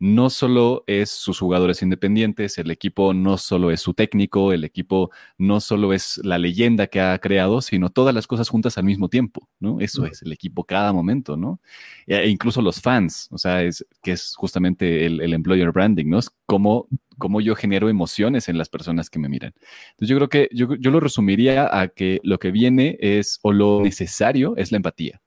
no 0.00 0.30
solo 0.30 0.82
es 0.86 1.10
sus 1.10 1.38
jugadores 1.38 1.82
independientes, 1.82 2.56
el 2.56 2.70
equipo 2.70 3.12
no 3.12 3.36
solo 3.36 3.70
es 3.70 3.82
su 3.82 3.92
técnico, 3.92 4.52
el 4.52 4.64
equipo 4.64 5.10
no 5.36 5.60
solo 5.60 5.92
es 5.92 6.18
la 6.24 6.38
leyenda 6.38 6.86
que 6.86 7.02
ha 7.02 7.18
creado, 7.18 7.60
sino 7.60 7.90
todas 7.90 8.14
las 8.14 8.26
cosas 8.26 8.48
juntas 8.48 8.78
al 8.78 8.84
mismo 8.84 9.10
tiempo, 9.10 9.46
¿no? 9.60 9.78
Eso 9.78 10.06
es 10.06 10.22
el 10.22 10.32
equipo 10.32 10.64
cada 10.64 10.94
momento, 10.94 11.36
¿no? 11.36 11.60
E 12.06 12.28
incluso 12.28 12.62
los 12.62 12.80
fans, 12.80 13.28
o 13.30 13.36
sea, 13.36 13.62
es 13.62 13.86
que 14.02 14.12
es 14.12 14.34
justamente 14.36 15.04
el, 15.04 15.34
employer 15.34 15.70
branding, 15.70 16.06
¿no? 16.06 16.18
Es 16.18 16.30
cómo, 16.46 16.88
yo 17.42 17.54
genero 17.54 17.90
emociones 17.90 18.48
en 18.48 18.56
las 18.56 18.70
personas 18.70 19.10
que 19.10 19.18
me 19.18 19.28
miran. 19.28 19.52
Entonces 19.90 20.08
yo 20.08 20.16
creo 20.16 20.28
que 20.30 20.48
yo, 20.52 20.76
yo 20.76 20.90
lo 20.90 21.00
resumiría 21.00 21.68
a 21.78 21.88
que 21.88 22.20
lo 22.24 22.38
que 22.38 22.50
viene 22.50 22.96
es, 23.00 23.38
o 23.42 23.52
lo 23.52 23.82
necesario 23.82 24.56
es 24.56 24.72
la 24.72 24.76
empatía 24.76 25.20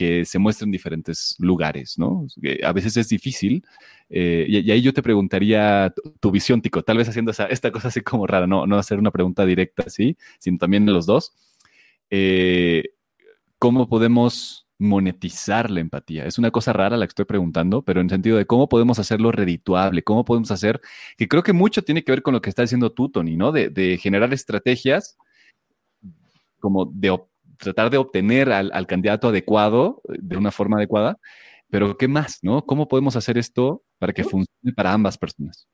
que 0.00 0.24
se 0.24 0.38
muestra 0.38 0.64
en 0.64 0.70
diferentes 0.70 1.36
lugares, 1.40 1.98
¿no? 1.98 2.26
A 2.64 2.72
veces 2.72 2.96
es 2.96 3.10
difícil. 3.10 3.62
Eh, 4.08 4.46
y, 4.48 4.70
ahí 4.70 4.80
yo 4.80 4.94
te 4.94 5.02
preguntaría 5.02 5.92
tu, 6.20 6.30
visión, 6.30 6.62
Tico, 6.62 6.82
tal 6.82 6.96
vez 6.96 7.10
haciendo 7.10 7.32
esta 7.32 7.70
cosa 7.70 7.88
así 7.88 8.00
como 8.00 8.26
rara, 8.26 8.46
no, 8.46 8.66
no 8.66 8.78
hacer 8.78 8.98
una 8.98 9.10
pregunta 9.10 9.44
directa 9.44 9.84
así, 9.86 10.16
sino 10.38 10.56
también 10.56 10.86
los 10.86 11.04
dos. 11.04 11.34
Eh, 12.08 12.94
¿Cómo 13.58 13.90
podemos 13.90 14.66
monetizar 14.78 15.70
la 15.70 15.80
empatía? 15.80 16.24
Es 16.24 16.38
una 16.38 16.50
cosa 16.50 16.72
rara 16.72 16.96
la 16.96 17.06
que 17.06 17.10
estoy 17.10 17.26
preguntando, 17.26 17.82
pero 17.82 18.00
en 18.00 18.06
el 18.06 18.10
sentido 18.10 18.38
de 18.38 18.46
cómo 18.46 18.70
podemos 18.70 18.98
hacerlo 18.98 19.32
redituable, 19.32 20.02
cómo 20.02 20.24
podemos 20.24 20.50
hacer, 20.50 20.80
que 21.18 21.28
creo 21.28 21.42
que 21.42 21.52
mucho 21.52 21.82
tiene 21.82 22.04
que 22.04 22.12
ver 22.12 22.22
con 22.22 22.32
lo 22.32 22.40
que 22.40 22.48
está 22.48 22.62
diciendo 22.62 22.90
tú, 22.90 23.10
Tony, 23.10 23.36
¿no? 23.36 23.52
De, 23.52 23.68
de 23.68 23.98
generar 23.98 24.32
estrategias 24.32 25.18
como 26.58 26.86
de 26.86 27.10
tratar 27.60 27.90
de 27.90 27.98
obtener 27.98 28.50
al, 28.50 28.86
candidato 28.86 29.28
adecuado 29.28 30.00
eh, 30.08 30.16
de 30.20 30.36
una 30.36 30.50
forma 30.50 30.76
adecuada, 30.76 31.18
pero 31.70 31.96
¿qué 31.96 32.08
más, 32.08 32.40
no? 32.42 32.64
¿Cómo 32.64 32.88
podemos 32.88 33.14
hacer 33.14 33.38
esto 33.38 33.82
para 33.98 34.12
que 34.12 34.24
funcione 34.24 34.74
para 34.74 34.92
ambas 34.92 35.16
personas? 35.16 35.68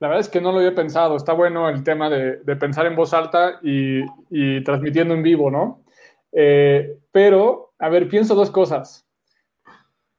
La 0.00 0.08
verdad 0.08 0.20
es 0.20 0.28
que 0.28 0.40
no 0.40 0.52
lo 0.52 0.58
había 0.58 0.74
pensado. 0.74 1.16
Está 1.16 1.32
bueno 1.32 1.68
el 1.68 1.82
tema 1.82 2.08
de, 2.08 2.38
pensar 2.56 2.86
en 2.86 2.96
voz 2.96 3.12
alta 3.12 3.60
y, 3.62 4.62
transmitiendo 4.64 5.14
en 5.14 5.22
vivo, 5.22 5.50
¿no? 5.50 5.84
Eh, 6.32 6.98
pero, 7.10 7.74
a 7.78 7.88
ver, 7.88 8.08
pienso 8.08 8.34
dos 8.34 8.50
cosas. 8.50 9.06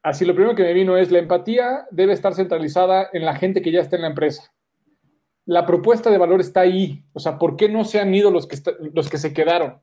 Así, 0.01 0.25
lo 0.25 0.33
primero 0.33 0.55
que 0.55 0.63
me 0.63 0.73
vino 0.73 0.97
es 0.97 1.11
la 1.11 1.19
empatía 1.19 1.85
debe 1.91 2.13
estar 2.13 2.33
centralizada 2.33 3.09
en 3.11 3.25
la 3.25 3.35
gente 3.35 3.61
que 3.61 3.71
ya 3.71 3.81
está 3.81 3.95
en 3.95 4.03
la 4.03 4.09
empresa. 4.09 4.53
La 5.45 5.65
propuesta 5.65 6.09
de 6.09 6.17
valor 6.17 6.41
está 6.41 6.61
ahí. 6.61 7.03
O 7.13 7.19
sea, 7.19 7.37
¿por 7.37 7.55
qué 7.55 7.69
no 7.69 7.83
se 7.83 7.99
han 7.99 8.13
ido 8.13 8.31
los 8.31 8.47
que, 8.47 8.57
los 8.93 9.09
que 9.09 9.17
se 9.17 9.33
quedaron? 9.33 9.81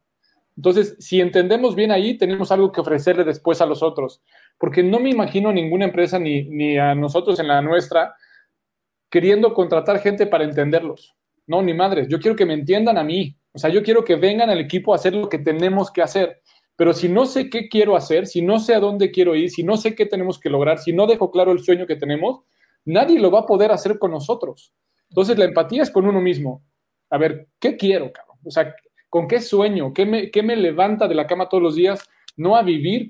Entonces, 0.57 0.97
si 0.99 1.21
entendemos 1.21 1.75
bien 1.75 1.93
ahí, 1.93 2.17
tenemos 2.17 2.51
algo 2.51 2.73
que 2.73 2.81
ofrecerle 2.81 3.25
después 3.25 3.61
a 3.61 3.67
los 3.67 3.83
otros. 3.83 4.23
Porque 4.59 4.83
no 4.83 4.99
me 4.99 5.11
imagino 5.11 5.53
ninguna 5.53 5.85
empresa 5.85 6.19
ni, 6.19 6.45
ni 6.45 6.79
a 6.79 6.95
nosotros 6.95 7.39
en 7.39 7.49
la 7.49 7.61
nuestra 7.61 8.15
queriendo 9.11 9.55
contratar 9.55 10.01
gente 10.01 10.27
para 10.27 10.45
entenderlos. 10.45 11.15
No, 11.47 11.63
ni 11.63 11.75
madres. 11.75 12.09
Yo 12.09 12.19
quiero 12.19 12.37
que 12.37 12.47
me 12.47 12.55
entiendan 12.55 12.99
a 12.99 13.05
mí. 13.05 13.37
O 13.53 13.59
sea, 13.59 13.71
yo 13.71 13.83
quiero 13.83 14.05
que 14.05 14.17
vengan 14.17 14.51
al 14.51 14.61
equipo 14.61 14.93
a 14.93 14.97
hacer 14.97 15.15
lo 15.15 15.29
que 15.29 15.39
tenemos 15.39 15.91
que 15.91 16.03
hacer. 16.03 16.43
Pero 16.77 16.93
si 16.93 17.09
no 17.09 17.25
sé 17.25 17.49
qué 17.49 17.69
quiero 17.69 17.97
hacer, 17.97 18.27
si 18.27 18.43
no 18.43 18.59
sé 18.59 18.75
a 18.75 18.81
dónde 18.81 19.11
quiero 19.11 19.35
ir, 19.35 19.51
si 19.51 19.63
no 19.63 19.77
sé 19.77 19.95
qué 19.95 20.07
tenemos 20.07 20.39
que 20.39 20.51
lograr, 20.51 20.79
si 20.79 20.93
no 20.93 21.07
dejo 21.07 21.31
claro 21.31 21.53
el 21.53 21.61
sueño 21.61 21.87
que 21.87 21.97
tenemos, 21.97 22.41
nadie 22.85 23.19
lo 23.19 23.31
va 23.31 23.41
a 23.41 23.47
poder 23.47 23.73
hacer 23.73 23.99
con 23.99 24.11
nosotros. 24.11 24.75
Entonces, 25.09 25.39
la 25.39 25.47
empatía 25.47 25.83
es 25.83 25.91
con 25.91 26.07
uno 26.07 26.21
mismo. 26.21 26.65
A 27.09 27.17
ver, 27.17 27.49
¿qué 27.59 27.77
quiero, 27.77 28.13
cabrón? 28.13 28.39
O 28.45 28.51
sea, 28.51 28.75
¿con 29.09 29.29
qué 29.29 29.41
sueño? 29.41 29.93
¿Qué 29.93 30.07
me, 30.07 30.31
qué 30.31 30.43
me 30.43 30.57
levanta 30.57 31.09
de 31.09 31.15
la 31.15 31.27
cama 31.27 31.49
todos 31.49 31.63
los 31.63 31.75
días? 31.75 32.09
No 32.37 32.57
a 32.57 32.63
vivir, 32.63 33.09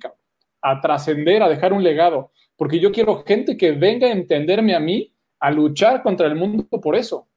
a 0.62 0.80
trascender, 0.80 1.42
a 1.42 1.48
dejar 1.48 1.72
un 1.72 1.82
legado. 1.82 2.32
Porque 2.56 2.80
yo 2.80 2.92
quiero 2.92 3.22
gente 3.24 3.56
que 3.56 3.72
venga 3.72 4.06
a 4.06 4.12
entenderme 4.12 4.74
a 4.74 4.80
mí 4.80 5.12
a 5.40 5.50
luchar 5.50 6.02
contra 6.02 6.26
el 6.26 6.36
mundo 6.36 6.66
por 6.80 6.96
eso. 6.96 7.28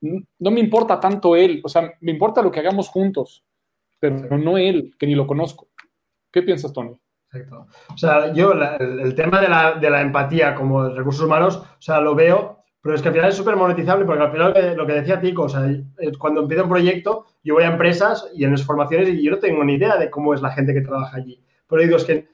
No 0.00 0.50
me 0.50 0.60
importa 0.60 0.98
tanto 0.98 1.36
él, 1.36 1.60
o 1.62 1.68
sea, 1.68 1.92
me 2.00 2.12
importa 2.12 2.40
lo 2.40 2.50
que 2.50 2.60
hagamos 2.60 2.88
juntos, 2.88 3.44
pero 3.98 4.38
no 4.38 4.56
él, 4.56 4.94
que 4.98 5.06
ni 5.06 5.14
lo 5.14 5.26
conozco. 5.26 5.68
¿Qué 6.32 6.42
piensas, 6.42 6.72
Tony? 6.72 6.96
Exacto. 7.32 7.66
O 7.92 7.98
sea, 7.98 8.32
yo 8.32 8.52
el, 8.52 9.14
tema 9.14 9.40
de 9.40 9.48
la, 9.48 9.72
de 9.74 9.90
la, 9.90 10.00
empatía 10.00 10.54
como 10.54 10.88
recursos 10.88 11.24
humanos, 11.24 11.58
o 11.58 11.82
sea, 11.82 12.00
lo 12.00 12.14
veo, 12.14 12.59
pero 12.82 12.94
es 12.94 13.02
que 13.02 13.08
al 13.08 13.14
final 13.14 13.28
es 13.28 13.36
súper 13.36 13.56
monetizable 13.56 14.04
porque 14.04 14.22
al 14.22 14.32
final 14.32 14.76
lo 14.76 14.86
que, 14.86 14.92
decía 14.94 15.20
Tico, 15.20 15.42
o 15.42 15.48
sea, 15.48 15.66
cuando 16.18 16.40
empiezo 16.40 16.64
un 16.64 16.70
proyecto, 16.70 17.26
yo 17.44 17.54
voy 17.54 17.64
a 17.64 17.72
empresas 17.72 18.30
y 18.34 18.44
en 18.44 18.52
las 18.52 18.64
formaciones 18.64 19.08
y 19.10 19.22
yo 19.22 19.32
no 19.32 19.38
tengo 19.38 19.62
ni 19.64 19.74
idea 19.74 19.98
de 19.98 20.08
cómo 20.08 20.32
es 20.32 20.40
la 20.40 20.50
gente 20.50 20.72
que 20.72 20.80
trabaja 20.80 21.18
allí. 21.18 21.42
Pero 21.68 21.82
digo, 21.82 21.96
es 21.96 22.04
que, 22.04 22.28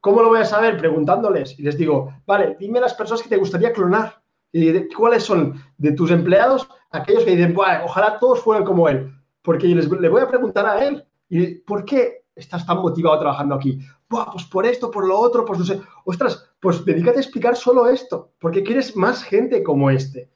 ¿cómo 0.00 0.22
lo 0.22 0.28
voy 0.28 0.40
a 0.40 0.44
saber? 0.44 0.76
Preguntándoles. 0.76 1.58
Y 1.58 1.62
les 1.62 1.78
digo, 1.78 2.12
vale, 2.26 2.56
dime 2.60 2.78
las 2.78 2.92
personas 2.92 3.22
que 3.22 3.30
te 3.30 3.38
gustaría 3.38 3.72
clonar. 3.72 4.20
¿Y 4.52 4.88
cuáles 4.94 5.22
son 5.22 5.60
de 5.78 5.92
tus 5.92 6.10
empleados 6.10 6.68
aquellos 6.90 7.24
que 7.24 7.34
dicen, 7.34 7.54
ojalá 7.56 8.18
todos 8.18 8.40
fueran 8.40 8.64
como 8.64 8.88
él? 8.88 9.10
Porque 9.42 9.66
les, 9.66 9.90
le 9.90 10.08
voy 10.08 10.22
a 10.22 10.28
preguntar 10.28 10.66
a 10.66 10.84
él, 10.84 11.04
¿y 11.28 11.54
por 11.56 11.84
qué 11.84 12.24
estás 12.34 12.66
tan 12.66 12.78
motivado 12.78 13.18
trabajando 13.18 13.54
aquí? 13.54 13.80
Pues 14.08 14.44
por 14.44 14.66
esto, 14.66 14.90
por 14.90 15.06
lo 15.06 15.18
otro, 15.18 15.44
pues 15.44 15.58
no 15.58 15.64
sé. 15.64 15.80
Ostras, 16.04 16.50
pues 16.60 16.84
dedícate 16.84 17.18
a 17.18 17.22
explicar 17.22 17.56
solo 17.56 17.88
esto, 17.88 18.32
porque 18.38 18.62
quieres 18.62 18.96
más 18.96 19.22
gente 19.22 19.62
como 19.62 19.90
este. 19.90 20.30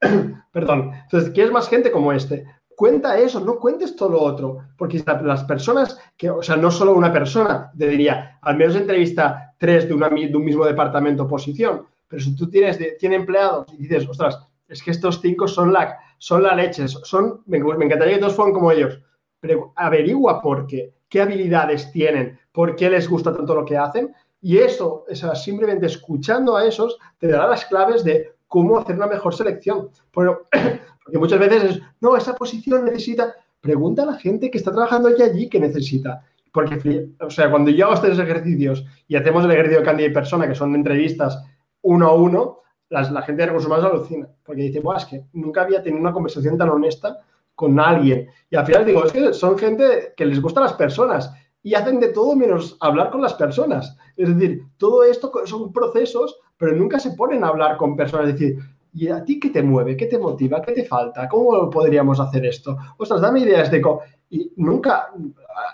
Perdón. 0.52 0.92
Entonces, 1.04 1.30
quieres 1.30 1.52
más 1.52 1.68
gente 1.68 1.90
como 1.90 2.12
este. 2.12 2.46
Cuenta 2.74 3.18
eso, 3.18 3.40
no 3.40 3.58
cuentes 3.58 3.94
todo 3.94 4.08
lo 4.08 4.22
otro, 4.22 4.58
porque 4.78 5.04
las 5.22 5.44
personas 5.44 5.98
que, 6.16 6.30
o 6.30 6.42
sea, 6.42 6.56
no 6.56 6.70
solo 6.70 6.94
una 6.94 7.12
persona, 7.12 7.70
te 7.76 7.88
diría, 7.88 8.38
al 8.40 8.56
menos 8.56 8.74
entrevista 8.74 9.54
tres 9.58 9.86
de, 9.86 9.94
un 9.94 10.44
mismo 10.44 10.64
departamento 10.64 11.28
posición, 11.28 11.86
pero 12.08 12.22
si 12.22 12.34
tú 12.34 12.48
tienes 12.48 12.78
100 12.98 13.12
empleados 13.12 13.66
y 13.74 13.82
dices, 13.82 14.08
ostras, 14.08 14.48
es 14.66 14.82
que 14.82 14.92
estos 14.92 15.20
cinco 15.20 15.46
son 15.46 15.72
la, 15.72 15.98
son 16.16 16.42
la 16.42 16.54
leche, 16.54 16.88
son, 16.88 17.42
me, 17.46 17.58
encantaría 17.58 18.14
que 18.14 18.20
todos 18.20 18.34
fueran 18.34 18.54
como 18.54 18.72
ellos, 18.72 18.98
pero 19.38 19.74
averigua 19.76 20.40
por 20.40 20.66
qué, 20.66 20.94
qué 21.10 21.20
habilidades 21.20 21.92
tienen, 21.92 22.38
por 22.52 22.74
qué 22.76 22.88
les 22.88 23.06
gusta 23.08 23.36
tanto 23.36 23.54
lo 23.54 23.66
que 23.66 23.76
hacen 23.76 24.14
y 24.42 24.58
eso, 24.58 25.04
simplemente 25.34 25.86
escuchando 25.86 26.56
a 26.56 26.64
esos, 26.64 26.98
te 27.18 27.28
dará 27.28 27.46
las 27.46 27.66
claves 27.66 28.02
de 28.04 28.32
cómo 28.48 28.78
hacer 28.78 28.96
una 28.96 29.06
mejor 29.06 29.34
selección. 29.34 29.90
Pero, 30.14 30.46
porque 31.04 31.18
muchas 31.18 31.38
veces 31.38 31.64
es, 31.64 31.82
no, 32.00 32.16
esa 32.16 32.34
posición 32.34 32.84
necesita, 32.86 33.34
pregunta 33.60 34.02
a 34.04 34.06
la 34.06 34.14
gente 34.14 34.50
que 34.50 34.56
está 34.56 34.72
trabajando 34.72 35.14
ya 35.14 35.26
allí 35.26 35.48
que 35.48 35.60
necesita. 35.60 36.24
Porque, 36.52 37.10
o 37.20 37.30
sea, 37.30 37.50
cuando 37.50 37.70
yo 37.70 37.84
hago 37.84 37.94
estos 37.94 38.18
ejercicios 38.18 38.84
y 39.06 39.16
hacemos 39.16 39.44
el 39.44 39.52
ejercicio 39.52 39.80
de 39.80 39.84
candidata 39.84 40.10
y 40.10 40.14
persona, 40.14 40.48
que 40.48 40.54
son 40.54 40.74
entrevistas 40.74 41.44
uno 41.82 42.08
a 42.08 42.14
uno, 42.14 42.60
la 42.88 43.22
gente 43.22 43.42
de 43.42 43.46
recursos 43.46 43.68
humanos 43.68 43.86
alucina, 43.86 44.28
porque 44.42 44.62
dice, 44.62 44.82
es 44.96 45.04
que 45.04 45.24
nunca 45.34 45.62
había 45.62 45.80
tenido 45.80 46.00
una 46.00 46.12
conversación 46.12 46.58
tan 46.58 46.70
honesta 46.70 47.20
con 47.60 47.78
alguien. 47.78 48.26
Y 48.48 48.56
al 48.56 48.64
final 48.64 48.86
digo, 48.86 49.04
es 49.04 49.12
que 49.12 49.34
son 49.34 49.58
gente 49.58 50.14
que 50.16 50.24
les 50.24 50.40
gustan 50.40 50.64
las 50.64 50.72
personas 50.72 51.30
y 51.62 51.74
hacen 51.74 52.00
de 52.00 52.08
todo 52.08 52.34
menos 52.34 52.78
hablar 52.80 53.10
con 53.10 53.20
las 53.20 53.34
personas. 53.34 53.98
Es 54.16 54.34
decir, 54.34 54.62
todo 54.78 55.04
esto 55.04 55.30
son 55.44 55.70
procesos, 55.70 56.38
pero 56.56 56.74
nunca 56.74 56.98
se 56.98 57.10
ponen 57.10 57.44
a 57.44 57.48
hablar 57.48 57.76
con 57.76 57.96
personas. 57.96 58.28
Es 58.28 58.38
decir, 58.38 58.58
¿y 58.94 59.08
a 59.08 59.22
ti 59.22 59.38
qué 59.38 59.50
te 59.50 59.62
mueve? 59.62 59.94
¿Qué 59.94 60.06
te 60.06 60.18
motiva? 60.18 60.62
¿Qué 60.62 60.72
te 60.72 60.86
falta? 60.86 61.28
¿Cómo 61.28 61.68
podríamos 61.68 62.18
hacer 62.18 62.46
esto? 62.46 62.78
Ostras, 62.96 63.20
dame 63.20 63.40
ideas 63.40 63.70
de 63.70 63.82
cómo. 63.82 64.00
Y 64.30 64.50
nunca, 64.56 65.12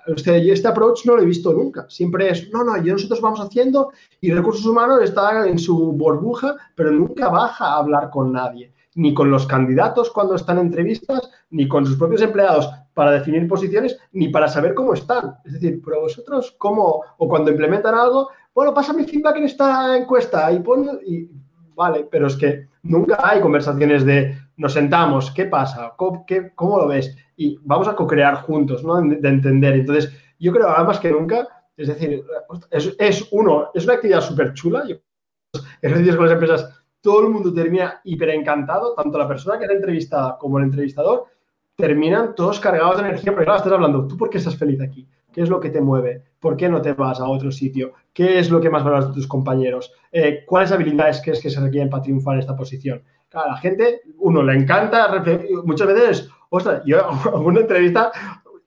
este, 0.08 0.50
este 0.50 0.66
approach 0.66 1.06
no 1.06 1.14
lo 1.14 1.22
he 1.22 1.26
visto 1.26 1.52
nunca. 1.52 1.86
Siempre 1.88 2.30
es, 2.30 2.50
no, 2.50 2.64
no, 2.64 2.76
y 2.76 2.90
nosotros 2.90 3.20
vamos 3.20 3.38
haciendo 3.38 3.92
y 4.20 4.32
recursos 4.32 4.66
humanos 4.66 4.98
está 5.04 5.46
en 5.46 5.56
su 5.56 5.92
burbuja, 5.92 6.56
pero 6.74 6.90
nunca 6.90 7.28
baja 7.28 7.66
a 7.66 7.78
hablar 7.78 8.10
con 8.10 8.32
nadie, 8.32 8.72
ni 8.96 9.14
con 9.14 9.30
los 9.30 9.46
candidatos 9.46 10.10
cuando 10.10 10.34
están 10.34 10.58
en 10.58 10.66
entrevistas, 10.66 11.30
ni 11.50 11.68
con 11.68 11.86
sus 11.86 11.96
propios 11.96 12.22
empleados 12.22 12.68
para 12.94 13.12
definir 13.12 13.46
posiciones, 13.46 13.98
ni 14.12 14.28
para 14.28 14.48
saber 14.48 14.74
cómo 14.74 14.94
están. 14.94 15.36
Es 15.44 15.52
decir, 15.52 15.80
pero 15.84 16.00
vosotros, 16.00 16.54
¿cómo? 16.58 17.02
O 17.18 17.28
cuando 17.28 17.50
implementan 17.50 17.94
algo, 17.94 18.30
bueno, 18.54 18.72
pasa 18.72 18.94
mi 18.94 19.04
feedback 19.04 19.36
en 19.36 19.44
esta 19.44 19.96
encuesta 19.96 20.50
y 20.50 20.60
pon... 20.60 20.98
Y, 21.06 21.28
vale, 21.74 22.08
pero 22.10 22.26
es 22.26 22.36
que 22.36 22.68
nunca 22.82 23.18
hay 23.22 23.40
conversaciones 23.40 24.04
de 24.04 24.38
nos 24.56 24.72
sentamos, 24.72 25.30
¿qué 25.30 25.44
pasa? 25.44 25.94
¿Cómo, 25.96 26.78
lo 26.78 26.88
ves? 26.88 27.14
Y 27.36 27.58
vamos 27.62 27.88
a 27.88 27.94
co-crear 27.94 28.36
juntos, 28.36 28.82
¿no? 28.82 29.00
De, 29.00 29.28
entender. 29.28 29.74
Entonces, 29.74 30.10
yo 30.38 30.52
creo, 30.52 30.70
además 30.70 30.98
que 30.98 31.10
nunca, 31.10 31.46
es 31.76 31.88
decir, 31.88 32.24
es, 32.98 33.28
uno, 33.30 33.68
es 33.74 33.84
una 33.84 33.94
actividad 33.94 34.22
súper 34.22 34.54
chula. 34.54 34.84
Ejercicios 35.82 36.16
con 36.16 36.24
las 36.24 36.32
empresas, 36.32 36.82
todo 37.06 37.24
el 37.24 37.32
mundo 37.32 37.54
termina 37.54 38.00
hiper 38.02 38.30
encantado, 38.30 38.92
tanto 38.94 39.16
la 39.16 39.28
persona 39.28 39.60
que 39.60 39.66
es 39.66 39.70
entrevistada 39.70 40.36
como 40.38 40.58
el 40.58 40.64
entrevistador, 40.64 41.26
terminan 41.76 42.34
todos 42.34 42.58
cargados 42.58 42.96
de 42.96 43.04
energía, 43.04 43.30
porque 43.30 43.44
claro, 43.44 43.58
estás 43.58 43.72
hablando, 43.72 44.08
¿tú 44.08 44.16
por 44.16 44.28
qué 44.28 44.38
estás 44.38 44.56
feliz 44.56 44.80
aquí? 44.80 45.06
¿Qué 45.32 45.42
es 45.42 45.48
lo 45.48 45.60
que 45.60 45.70
te 45.70 45.80
mueve? 45.80 46.24
¿Por 46.40 46.56
qué 46.56 46.68
no 46.68 46.82
te 46.82 46.94
vas 46.94 47.20
a 47.20 47.28
otro 47.28 47.52
sitio? 47.52 47.92
¿Qué 48.12 48.40
es 48.40 48.50
lo 48.50 48.60
que 48.60 48.70
más 48.70 48.82
valoras 48.82 49.06
de 49.06 49.14
tus 49.14 49.28
compañeros? 49.28 49.92
Eh, 50.10 50.42
¿Cuáles 50.44 50.72
habilidades 50.72 51.20
crees 51.22 51.40
que 51.40 51.48
se 51.48 51.60
requieren 51.60 51.88
para 51.88 52.02
triunfar 52.02 52.34
en 52.34 52.40
esta 52.40 52.56
posición? 52.56 53.04
a 53.34 53.48
la 53.50 53.56
gente, 53.58 54.00
uno 54.18 54.42
le 54.42 54.54
encanta, 54.54 55.22
muchas 55.64 55.86
veces, 55.86 56.28
ostras, 56.48 56.82
yo 56.86 57.04
hago 57.26 57.46
una 57.46 57.60
entrevista 57.60 58.10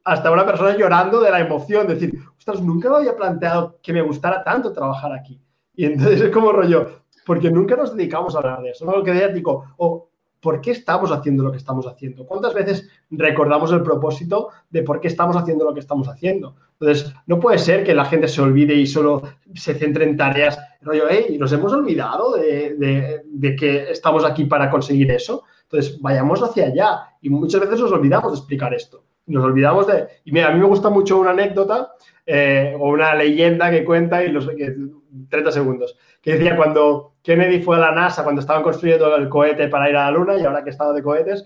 hasta 0.06 0.32
una 0.32 0.46
persona 0.46 0.78
llorando 0.78 1.20
de 1.20 1.32
la 1.32 1.42
emoción, 1.42 1.88
decir, 1.88 2.14
ostras, 2.38 2.62
nunca 2.62 2.90
me 2.90 2.98
había 2.98 3.18
planteado 3.18 3.80
que 3.84 3.92
me 3.92 4.02
gustara 4.02 4.46
tanto 4.46 4.72
trabajar 4.72 5.12
aquí. 5.12 5.42
Y 5.74 5.86
entonces 5.86 6.22
es 6.22 6.32
como 6.32 6.54
rollo, 6.54 7.02
porque 7.30 7.52
nunca 7.52 7.76
nos 7.76 7.96
dedicamos 7.96 8.34
a 8.34 8.40
hablar 8.40 8.64
de 8.64 8.72
eso. 8.72 8.86
Lo 8.86 9.04
que 9.04 9.14
Tico, 9.36 9.76
o 9.78 10.10
¿por 10.42 10.60
qué 10.62 10.72
estamos 10.72 11.12
haciendo 11.12 11.44
lo 11.44 11.52
que 11.52 11.60
estamos 11.60 11.86
haciendo? 11.86 12.26
¿Cuántas 12.26 12.56
veces 12.56 12.90
recordamos 13.12 13.72
el 13.72 13.84
propósito 13.84 14.50
de 14.68 14.82
por 14.82 15.00
qué 15.00 15.10
estamos 15.10 15.38
haciendo 15.38 15.64
lo 15.64 15.72
que 15.72 15.80
estamos 15.80 16.08
haciendo? 16.08 16.56
Entonces, 16.80 17.14
no 17.28 17.40
puede 17.40 17.60
ser 17.60 17.84
que 17.84 17.94
la 17.94 18.06
gente 18.06 18.28
se 18.28 18.42
olvide 18.42 18.74
y 18.74 18.88
solo 18.88 19.22
se 19.54 19.76
centre 19.76 20.06
en 20.06 20.18
tareas, 20.18 20.58
rollo, 20.82 21.04
hey, 21.08 21.38
nos 21.40 21.54
hemos 21.54 21.72
olvidado 21.72 22.34
de, 22.34 23.56
que 23.60 23.92
estamos 23.92 24.26
aquí 24.26 24.46
para 24.46 24.72
conseguir 24.72 25.12
eso. 25.12 25.44
Entonces, 25.66 26.02
vayamos 26.02 26.42
hacia 26.42 26.66
allá. 26.66 27.10
Y 27.22 27.30
muchas 27.30 27.62
veces 27.62 27.80
nos 27.80 27.92
olvidamos 27.92 28.32
de 28.32 28.38
explicar 28.40 28.74
esto. 28.74 29.04
Nos 29.28 29.44
olvidamos 29.44 29.86
de... 29.86 30.08
Y 30.26 30.32
mira, 30.32 30.48
a 30.48 30.52
mí 30.52 30.60
me 30.60 30.66
gusta 30.66 30.90
mucho 30.90 31.20
una 31.20 31.30
anécdota 31.30 31.92
eh, 32.26 32.76
o 32.80 32.90
una 32.90 33.14
leyenda 33.14 33.70
que 33.70 33.86
cuenta 33.86 34.24
y 34.24 34.32
los... 34.32 34.50
30 35.30 35.52
segundos, 35.52 35.98
que 36.22 36.34
decía 36.34 36.56
cuando 36.56 37.14
Kennedy 37.30 37.62
fue 37.62 37.76
a 37.76 37.80
la 37.80 37.92
NASA, 37.92 38.24
cuando 38.24 38.42
estaban 38.42 38.64
construyendo 38.64 39.16
el 39.16 39.30
cohete 39.30 39.68
para 39.68 39.88
ir 39.88 39.96
a 39.96 40.06
la 40.06 40.18
Luna 40.18 40.36
y 40.36 40.46
ahora 40.46 40.64
que 40.64 40.72
estaba 40.72 40.94
de 40.94 41.04
cohetes, 41.04 41.46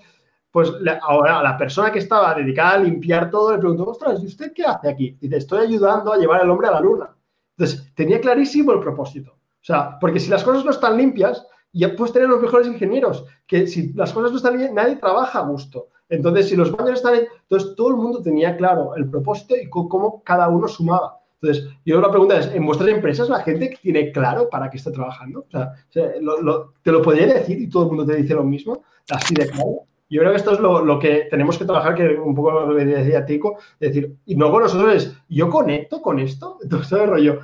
pues 0.50 0.72
ahora 1.02 1.44
la 1.44 1.58
persona 1.58 1.92
que 1.92 2.00
estaba 2.00 2.34
dedicada 2.34 2.76
a 2.76 2.78
limpiar 2.78 3.30
todo 3.30 3.52
le 3.52 3.58
preguntó, 3.58 3.90
ostras, 3.90 4.24
¿y 4.24 4.28
usted 4.28 4.54
qué 4.54 4.64
hace 4.64 4.90
aquí? 4.90 5.18
Dice, 5.20 5.36
estoy 5.36 5.66
ayudando 5.66 6.14
a 6.14 6.18
llevar 6.18 6.40
al 6.40 6.50
hombre 6.50 6.70
a 6.70 6.72
la 6.72 6.80
Luna. 6.80 7.10
Entonces, 7.58 7.94
tenía 7.96 8.22
clarísimo 8.22 8.72
el 8.72 8.80
propósito. 8.80 9.32
O 9.34 9.66
sea, 9.66 10.00
porque 10.00 10.22
si 10.22 10.30
las 10.30 10.46
cosas 10.46 10.64
no 10.64 10.72
están 10.72 10.96
limpias, 10.96 11.46
ya 11.74 11.94
puedes 11.98 12.14
tener 12.14 12.30
los 12.30 12.42
mejores 12.42 12.66
ingenieros, 12.68 13.26
que 13.46 13.68
si 13.68 13.92
las 13.92 14.14
cosas 14.14 14.32
no 14.32 14.38
están 14.38 14.56
bien, 14.56 14.74
nadie 14.74 14.96
trabaja 14.96 15.40
a 15.40 15.48
gusto. 15.48 15.88
Entonces, 16.08 16.48
si 16.48 16.56
los 16.56 16.72
baños 16.72 17.00
están, 17.00 17.16
entonces 17.16 17.76
todo 17.76 17.90
el 17.90 17.98
mundo 17.98 18.22
tenía 18.22 18.56
claro 18.56 18.96
el 18.96 19.10
propósito 19.10 19.54
y 19.58 19.70
cómo 19.70 20.24
cada 20.24 20.48
uno 20.48 20.66
sumaba. 20.70 21.20
Entonces, 21.44 21.70
yo 21.86 22.00
la 22.00 22.10
pregunta 22.10 22.40
es, 22.40 22.48
¿en 22.56 22.66
vuestras 22.66 22.90
empresas 22.90 23.28
la 23.28 23.42
gente 23.42 23.78
tiene 23.82 24.14
claro 24.14 24.50
para 24.50 24.70
qué 24.70 24.78
está 24.78 24.94
trabajando? 24.94 25.42
O 25.42 25.52
sea, 25.52 25.74
¿te 25.92 26.92
lo 26.92 27.02
podría 27.02 27.28
decir 27.28 27.60
y 27.60 27.68
todo 27.68 27.84
el 27.84 27.90
mundo 27.90 28.06
te 28.06 28.16
dice 28.16 28.34
lo 28.34 28.46
mismo? 28.46 28.82
Así 29.10 29.36
de 29.36 29.50
claro. 29.50 29.82
Yo 30.10 30.22
creo 30.22 30.32
que 30.32 30.38
esto 30.38 30.54
es 30.54 30.60
lo, 30.62 31.00
que 31.00 31.28
tenemos 31.30 31.58
que 31.58 31.66
trabajar, 31.66 31.96
que 31.96 32.08
un 32.08 32.34
poco 32.34 32.52
lo 32.52 32.78
que 32.78 32.86
decía 32.86 33.26
Tico, 33.26 33.58
decir, 33.78 34.16
y 34.26 34.36
luego 34.36 34.62
nosotros 34.62 34.94
es, 34.96 35.18
¿yo 35.28 35.50
conecto 35.50 36.02
con 36.02 36.18
esto? 36.20 36.60
Entonces, 36.64 36.98
el 36.98 37.10
rollo, 37.10 37.40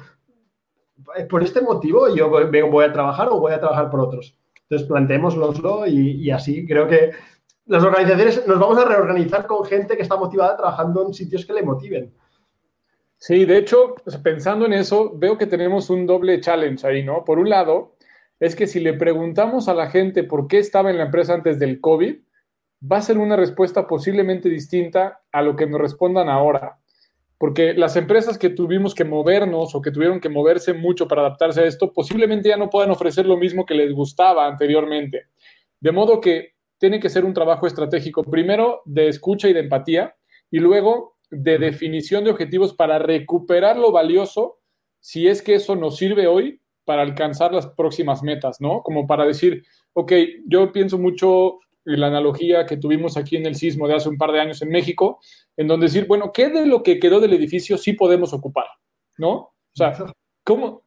por 1.30 1.44
este 1.44 1.60
motivo 1.60 2.16
yo 2.16 2.30
voy 2.30 2.86
a 2.86 2.94
trabajar 2.94 3.28
o 3.30 3.40
voy 3.42 3.52
a 3.52 3.60
trabajar 3.60 3.90
por 3.90 4.00
otros. 4.00 4.38
Entonces, 4.62 4.88
planteémoslo 4.88 5.88
y, 5.88 6.24
y 6.24 6.32
así 6.32 6.66
creo 6.66 6.88
que 6.88 7.12
las 7.66 7.84
organizaciones 7.84 8.48
nos 8.48 8.60
vamos 8.60 8.78
a 8.78 8.86
reorganizar 8.86 9.46
con 9.46 9.66
gente 9.66 9.98
que 9.98 10.04
está 10.04 10.16
motivada 10.16 10.56
trabajando 10.56 11.06
en 11.06 11.14
sitios 11.14 11.46
que 11.46 11.54
le 11.54 11.64
motiven. 11.64 12.14
Sí, 13.22 13.44
de 13.44 13.58
hecho, 13.58 13.96
pensando 14.24 14.66
en 14.66 14.72
eso, 14.72 15.12
veo 15.14 15.38
que 15.38 15.46
tenemos 15.46 15.90
un 15.90 16.06
doble 16.06 16.40
challenge 16.40 16.88
ahí, 16.88 17.04
¿no? 17.04 17.26
Por 17.26 17.38
un 17.38 17.50
lado, 17.50 17.96
es 18.40 18.56
que 18.56 18.66
si 18.66 18.80
le 18.80 18.94
preguntamos 18.94 19.68
a 19.68 19.74
la 19.74 19.90
gente 19.90 20.24
por 20.24 20.48
qué 20.48 20.60
estaba 20.60 20.90
en 20.90 20.98
la 20.98 21.04
empresa 21.04 21.34
antes 21.34 21.60
del 21.60 21.82
COVID, 21.82 22.16
va 22.90 22.98
a 22.98 23.02
ser 23.02 23.18
una 23.18 23.36
respuesta 23.36 23.88
posiblemente 23.88 24.48
distinta 24.48 25.20
a 25.34 25.42
lo 25.42 25.58
que 25.58 25.68
nos 25.68 25.82
respondan 25.82 26.30
ahora. 26.30 26.80
Porque 27.38 27.74
las 27.74 27.98
empresas 27.98 28.38
que 28.38 28.50
tuvimos 28.50 28.96
que 28.96 29.04
movernos 29.04 29.76
o 29.76 29.82
que 29.82 29.92
tuvieron 29.92 30.22
que 30.22 30.30
moverse 30.30 30.72
mucho 30.72 31.06
para 31.06 31.22
adaptarse 31.22 31.60
a 31.60 31.66
esto, 31.66 31.92
posiblemente 31.92 32.48
ya 32.48 32.58
no 32.58 32.70
puedan 32.70 32.92
ofrecer 32.92 33.26
lo 33.26 33.36
mismo 33.36 33.66
que 33.66 33.76
les 33.76 33.92
gustaba 33.92 34.48
anteriormente. 34.48 35.26
De 35.82 35.92
modo 35.92 36.22
que 36.22 36.54
tiene 36.78 37.02
que 37.02 37.10
ser 37.10 37.26
un 37.26 37.34
trabajo 37.34 37.68
estratégico, 37.68 38.24
primero 38.24 38.82
de 38.86 39.10
escucha 39.10 39.50
y 39.50 39.54
de 39.54 39.60
empatía, 39.60 40.16
y 40.50 40.60
luego 40.60 41.19
de 41.30 41.58
definición 41.58 42.24
de 42.24 42.32
objetivos 42.32 42.74
para 42.74 43.00
recuperar 43.00 43.78
lo 43.78 43.92
valioso, 43.92 44.60
si 45.00 45.28
es 45.28 45.42
que 45.42 45.56
eso 45.56 45.76
nos 45.76 45.98
sirve 45.98 46.28
hoy 46.28 46.62
para 46.86 47.04
alcanzar 47.04 47.54
las 47.54 47.68
próximas 47.68 48.24
metas, 48.24 48.60
¿no? 48.60 48.82
Como 48.82 49.06
para 49.06 49.26
decir, 49.26 49.64
ok, 49.94 50.12
yo 50.48 50.72
pienso 50.72 50.98
mucho 50.98 51.60
en 51.86 52.00
la 52.00 52.08
analogía 52.08 52.66
que 52.66 52.78
tuvimos 52.78 53.16
aquí 53.16 53.38
en 53.38 53.46
el 53.46 53.56
sismo 53.56 53.88
de 53.88 53.96
hace 53.96 54.10
un 54.10 54.18
par 54.18 54.32
de 54.32 54.40
años 54.40 54.62
en 54.62 54.70
México, 54.70 55.20
en 55.56 55.68
donde 55.68 55.86
decir, 55.86 56.08
bueno, 56.08 56.32
¿qué 56.34 56.50
de 56.50 56.66
lo 56.66 56.84
que 56.84 57.00
quedó 57.00 57.20
del 57.20 57.34
edificio 57.34 57.78
sí 57.78 57.94
podemos 57.94 58.34
ocupar? 58.34 58.66
¿No? 59.18 59.34
O 59.34 59.54
sea, 59.74 59.94
¿cómo? 60.44 60.84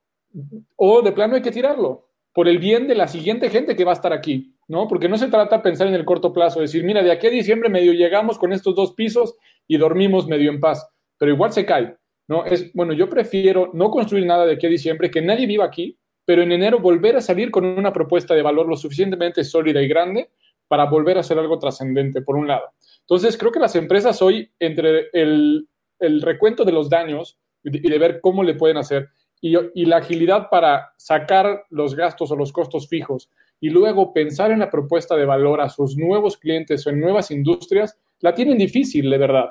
O 0.76 1.02
de 1.02 1.12
plano 1.12 1.36
hay 1.36 1.42
que 1.42 1.50
tirarlo, 1.50 2.08
por 2.32 2.48
el 2.48 2.58
bien 2.58 2.88
de 2.88 2.94
la 2.94 3.08
siguiente 3.08 3.50
gente 3.50 3.76
que 3.76 3.84
va 3.84 3.92
a 3.92 3.94
estar 3.94 4.12
aquí, 4.12 4.54
¿no? 4.72 4.88
Porque 4.88 5.06
no 5.06 5.18
se 5.18 5.28
trata 5.28 5.58
de 5.58 5.62
pensar 5.62 5.86
en 5.86 5.92
el 5.92 6.06
corto 6.06 6.32
plazo, 6.32 6.62
decir, 6.62 6.82
mira, 6.82 7.02
de 7.02 7.12
aquí 7.12 7.26
a 7.26 7.30
diciembre 7.30 7.68
medio 7.68 7.92
llegamos 7.92 8.38
con 8.38 8.54
estos 8.54 8.74
dos 8.74 8.94
pisos 8.94 9.34
y 9.68 9.76
dormimos 9.76 10.26
medio 10.26 10.50
en 10.50 10.60
paz, 10.60 10.88
pero 11.18 11.30
igual 11.30 11.52
se 11.52 11.66
cae, 11.66 11.94
¿no? 12.26 12.46
Es, 12.46 12.72
bueno, 12.72 12.94
yo 12.94 13.06
prefiero 13.10 13.70
no 13.74 13.90
construir 13.90 14.24
nada 14.24 14.46
de 14.46 14.54
aquí 14.54 14.66
a 14.66 14.70
diciembre, 14.70 15.10
que 15.10 15.20
nadie 15.20 15.46
viva 15.46 15.66
aquí, 15.66 15.98
pero 16.24 16.40
en 16.40 16.52
enero 16.52 16.78
volver 16.78 17.16
a 17.16 17.20
salir 17.20 17.50
con 17.50 17.66
una 17.66 17.92
propuesta 17.92 18.34
de 18.34 18.40
valor 18.40 18.66
lo 18.66 18.76
suficientemente 18.76 19.44
sólida 19.44 19.82
y 19.82 19.88
grande 19.88 20.30
para 20.68 20.86
volver 20.86 21.18
a 21.18 21.20
hacer 21.20 21.38
algo 21.38 21.58
trascendente, 21.58 22.22
por 22.22 22.36
un 22.36 22.48
lado. 22.48 22.70
Entonces, 23.00 23.36
creo 23.36 23.52
que 23.52 23.60
las 23.60 23.76
empresas 23.76 24.22
hoy, 24.22 24.50
entre 24.58 25.10
el, 25.12 25.68
el 25.98 26.22
recuento 26.22 26.64
de 26.64 26.72
los 26.72 26.88
daños 26.88 27.38
y 27.62 27.90
de 27.90 27.98
ver 27.98 28.20
cómo 28.22 28.42
le 28.42 28.54
pueden 28.54 28.78
hacer, 28.78 29.10
y, 29.42 29.84
la 29.84 29.96
agilidad 29.96 30.48
para 30.50 30.92
sacar 30.96 31.66
los 31.68 31.96
gastos 31.96 32.30
o 32.30 32.36
los 32.36 32.52
costos 32.52 32.88
fijos 32.88 33.28
y 33.62 33.70
luego 33.70 34.12
pensar 34.12 34.50
en 34.50 34.58
la 34.58 34.72
propuesta 34.72 35.14
de 35.16 35.24
valor 35.24 35.60
a 35.60 35.68
sus 35.68 35.96
nuevos 35.96 36.36
clientes 36.36 36.84
o 36.84 36.90
en 36.90 36.98
nuevas 36.98 37.30
industrias, 37.30 37.96
la 38.18 38.34
tienen 38.34 38.58
difícil, 38.58 39.08
de 39.08 39.16
verdad. 39.16 39.50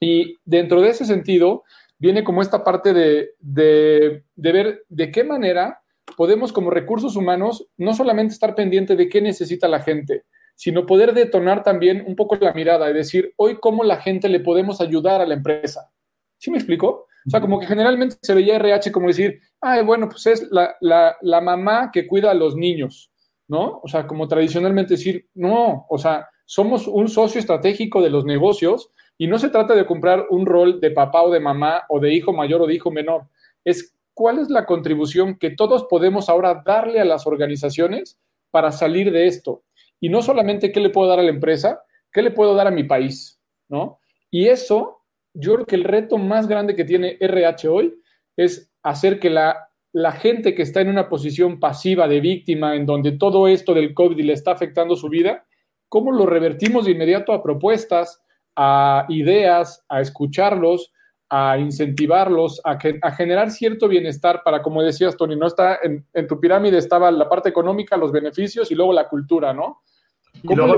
Y 0.00 0.38
dentro 0.46 0.80
de 0.80 0.88
ese 0.88 1.04
sentido, 1.04 1.62
viene 1.98 2.24
como 2.24 2.40
esta 2.40 2.64
parte 2.64 2.94
de, 2.94 3.34
de, 3.38 4.22
ver 4.36 4.84
de 4.88 5.10
qué 5.10 5.22
manera 5.22 5.82
podemos 6.16 6.50
como 6.50 6.70
recursos 6.70 7.14
humanos 7.14 7.68
no 7.76 7.92
solamente 7.92 8.32
estar 8.32 8.54
pendiente 8.54 8.96
de 8.96 9.10
qué 9.10 9.20
necesita 9.20 9.68
la 9.68 9.80
gente, 9.80 10.24
sino 10.54 10.86
poder 10.86 11.12
detonar 11.12 11.62
también 11.62 12.04
un 12.06 12.16
poco 12.16 12.36
la 12.36 12.54
mirada 12.54 12.88
y 12.88 12.94
decir, 12.94 13.34
hoy 13.36 13.58
cómo 13.60 13.84
la 13.84 13.98
gente 13.98 14.30
le 14.30 14.40
podemos 14.40 14.80
ayudar 14.80 15.20
a 15.20 15.26
la 15.26 15.34
empresa. 15.34 15.90
¿Sí 16.38 16.50
me 16.50 16.56
explico? 16.56 17.06
O 17.26 17.30
sea, 17.30 17.42
como 17.42 17.60
que 17.60 17.66
generalmente 17.66 18.16
se 18.22 18.34
veía 18.34 18.56
RH 18.56 18.92
como 18.92 19.08
decir, 19.08 19.40
ay, 19.60 19.84
bueno, 19.84 20.08
pues 20.08 20.26
es 20.26 20.48
la, 20.50 20.74
la, 20.80 21.16
la, 21.20 21.40
mamá 21.42 21.90
que 21.92 22.06
cuida 22.06 22.30
a 22.30 22.34
los 22.34 22.54
niños, 22.56 23.10
¿no? 23.48 23.80
O 23.82 23.88
sea, 23.88 24.06
como 24.06 24.28
tradicionalmente 24.28 24.94
decir, 24.94 25.28
no, 25.34 25.86
o 25.88 25.98
sea, 25.98 26.28
somos 26.44 26.86
un 26.86 27.08
socio 27.08 27.40
estratégico 27.40 28.02
de 28.02 28.10
los 28.10 28.24
negocios 28.24 28.90
y 29.18 29.26
no 29.26 29.38
se 29.38 29.48
trata 29.48 29.74
de 29.74 29.86
comprar 29.86 30.26
un 30.30 30.46
rol 30.46 30.80
de 30.80 30.90
papá 30.90 31.22
o 31.22 31.30
de 31.30 31.40
mamá 31.40 31.84
o 31.88 32.00
de 32.00 32.12
hijo 32.14 32.32
mayor 32.32 32.62
o 32.62 32.66
de 32.66 32.74
hijo 32.74 32.90
menor. 32.90 33.28
Es 33.64 33.96
cuál 34.14 34.38
es 34.38 34.48
la 34.50 34.66
contribución 34.66 35.38
que 35.38 35.50
todos 35.50 35.84
podemos 35.90 36.28
ahora 36.28 36.62
darle 36.64 37.00
a 37.00 37.04
las 37.04 37.26
organizaciones 37.26 38.18
para 38.50 38.72
salir 38.72 39.12
de 39.12 39.26
esto. 39.26 39.64
Y 40.00 40.08
no 40.08 40.22
solamente 40.22 40.72
qué 40.72 40.80
le 40.80 40.90
puedo 40.90 41.08
dar 41.08 41.18
a 41.18 41.22
la 41.22 41.30
empresa, 41.30 41.82
qué 42.12 42.22
le 42.22 42.30
puedo 42.30 42.54
dar 42.54 42.66
a 42.66 42.70
mi 42.70 42.84
país, 42.84 43.40
¿no? 43.68 43.98
Y 44.30 44.48
eso 44.48 45.02
yo 45.34 45.54
creo 45.54 45.66
que 45.66 45.76
el 45.76 45.84
reto 45.84 46.18
más 46.18 46.48
grande 46.48 46.74
que 46.74 46.84
tiene 46.84 47.16
RH 47.20 47.68
hoy 47.68 47.94
es 48.36 48.70
hacer 48.82 49.18
que 49.18 49.30
la, 49.30 49.65
la 49.96 50.12
gente 50.12 50.54
que 50.54 50.60
está 50.60 50.82
en 50.82 50.90
una 50.90 51.08
posición 51.08 51.58
pasiva 51.58 52.06
de 52.06 52.20
víctima, 52.20 52.76
en 52.76 52.84
donde 52.84 53.12
todo 53.12 53.48
esto 53.48 53.72
del 53.72 53.94
COVID 53.94 54.20
le 54.20 54.34
está 54.34 54.52
afectando 54.52 54.94
su 54.94 55.08
vida, 55.08 55.46
¿cómo 55.88 56.12
lo 56.12 56.26
revertimos 56.26 56.84
de 56.84 56.90
inmediato 56.90 57.32
a 57.32 57.42
propuestas, 57.42 58.22
a 58.54 59.06
ideas, 59.08 59.86
a 59.88 60.02
escucharlos, 60.02 60.92
a 61.30 61.56
incentivarlos, 61.56 62.60
a, 62.62 62.76
a 63.00 63.10
generar 63.12 63.50
cierto 63.50 63.88
bienestar 63.88 64.42
para, 64.44 64.60
como 64.60 64.82
decías, 64.82 65.16
Tony, 65.16 65.34
no 65.34 65.46
está 65.46 65.78
en, 65.82 66.06
en, 66.12 66.26
tu 66.26 66.38
pirámide 66.38 66.76
estaba 66.76 67.10
la 67.10 67.26
parte 67.26 67.48
económica, 67.48 67.96
los 67.96 68.12
beneficios 68.12 68.70
y 68.70 68.74
luego 68.74 68.92
la 68.92 69.08
cultura, 69.08 69.54
¿no? 69.54 69.80
Y 70.42 70.54
luego, 70.54 70.74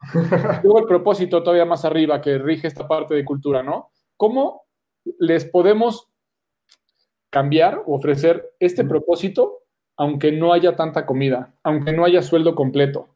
Luego 0.64 0.80
el 0.80 0.86
propósito 0.86 1.40
todavía 1.40 1.66
más 1.66 1.84
arriba 1.84 2.20
que 2.20 2.36
rige 2.36 2.66
esta 2.66 2.88
parte 2.88 3.14
de 3.14 3.24
cultura, 3.24 3.62
¿no? 3.62 3.92
¿Cómo 4.16 4.62
les 5.20 5.44
podemos 5.44 6.09
cambiar 7.30 7.82
o 7.86 7.96
ofrecer 7.96 8.52
este 8.58 8.84
propósito 8.84 9.60
aunque 9.96 10.32
no 10.32 10.54
haya 10.54 10.76
tanta 10.76 11.04
comida, 11.04 11.52
aunque 11.62 11.92
no 11.92 12.04
haya 12.06 12.22
sueldo 12.22 12.54
completo? 12.54 13.08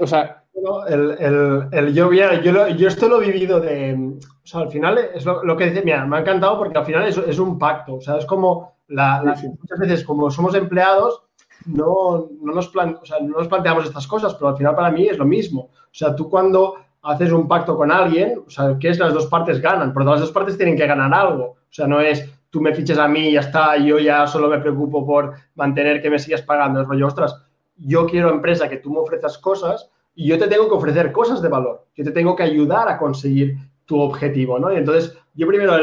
O 0.00 0.06
sea... 0.06 0.44
El, 0.88 1.16
el, 1.18 1.68
el 1.72 1.94
yo, 1.94 2.12
yo, 2.12 2.68
yo, 2.68 2.88
esto 2.88 3.08
lo 3.08 3.22
he 3.22 3.32
vivido 3.32 3.60
de... 3.60 4.18
O 4.20 4.46
sea, 4.46 4.60
al 4.60 4.70
final 4.70 4.98
es 5.14 5.24
lo, 5.24 5.56
que 5.56 5.66
dice, 5.66 5.82
mira, 5.82 6.04
me 6.06 6.16
ha 6.16 6.20
encantado 6.20 6.58
porque 6.58 6.78
al 6.78 6.84
final 6.84 7.08
es, 7.08 7.16
es 7.16 7.38
un 7.38 7.58
pacto, 7.58 7.94
o 7.94 8.00
sea, 8.00 8.18
es 8.18 8.26
como 8.26 8.74
la, 8.88 9.22
muchas 9.22 9.78
veces 9.78 10.04
como 10.04 10.30
somos 10.30 10.54
empleados, 10.54 11.22
no, 11.66 12.28
no, 12.40 12.52
nos 12.52 12.68
o 12.68 13.04
sea, 13.04 13.20
no 13.20 13.38
nos 13.38 13.48
planteamos 13.48 13.84
estas 13.84 14.06
cosas, 14.06 14.34
pero 14.34 14.48
al 14.48 14.56
final 14.56 14.74
para 14.74 14.90
mí 14.90 15.06
es 15.06 15.18
lo 15.18 15.24
mismo. 15.24 15.62
O 15.62 15.92
sea, 15.94 16.14
tú 16.14 16.28
cuando 16.28 16.76
haces 17.02 17.32
un 17.32 17.48
pacto 17.48 17.76
con 17.76 17.90
alguien, 17.90 18.42
o 18.46 18.50
sea, 18.50 18.76
que 18.78 18.88
es 18.88 18.98
las 18.98 19.14
dos 19.14 19.26
partes 19.26 19.60
ganan, 19.60 19.92
pero 19.92 20.04
las 20.04 20.20
dos 20.20 20.32
partes 20.32 20.56
tienen 20.56 20.76
que 20.76 20.86
ganar 20.86 21.12
algo. 21.14 21.44
O 21.44 21.72
sea, 21.72 21.86
no 21.86 22.00
es 22.00 22.28
tú 22.50 22.60
me 22.60 22.74
fiches 22.74 22.98
a 22.98 23.08
mí 23.08 23.28
y 23.28 23.32
ya 23.32 23.40
está, 23.40 23.76
yo 23.76 23.98
ya 23.98 24.26
solo 24.26 24.48
me 24.48 24.58
preocupo 24.58 25.06
por 25.06 25.34
mantener 25.54 26.02
que 26.02 26.10
me 26.10 26.18
sigas 26.18 26.42
pagando. 26.42 26.80
Es 26.80 26.88
rollo, 26.88 27.06
ostras, 27.06 27.42
yo 27.76 28.06
quiero 28.06 28.30
empresa 28.30 28.68
que 28.68 28.78
tú 28.78 28.92
me 28.92 28.98
ofrezcas 28.98 29.38
cosas 29.38 29.88
y 30.14 30.28
yo 30.28 30.38
te 30.38 30.48
tengo 30.48 30.68
que 30.68 30.74
ofrecer 30.74 31.12
cosas 31.12 31.40
de 31.40 31.48
valor. 31.48 31.86
Yo 31.94 32.04
te 32.04 32.10
tengo 32.10 32.34
que 32.36 32.42
ayudar 32.42 32.88
a 32.88 32.98
conseguir 32.98 33.56
tu 33.86 34.00
objetivo, 34.00 34.58
¿no? 34.58 34.72
Y 34.72 34.76
entonces, 34.76 35.16
yo 35.34 35.46
primero, 35.46 35.74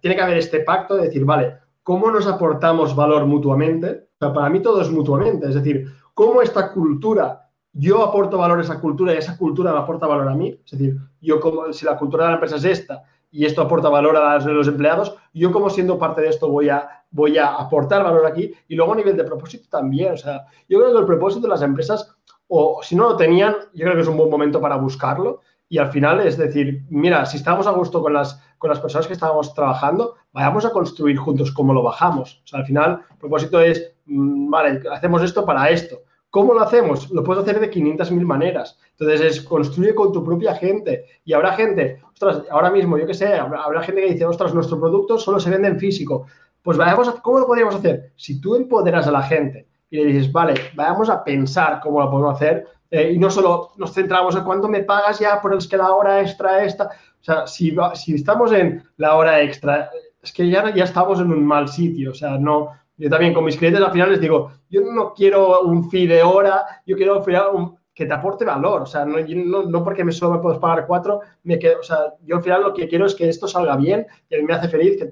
tiene 0.00 0.16
que 0.16 0.22
haber 0.22 0.38
este 0.38 0.60
pacto 0.60 0.96
de 0.96 1.04
decir, 1.04 1.24
vale, 1.24 1.56
¿cómo 1.82 2.10
nos 2.10 2.26
aportamos 2.26 2.96
valor 2.96 3.26
mutuamente? 3.26 4.08
O 4.18 4.18
sea, 4.18 4.32
para 4.32 4.48
mí 4.48 4.60
todo 4.60 4.80
es 4.80 4.90
mutuamente, 4.90 5.46
es 5.46 5.54
decir, 5.54 5.86
cómo 6.14 6.40
esta 6.40 6.72
cultura, 6.72 7.48
yo 7.72 8.02
aporto 8.02 8.38
valor 8.38 8.58
a 8.58 8.62
esa 8.62 8.80
cultura 8.80 9.14
y 9.14 9.18
esa 9.18 9.36
cultura 9.36 9.72
me 9.72 9.78
aporta 9.78 10.06
valor 10.06 10.28
a 10.28 10.34
mí, 10.34 10.58
es 10.64 10.70
decir, 10.70 10.96
yo 11.20 11.38
como, 11.38 11.72
si 11.72 11.84
la 11.84 11.98
cultura 11.98 12.24
de 12.24 12.30
la 12.30 12.34
empresa 12.36 12.56
es 12.56 12.64
esta 12.64 13.04
y 13.36 13.44
esto 13.44 13.62
aporta 13.62 13.88
valor 13.88 14.16
a 14.16 14.38
los 14.38 14.68
empleados, 14.68 15.16
yo 15.34 15.52
como 15.52 15.70
siendo 15.70 15.98
parte 15.98 16.22
de 16.22 16.28
esto 16.28 16.48
voy 16.48 16.68
a, 16.68 17.04
voy 17.10 17.38
a 17.38 17.54
aportar 17.54 18.02
valor 18.02 18.26
aquí 18.26 18.52
y 18.68 18.74
luego 18.74 18.92
a 18.92 18.96
nivel 18.96 19.16
de 19.16 19.24
propósito 19.24 19.68
también, 19.68 20.14
o 20.14 20.16
sea, 20.16 20.46
yo 20.68 20.78
creo 20.78 20.92
que 20.92 20.98
el 21.00 21.06
propósito 21.06 21.42
de 21.42 21.50
las 21.50 21.62
empresas, 21.62 22.16
o 22.48 22.80
si 22.82 22.96
no 22.96 23.10
lo 23.10 23.16
tenían, 23.16 23.54
yo 23.74 23.84
creo 23.84 23.94
que 23.94 24.02
es 24.02 24.08
un 24.08 24.16
buen 24.16 24.30
momento 24.30 24.60
para 24.60 24.76
buscarlo 24.76 25.40
y 25.68 25.78
al 25.78 25.88
final 25.92 26.20
es 26.20 26.36
decir, 26.36 26.84
mira, 26.90 27.26
si 27.26 27.36
estamos 27.36 27.66
a 27.66 27.72
gusto 27.72 28.00
con 28.00 28.12
las, 28.12 28.40
con 28.58 28.70
las 28.70 28.80
personas 28.80 29.06
que 29.06 29.12
estábamos 29.12 29.52
trabajando, 29.52 30.14
vayamos 30.32 30.64
a 30.64 30.70
construir 30.70 31.16
juntos 31.16 31.52
cómo 31.52 31.74
lo 31.74 31.82
bajamos. 31.82 32.40
O 32.44 32.46
sea, 32.46 32.60
al 32.60 32.66
final 32.66 33.00
el 33.10 33.16
propósito 33.18 33.60
es 33.60 33.96
Mm, 34.06 34.50
vale, 34.50 34.82
hacemos 34.92 35.22
esto 35.22 35.44
para 35.44 35.68
esto. 35.70 36.02
¿Cómo 36.30 36.54
lo 36.54 36.60
hacemos? 36.60 37.10
Lo 37.10 37.22
puedes 37.24 37.42
hacer 37.42 37.60
de 37.60 37.70
500.000 37.70 38.24
maneras. 38.24 38.78
Entonces, 38.98 39.38
es 39.38 39.40
construye 39.42 39.94
con 39.94 40.12
tu 40.12 40.24
propia 40.24 40.54
gente. 40.54 41.04
Y 41.24 41.34
habrá 41.34 41.52
gente, 41.52 42.00
ostras, 42.12 42.42
ahora 42.50 42.70
mismo, 42.70 42.96
yo 42.96 43.06
qué 43.06 43.14
sé, 43.14 43.34
habrá, 43.34 43.82
gente 43.82 44.02
que 44.02 44.12
dice, 44.12 44.24
ostras, 44.24 44.54
nuestro 44.54 44.80
producto 44.80 45.18
solo 45.18 45.38
se 45.38 45.50
vende 45.50 45.68
en 45.68 45.78
físico. 45.78 46.26
Pues 46.62 46.78
vayamos 46.78 47.08
a, 47.08 47.12
¿cómo 47.20 47.40
lo 47.40 47.46
podríamos 47.46 47.74
hacer? 47.74 48.12
Si 48.16 48.40
tú 48.40 48.54
empoderas 48.56 49.06
a 49.06 49.12
la 49.12 49.22
gente 49.22 49.68
y 49.90 49.96
le 49.98 50.06
dices, 50.06 50.32
vale, 50.32 50.54
vayamos 50.74 51.10
a 51.10 51.22
pensar 51.22 51.80
cómo 51.82 52.00
lo 52.00 52.10
podemos 52.10 52.34
hacer 52.34 52.66
eh, 52.90 53.12
y 53.12 53.18
no 53.18 53.30
solo 53.30 53.72
nos 53.76 53.92
centramos 53.92 54.34
en 54.34 54.44
cuánto 54.44 54.68
me 54.68 54.82
pagas 54.82 55.18
ya 55.18 55.40
por 55.40 55.52
el 55.52 55.68
que 55.68 55.76
la 55.76 55.92
hora 55.92 56.20
extra 56.22 56.64
esta. 56.64 56.86
O 56.86 57.24
sea, 57.24 57.46
si, 57.46 57.76
si 57.94 58.14
estamos 58.14 58.52
en 58.52 58.82
la 58.96 59.14
hora 59.16 59.42
extra, 59.42 59.90
es 60.22 60.32
que 60.32 60.48
ya, 60.48 60.74
ya 60.74 60.84
estamos 60.84 61.20
en 61.20 61.30
un 61.30 61.44
mal 61.44 61.68
sitio. 61.68 62.12
O 62.12 62.14
sea, 62.14 62.38
no, 62.38 62.70
yo 62.96 63.10
también 63.10 63.34
con 63.34 63.44
mis 63.44 63.56
clientes 63.56 63.82
al 63.82 63.92
final 63.92 64.10
les 64.10 64.20
digo, 64.20 64.52
yo 64.70 64.80
no 64.80 65.12
quiero 65.12 65.60
un 65.62 65.90
fee 65.90 66.06
de 66.06 66.22
hora, 66.22 66.64
yo 66.86 66.96
quiero 66.96 67.22
un, 67.52 67.76
que 67.96 68.04
te 68.04 68.12
aporte 68.12 68.44
valor. 68.44 68.82
O 68.82 68.86
sea, 68.86 69.06
no, 69.06 69.16
no, 69.64 69.82
porque 69.82 70.04
me 70.04 70.12
solo 70.12 70.34
me 70.34 70.40
puedes 70.40 70.58
pagar 70.60 70.86
cuatro, 70.86 71.22
me 71.44 71.58
quedo, 71.58 71.80
o 71.80 71.82
sea, 71.82 72.14
yo 72.22 72.36
al 72.36 72.42
final 72.42 72.62
lo 72.62 72.74
que 72.74 72.86
quiero 72.86 73.06
es 73.06 73.14
que 73.14 73.26
esto 73.26 73.48
salga 73.48 73.74
bien, 73.74 74.06
que 74.28 74.42
me 74.42 74.52
hace 74.52 74.68
feliz, 74.68 74.98
que 74.98 75.06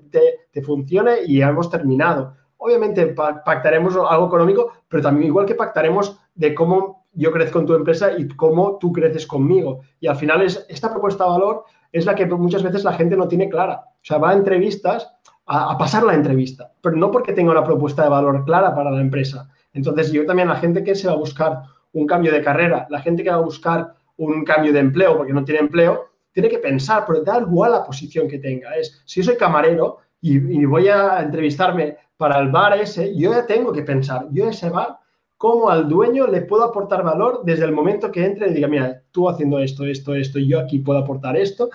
te, 0.52 0.62
funcione 0.62 1.24
y 1.26 1.40
hemos 1.40 1.70
terminado. 1.70 2.36
Obviamente 2.58 3.06
pactaremos 3.06 3.96
algo 3.96 4.26
económico, 4.26 4.70
pero 4.86 5.02
también 5.02 5.28
igual 5.28 5.46
que 5.46 5.54
pactaremos 5.54 6.20
de 6.34 6.54
cómo 6.54 7.06
yo 7.14 7.32
crezco 7.32 7.58
en 7.58 7.66
tu 7.66 7.74
empresa 7.74 8.12
y 8.18 8.28
cómo 8.28 8.76
tú 8.78 8.92
creces 8.92 9.26
conmigo. 9.26 9.80
Y 9.98 10.06
al 10.06 10.16
final 10.16 10.42
es, 10.42 10.66
esta 10.68 10.90
propuesta 10.90 11.24
de 11.24 11.30
valor 11.30 11.64
es 11.90 12.04
la 12.04 12.14
que 12.14 12.26
muchas 12.26 12.62
veces 12.62 12.84
la 12.84 12.92
gente 12.92 13.16
no 13.16 13.28
tiene 13.28 13.48
clara. 13.48 13.84
O 13.94 14.04
sea, 14.04 14.18
va 14.18 14.30
a 14.30 14.34
entrevistas 14.34 15.10
a, 15.46 15.76
pasar 15.78 16.02
la 16.02 16.14
entrevista, 16.14 16.70
pero 16.82 16.96
no 16.96 17.10
porque 17.10 17.32
tenga 17.32 17.52
una 17.52 17.64
propuesta 17.64 18.02
de 18.02 18.10
valor 18.10 18.44
clara 18.44 18.74
para 18.74 18.90
la 18.90 19.00
empresa. 19.00 19.48
Entonces, 19.72 20.12
yo 20.12 20.26
también, 20.26 20.48
la 20.48 20.56
gente 20.56 20.84
que 20.84 20.94
se 20.94 21.06
va 21.06 21.14
a 21.14 21.16
buscar 21.16 21.62
un 21.94 22.06
cambio 22.06 22.30
de 22.32 22.42
carrera, 22.42 22.86
la 22.90 23.00
gente 23.00 23.22
que 23.22 23.30
va 23.30 23.36
a 23.36 23.40
buscar 23.40 23.94
un 24.16 24.44
cambio 24.44 24.72
de 24.72 24.80
empleo 24.80 25.16
porque 25.16 25.32
no 25.32 25.44
tiene 25.44 25.60
empleo, 25.60 26.10
tiene 26.32 26.48
que 26.48 26.58
pensar, 26.58 27.04
pero 27.06 27.22
da 27.22 27.40
igual 27.40 27.72
la 27.72 27.84
posición 27.84 28.28
que 28.28 28.38
tenga. 28.38 28.76
Es, 28.76 29.02
si 29.04 29.20
yo 29.20 29.26
soy 29.26 29.36
camarero 29.36 29.98
y, 30.20 30.64
voy 30.64 30.88
a 30.88 31.20
entrevistarme 31.20 31.96
para 32.16 32.40
el 32.40 32.50
bar 32.50 32.78
ese, 32.78 33.16
yo 33.16 33.32
ya 33.32 33.46
tengo 33.46 33.72
que 33.72 33.82
pensar, 33.82 34.26
yo 34.30 34.48
ese 34.48 34.70
bar, 34.70 34.98
cómo 35.36 35.70
al 35.70 35.88
dueño 35.88 36.26
le 36.26 36.42
puedo 36.42 36.64
aportar 36.64 37.02
valor 37.02 37.42
desde 37.44 37.64
el 37.64 37.72
momento 37.72 38.10
que 38.10 38.24
entre 38.24 38.50
y 38.50 38.54
diga, 38.54 38.68
mira, 38.68 39.02
tú 39.10 39.28
haciendo 39.28 39.58
esto, 39.58 39.84
esto, 39.84 40.14
esto, 40.14 40.38
y 40.38 40.48
yo 40.48 40.60
aquí 40.60 40.78
puedo 40.78 40.98
aportar 40.98 41.36
esto, 41.36 41.70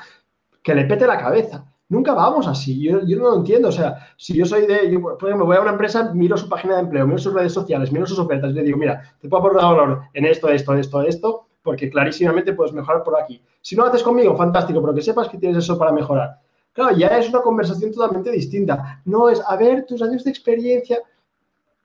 que 0.63 0.75
le 0.75 0.85
pete 0.85 1.07
la 1.07 1.17
cabeza. 1.17 1.65
Nunca 1.89 2.13
vamos 2.13 2.47
así. 2.47 2.79
Yo, 2.81 3.01
no 3.01 3.29
lo 3.31 3.35
entiendo. 3.37 3.69
O 3.69 3.71
sea, 3.71 4.07
si 4.15 4.35
yo 4.35 4.45
soy 4.45 4.67
de, 4.67 4.97
por 4.99 5.27
ejemplo, 5.27 5.45
voy 5.45 5.57
a 5.57 5.61
una 5.61 5.71
empresa, 5.71 6.11
miro 6.13 6.37
su 6.37 6.47
página 6.47 6.75
de 6.75 6.81
empleo, 6.81 7.05
miro 7.07 7.17
sus 7.17 7.33
redes 7.33 7.51
sociales, 7.51 7.91
miro 7.91 8.05
sus 8.05 8.19
ofertas 8.19 8.51
y 8.51 8.53
le 8.53 8.63
digo, 8.63 8.77
mira, 8.77 9.01
te 9.19 9.27
puedo 9.27 9.41
aportar 9.41 9.75
valor 9.75 10.01
en 10.13 10.25
esto, 10.25 10.49
esto, 10.49 10.75
esto, 10.75 11.01
esto, 11.01 11.47
porque 11.63 11.89
clarísimamente 11.89 12.53
puedes 12.53 12.73
mejorar 12.73 13.03
por 13.03 13.19
aquí. 13.19 13.41
Si 13.61 13.75
no 13.75 13.83
lo 13.83 13.89
haces 13.89 14.03
conmigo, 14.03 14.37
fantástico, 14.37 14.81
pero 14.81 14.93
que 14.93 15.01
sepas 15.01 15.29
que 15.29 15.39
tienes 15.39 15.57
eso 15.57 15.79
para 15.79 15.91
mejorar. 15.91 16.39
Claro, 16.73 16.95
ya 16.95 17.07
es 17.07 17.27
una 17.29 17.41
conversación 17.41 17.91
totalmente 17.91 18.31
distinta. 18.31 19.01
No 19.05 19.27
es, 19.27 19.41
a 19.45 19.55
ver, 19.55 19.85
tus 19.87 20.01
años 20.03 20.23
de 20.23 20.29
experiencia. 20.29 20.99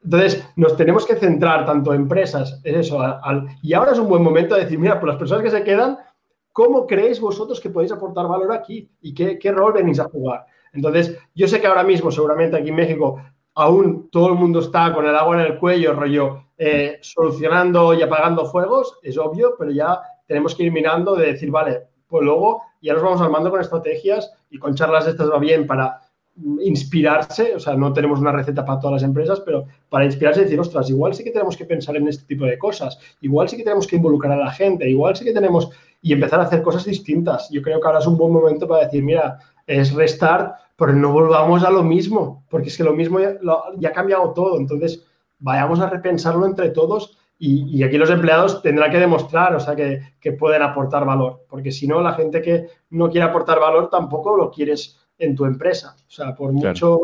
Entonces, 0.04 0.46
nos 0.56 0.76
tenemos 0.76 1.06
que 1.06 1.16
centrar 1.16 1.64
tanto 1.64 1.94
empresas, 1.94 2.60
en 2.62 2.74
eso, 2.74 3.00
y 3.62 3.72
ahora 3.72 3.92
es 3.92 3.98
un 3.98 4.08
buen 4.08 4.22
momento 4.22 4.54
de 4.54 4.64
decir, 4.64 4.78
mira, 4.78 5.00
por 5.00 5.08
las 5.08 5.16
personas 5.16 5.42
que 5.42 5.50
se 5.50 5.64
quedan, 5.64 5.96
¿Cómo 6.54 6.86
creéis 6.86 7.20
vosotros 7.20 7.60
que 7.60 7.68
podéis 7.68 7.90
aportar 7.90 8.28
valor 8.28 8.52
aquí? 8.52 8.88
¿Y 9.00 9.12
qué, 9.12 9.50
rol 9.50 9.72
venís 9.72 9.98
a 9.98 10.04
jugar? 10.04 10.46
Entonces, 10.72 11.18
yo 11.34 11.48
sé 11.48 11.60
que 11.60 11.66
ahora 11.66 11.82
mismo, 11.82 12.12
seguramente 12.12 12.56
aquí 12.56 12.68
en 12.68 12.76
México, 12.76 13.20
aún 13.56 14.08
todo 14.08 14.28
el 14.28 14.34
mundo 14.36 14.60
está 14.60 14.94
con 14.94 15.04
el 15.04 15.16
agua 15.16 15.34
en 15.34 15.52
el 15.52 15.58
cuello, 15.58 15.94
rollo, 15.94 16.44
eh, 16.56 16.98
solucionando 17.02 17.92
y 17.92 18.02
apagando 18.02 18.46
fuegos, 18.46 19.00
es 19.02 19.18
obvio, 19.18 19.56
pero 19.58 19.72
ya 19.72 20.00
tenemos 20.28 20.54
que 20.54 20.62
ir 20.62 20.70
mirando 20.70 21.16
de 21.16 21.32
decir, 21.32 21.50
vale, 21.50 21.88
pues 22.06 22.24
luego 22.24 22.62
ya 22.80 22.92
nos 22.92 23.02
vamos 23.02 23.20
armando 23.20 23.50
con 23.50 23.60
estrategias 23.60 24.32
y 24.48 24.58
con 24.60 24.76
charlas 24.76 25.08
estas 25.08 25.28
va 25.28 25.40
bien 25.40 25.66
para 25.66 26.02
inspirarse, 26.60 27.56
o 27.56 27.58
sea, 27.58 27.74
no 27.74 27.92
tenemos 27.92 28.20
una 28.20 28.30
receta 28.30 28.64
para 28.64 28.78
todas 28.78 29.02
las 29.02 29.08
empresas, 29.08 29.40
pero 29.40 29.66
para 29.88 30.04
inspirarse 30.04 30.40
y 30.40 30.44
decir, 30.44 30.60
ostras, 30.60 30.88
igual 30.88 31.14
sí 31.14 31.24
que 31.24 31.32
tenemos 31.32 31.56
que 31.56 31.64
pensar 31.64 31.96
en 31.96 32.06
este 32.06 32.26
tipo 32.26 32.44
de 32.44 32.58
cosas, 32.58 32.98
igual 33.20 33.48
sí 33.48 33.56
que 33.56 33.64
tenemos 33.64 33.88
que 33.88 33.96
involucrar 33.96 34.38
a 34.38 34.44
la 34.44 34.52
gente, 34.52 34.88
igual 34.88 35.16
sí 35.16 35.24
que 35.24 35.32
tenemos 35.32 35.70
y 36.04 36.12
empezar 36.12 36.38
a 36.38 36.42
hacer 36.42 36.60
cosas 36.60 36.84
distintas. 36.84 37.48
Yo 37.50 37.62
creo 37.62 37.80
que 37.80 37.86
ahora 37.86 37.98
es 37.98 38.06
un 38.06 38.18
buen 38.18 38.30
momento 38.30 38.68
para 38.68 38.84
decir, 38.84 39.02
mira, 39.02 39.38
es 39.66 39.94
restart, 39.94 40.54
pero 40.76 40.92
no 40.92 41.10
volvamos 41.10 41.64
a 41.64 41.70
lo 41.70 41.82
mismo, 41.82 42.44
porque 42.50 42.68
es 42.68 42.76
que 42.76 42.84
lo 42.84 42.92
mismo 42.92 43.18
ya, 43.20 43.88
ha 43.88 43.92
cambiado 43.92 44.34
todo, 44.34 44.58
entonces 44.58 45.02
vayamos 45.38 45.80
a 45.80 45.88
repensarlo 45.88 46.44
entre 46.44 46.68
todos 46.68 47.16
y, 47.38 47.82
aquí 47.82 47.96
los 47.96 48.10
empleados 48.10 48.60
tendrán 48.60 48.90
que 48.90 48.98
demostrar, 48.98 49.54
o 49.54 49.60
sea, 49.60 49.74
que, 49.74 50.02
que 50.20 50.32
pueden 50.32 50.60
aportar 50.60 51.06
valor, 51.06 51.46
porque 51.48 51.72
si 51.72 51.86
no, 51.86 52.02
la 52.02 52.12
gente 52.12 52.42
que 52.42 52.66
no 52.90 53.08
quiere 53.08 53.26
aportar 53.26 53.58
valor 53.58 53.88
tampoco 53.88 54.36
lo 54.36 54.50
quieres 54.50 54.98
en 55.18 55.34
tu 55.34 55.46
empresa. 55.46 55.96
O 56.06 56.10
sea, 56.10 56.34
por 56.34 56.52
mucho 56.52 57.00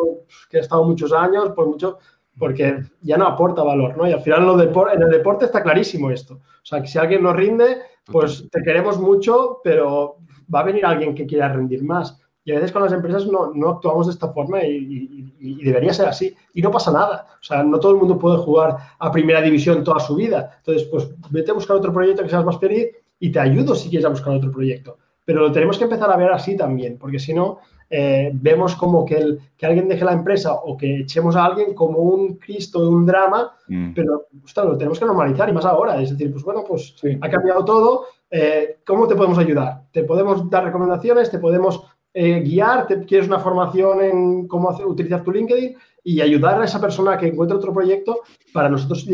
que 0.50 0.58
ha 0.58 0.60
estado 0.60 0.84
muchos 0.84 1.10
años, 1.14 1.52
por 1.52 1.66
mucho, 1.66 1.98
porque 2.38 2.82
ya 3.00 3.16
no 3.16 3.26
aporta 3.26 3.62
valor, 3.62 3.96
¿no? 3.96 4.06
Y 4.06 4.12
al 4.12 4.20
final 4.20 4.42
en, 4.42 5.02
el 5.02 5.10
deporte 5.10 5.46
está 5.46 5.62
clarísimo 5.62 6.10
esto. 6.10 6.34
O 6.34 6.64
sea, 6.64 6.82
que 6.82 6.88
si 6.88 6.98
alguien 6.98 7.22
nos 7.22 7.36
rinde, 7.36 7.78
pues 8.10 8.48
te 8.50 8.62
queremos 8.62 8.98
mucho, 8.98 9.60
pero 9.62 10.18
va 10.52 10.60
a 10.60 10.64
venir 10.64 10.84
alguien 10.84 11.14
que 11.14 11.26
quiera 11.26 11.52
rendir 11.52 11.82
más. 11.82 12.20
Y 12.44 12.52
a 12.52 12.54
veces 12.54 12.72
con 12.72 12.82
las 12.82 12.92
empresas 12.92 13.26
no, 13.26 13.52
actuamos 13.68 14.06
de 14.06 14.12
esta 14.12 14.32
forma 14.32 14.64
y, 14.64 15.32
y, 15.38 15.62
debería 15.62 15.92
ser 15.92 16.08
así. 16.08 16.34
Y 16.54 16.62
no 16.62 16.70
pasa 16.70 16.90
nada. 16.90 17.26
O 17.40 17.44
sea, 17.44 17.62
no 17.62 17.78
todo 17.78 17.92
el 17.92 17.98
mundo 17.98 18.18
puede 18.18 18.38
jugar 18.38 18.76
a 18.98 19.12
primera 19.12 19.42
división 19.42 19.84
toda 19.84 20.00
su 20.00 20.16
vida. 20.16 20.56
Entonces, 20.58 20.88
pues 20.88 21.10
vete 21.30 21.50
a 21.50 21.54
buscar 21.54 21.76
otro 21.76 21.92
proyecto 21.92 22.22
que 22.22 22.30
seas 22.30 22.44
más 22.44 22.58
feliz 22.58 22.88
y 23.18 23.30
te 23.30 23.38
ayudo 23.38 23.74
si 23.74 23.90
quieres 23.90 24.06
a 24.06 24.10
buscar 24.10 24.34
otro 24.34 24.50
proyecto. 24.50 24.98
Pero 25.24 25.42
lo 25.42 25.52
tenemos 25.52 25.78
que 25.78 25.84
empezar 25.84 26.10
a 26.10 26.16
ver 26.16 26.32
así 26.32 26.56
también, 26.56 26.98
porque 26.98 27.18
si 27.18 27.34
no, 27.34 27.60
eh, 27.92 28.30
vemos 28.32 28.76
como 28.76 29.04
que, 29.04 29.16
el, 29.16 29.40
que 29.56 29.66
alguien 29.66 29.88
deje 29.88 30.04
la 30.04 30.12
empresa 30.12 30.54
o 30.54 30.76
que 30.76 31.00
echemos 31.00 31.34
a 31.34 31.44
alguien 31.44 31.74
como 31.74 31.98
un 31.98 32.36
Cristo 32.36 32.80
de 32.80 32.88
un 32.88 33.04
drama, 33.04 33.52
mm. 33.66 33.94
pero 33.94 34.26
lo 34.64 34.78
tenemos 34.78 34.98
que 34.98 35.04
normalizar 35.04 35.48
y 35.48 35.52
más 35.52 35.64
ahora. 35.64 36.00
Es 36.00 36.10
decir, 36.10 36.30
pues 36.30 36.44
bueno, 36.44 36.62
pues 36.66 36.94
ha 37.20 37.28
cambiado 37.28 37.64
todo. 37.64 38.04
Eh, 38.30 38.78
¿Cómo 38.86 39.08
te 39.08 39.16
podemos 39.16 39.38
ayudar? 39.38 39.82
Te 39.90 40.04
podemos 40.04 40.48
dar 40.48 40.64
recomendaciones, 40.64 41.32
te 41.32 41.40
podemos 41.40 41.82
eh, 42.14 42.40
guiar, 42.40 42.86
te, 42.86 43.04
quieres 43.04 43.26
una 43.26 43.40
formación 43.40 44.02
en 44.02 44.48
cómo 44.48 44.70
hacer, 44.70 44.86
utilizar 44.86 45.24
tu 45.24 45.32
LinkedIn 45.32 45.76
y 46.02 46.20
ayudar 46.20 46.60
a 46.60 46.64
esa 46.64 46.80
persona 46.80 47.18
que 47.18 47.26
encuentre 47.26 47.56
otro 47.56 47.72
proyecto 47.72 48.20
para 48.52 48.68
nosotros 48.68 49.06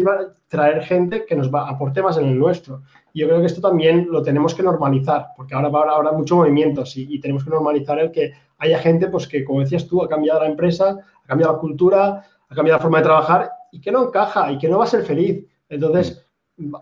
traer 0.49 0.83
gente 0.83 1.25
que 1.27 1.35
nos 1.35 1.53
va, 1.53 1.69
aporte 1.69 2.03
más 2.03 2.17
en 2.19 2.27
el 2.27 2.39
nuestro. 2.39 2.83
Y 3.17 3.21
yo 3.21 3.29
creo 3.29 3.41
que 3.41 3.47
esto 3.47 3.63
también 3.63 4.09
lo 4.11 4.23
tenemos 4.23 4.55
que 4.55 4.63
normalizar, 4.63 5.29
porque 5.35 5.55
ahora 5.55 5.71
va 5.71 5.91
a 5.91 5.97
haber 5.97 6.13
mucho 6.13 6.37
movimiento 6.37 6.85
y, 6.97 7.19
tenemos 7.19 7.45
que 7.45 7.49
normalizar 7.49 7.99
el 7.99 8.13
que 8.13 8.35
haya 8.59 8.79
gente 8.79 9.07
pues, 9.07 9.27
que, 9.27 9.43
como 9.43 9.61
decías 9.61 9.87
tú, 9.87 10.03
ha 10.03 10.09
cambiado 10.09 10.41
la 10.41 10.51
empresa, 10.51 10.99
ha 11.25 11.27
cambiado 11.27 11.55
la 11.55 11.59
cultura, 11.59 12.27
ha 12.47 12.55
cambiado 12.55 12.77
la 12.77 12.83
forma 12.83 12.99
de 12.99 13.05
trabajar 13.05 13.51
y 13.73 13.81
que 13.81 13.91
no 13.91 14.09
encaja 14.09 14.53
y 14.53 14.59
que 14.59 14.69
no 14.69 14.77
va 14.77 14.85
a 14.85 14.89
ser 14.89 15.03
feliz. 15.03 15.47
Entonces, 15.71 16.29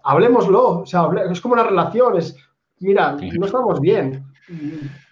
hablemoslo, 0.03 0.81
o 0.81 0.87
sea, 0.87 1.09
es 1.31 1.41
como 1.41 1.55
una 1.55 1.63
relación, 1.63 2.19
es, 2.19 2.37
mira, 2.81 3.13
no 3.13 3.47
estamos 3.47 3.81
bien, 3.81 4.25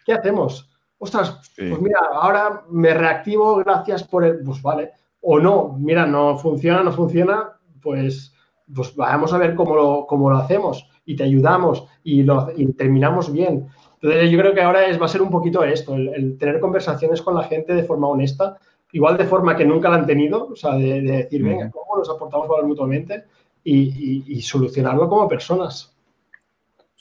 ¿qué 0.05 0.15
hacemos? 0.15 0.69
ostras, 0.99 1.53
pues 1.57 1.81
mira, 1.81 2.01
ahora 2.15 2.65
me 2.69 2.95
reactivo 2.95 3.59
gracias 3.59 4.03
por 4.03 4.25
el, 4.25 4.43
pues 4.43 4.61
vale, 4.61 4.91
o 5.21 5.39
no, 5.39 5.77
mira, 5.79 6.05
no 6.05 6.37
funciona, 6.37 6.83
no 6.83 6.91
funciona, 6.91 7.53
pues, 7.81 8.32
pues 8.75 8.95
vamos 8.97 9.33
a 9.33 9.39
ver 9.39 9.55
cómo 9.55 9.75
lo, 9.75 10.07
cómo 10.07 10.31
lo 10.31 10.37
hacemos 10.37 10.89
y 11.05 11.17
te 11.17 11.25
ayudamos 11.25 11.87
y, 12.03 12.23
lo, 12.23 12.49
terminamos 12.77 13.33
bien. 13.33 13.67
Entonces 14.01 14.31
yo 14.31 14.39
creo 14.39 14.55
que 14.55 14.63
ahora 14.63 14.87
es, 14.87 15.01
va 15.01 15.07
a 15.07 15.09
ser 15.09 15.23
un 15.23 15.31
poquito 15.31 15.63
esto, 15.65 15.95
el, 15.95 16.37
tener 16.39 16.61
conversaciones 16.61 17.23
con 17.23 17.35
la 17.35 17.45
gente 17.45 17.75
de 17.75 17.85
forma 17.85 18.09
honesta, 18.09 18.59
igual 18.93 19.17
de 19.17 19.25
forma 19.25 19.57
que 19.57 19.65
nunca 19.65 19.89
la 19.89 19.97
han 19.97 20.07
tenido, 20.07 20.49
o 20.49 20.57
sea, 20.57 20.75
de, 20.75 21.01
decir, 21.01 21.43
venga, 21.43 21.71
¿cómo 21.71 21.99
nos 21.99 22.11
aportamos 22.11 22.49
valor 22.49 22.67
mutuamente? 22.67 23.25
y 23.65 24.43
solucionarlo 24.43 25.09
como 25.09 25.29
personas. 25.29 25.93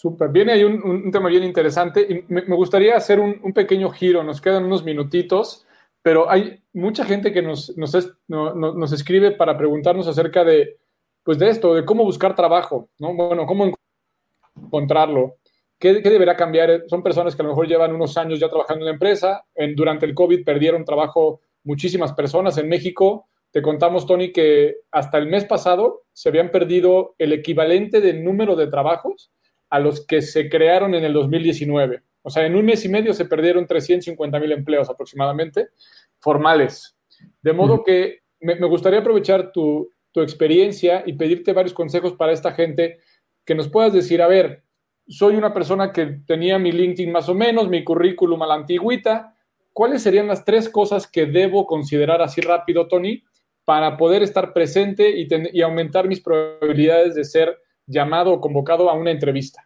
Súper, 0.02 0.30
viene 0.30 0.54
ahí 0.54 0.64
un, 0.64 1.12
tema 1.12 1.30
bien 1.30 1.44
interesante 1.44 2.02
y 2.02 2.34
me, 2.34 2.42
gustaría 2.56 2.98
hacer 2.98 3.20
un, 3.20 3.54
pequeño 3.54 3.92
giro, 3.92 4.24
nos 4.24 4.42
quedan 4.42 4.66
unos 4.66 4.84
minutitos, 4.84 5.68
pero 6.02 6.28
hay 6.28 6.60
mucha 6.74 7.06
gente 7.06 7.32
que 7.32 7.44
nos, 7.44 7.78
nos, 7.78 8.92
escribe 8.94 9.30
para 9.30 9.56
preguntarnos 9.56 10.08
acerca 10.08 10.44
de, 10.44 10.80
pues 11.24 11.38
de 11.38 11.50
esto, 11.50 11.74
de 11.76 11.86
cómo 11.86 12.04
buscar 12.04 12.36
trabajo, 12.36 12.90
¿no? 13.00 13.14
Bueno, 13.14 13.46
cómo 13.46 13.72
encontrarlo, 14.56 15.38
qué, 15.80 16.02
qué 16.02 16.10
deberá 16.10 16.36
cambiar. 16.36 16.84
Son 16.88 17.04
personas 17.04 17.36
que 17.36 17.42
a 17.42 17.46
lo 17.46 17.52
mejor 17.52 17.68
llevan 17.68 17.94
unos 17.94 18.18
años 18.18 18.40
ya 18.40 18.50
trabajando 18.50 18.82
en 18.82 18.88
la 18.88 18.94
empresa, 18.94 19.46
en, 19.56 19.76
durante 19.76 20.06
el 20.06 20.14
COVID 20.14 20.44
perdieron 20.44 20.86
trabajo 20.86 21.42
muchísimas 21.64 22.14
personas 22.14 22.58
en 22.58 22.70
México. 22.70 23.28
Te 23.52 23.62
contamos, 23.62 24.08
Tony, 24.08 24.32
que 24.32 24.78
hasta 24.92 25.18
el 25.18 25.28
mes 25.28 25.46
pasado 25.46 26.04
se 26.14 26.30
habían 26.30 26.52
perdido 26.52 27.16
el 27.18 27.34
equivalente 27.34 28.00
del 28.02 28.24
número 28.24 28.56
de 28.56 28.68
trabajos 28.68 29.32
a 29.70 29.80
los 29.80 30.06
que 30.06 30.22
se 30.22 30.50
crearon 30.50 30.96
en 30.96 31.04
el 31.04 31.14
2019. 31.14 32.04
O 32.24 32.30
sea, 32.30 32.46
en 32.46 32.56
un 32.56 32.66
mes 32.66 32.86
y 32.86 32.90
medio 32.90 33.14
se 33.14 33.26
perdieron 33.26 33.66
350 33.66 34.40
mil 34.40 34.52
empleos 34.52 34.90
aproximadamente 34.90 35.70
formales. 36.20 36.96
De 37.42 37.54
modo 37.54 37.84
que 37.84 38.20
me, 38.40 38.56
gustaría 38.68 39.00
aprovechar 39.00 39.52
tu, 39.52 39.90
experiencia 40.20 41.04
y 41.06 41.14
pedirte 41.14 41.54
varios 41.54 41.74
consejos 41.74 42.14
para 42.14 42.34
esta 42.34 42.52
gente 42.52 43.00
que 43.46 43.56
nos 43.56 43.70
puedas 43.70 43.94
decir, 43.94 44.22
a 44.22 44.28
ver, 44.28 44.64
soy 45.08 45.36
una 45.36 45.54
persona 45.54 45.92
que 45.92 46.06
tenía 46.26 46.60
mi 46.60 46.72
LinkedIn 46.72 47.12
más 47.12 47.30
o 47.30 47.34
menos, 47.34 47.70
mi 47.70 47.84
currículum 47.84 48.42
a 48.44 48.48
la 48.48 48.56
antigüita. 48.56 49.36
¿Cuáles 49.74 50.04
serían 50.04 50.28
las 50.28 50.44
tres 50.44 50.68
cosas 50.68 51.08
que 51.08 51.26
debo 51.26 51.66
considerar 51.66 52.22
así 52.22 52.42
rápido, 52.42 52.88
Tony, 52.88 53.24
para 53.64 53.96
poder 53.96 54.24
estar 54.24 54.52
presente 54.54 55.10
y, 55.10 55.28
y 55.54 55.62
aumentar 55.62 56.08
mis 56.08 56.20
probabilidades 56.20 57.16
de 57.16 57.24
ser 57.24 57.58
llamado 57.88 58.34
o 58.34 58.42
convocado 58.42 58.90
a 58.90 58.94
una 58.94 59.12
entrevista? 59.12 59.64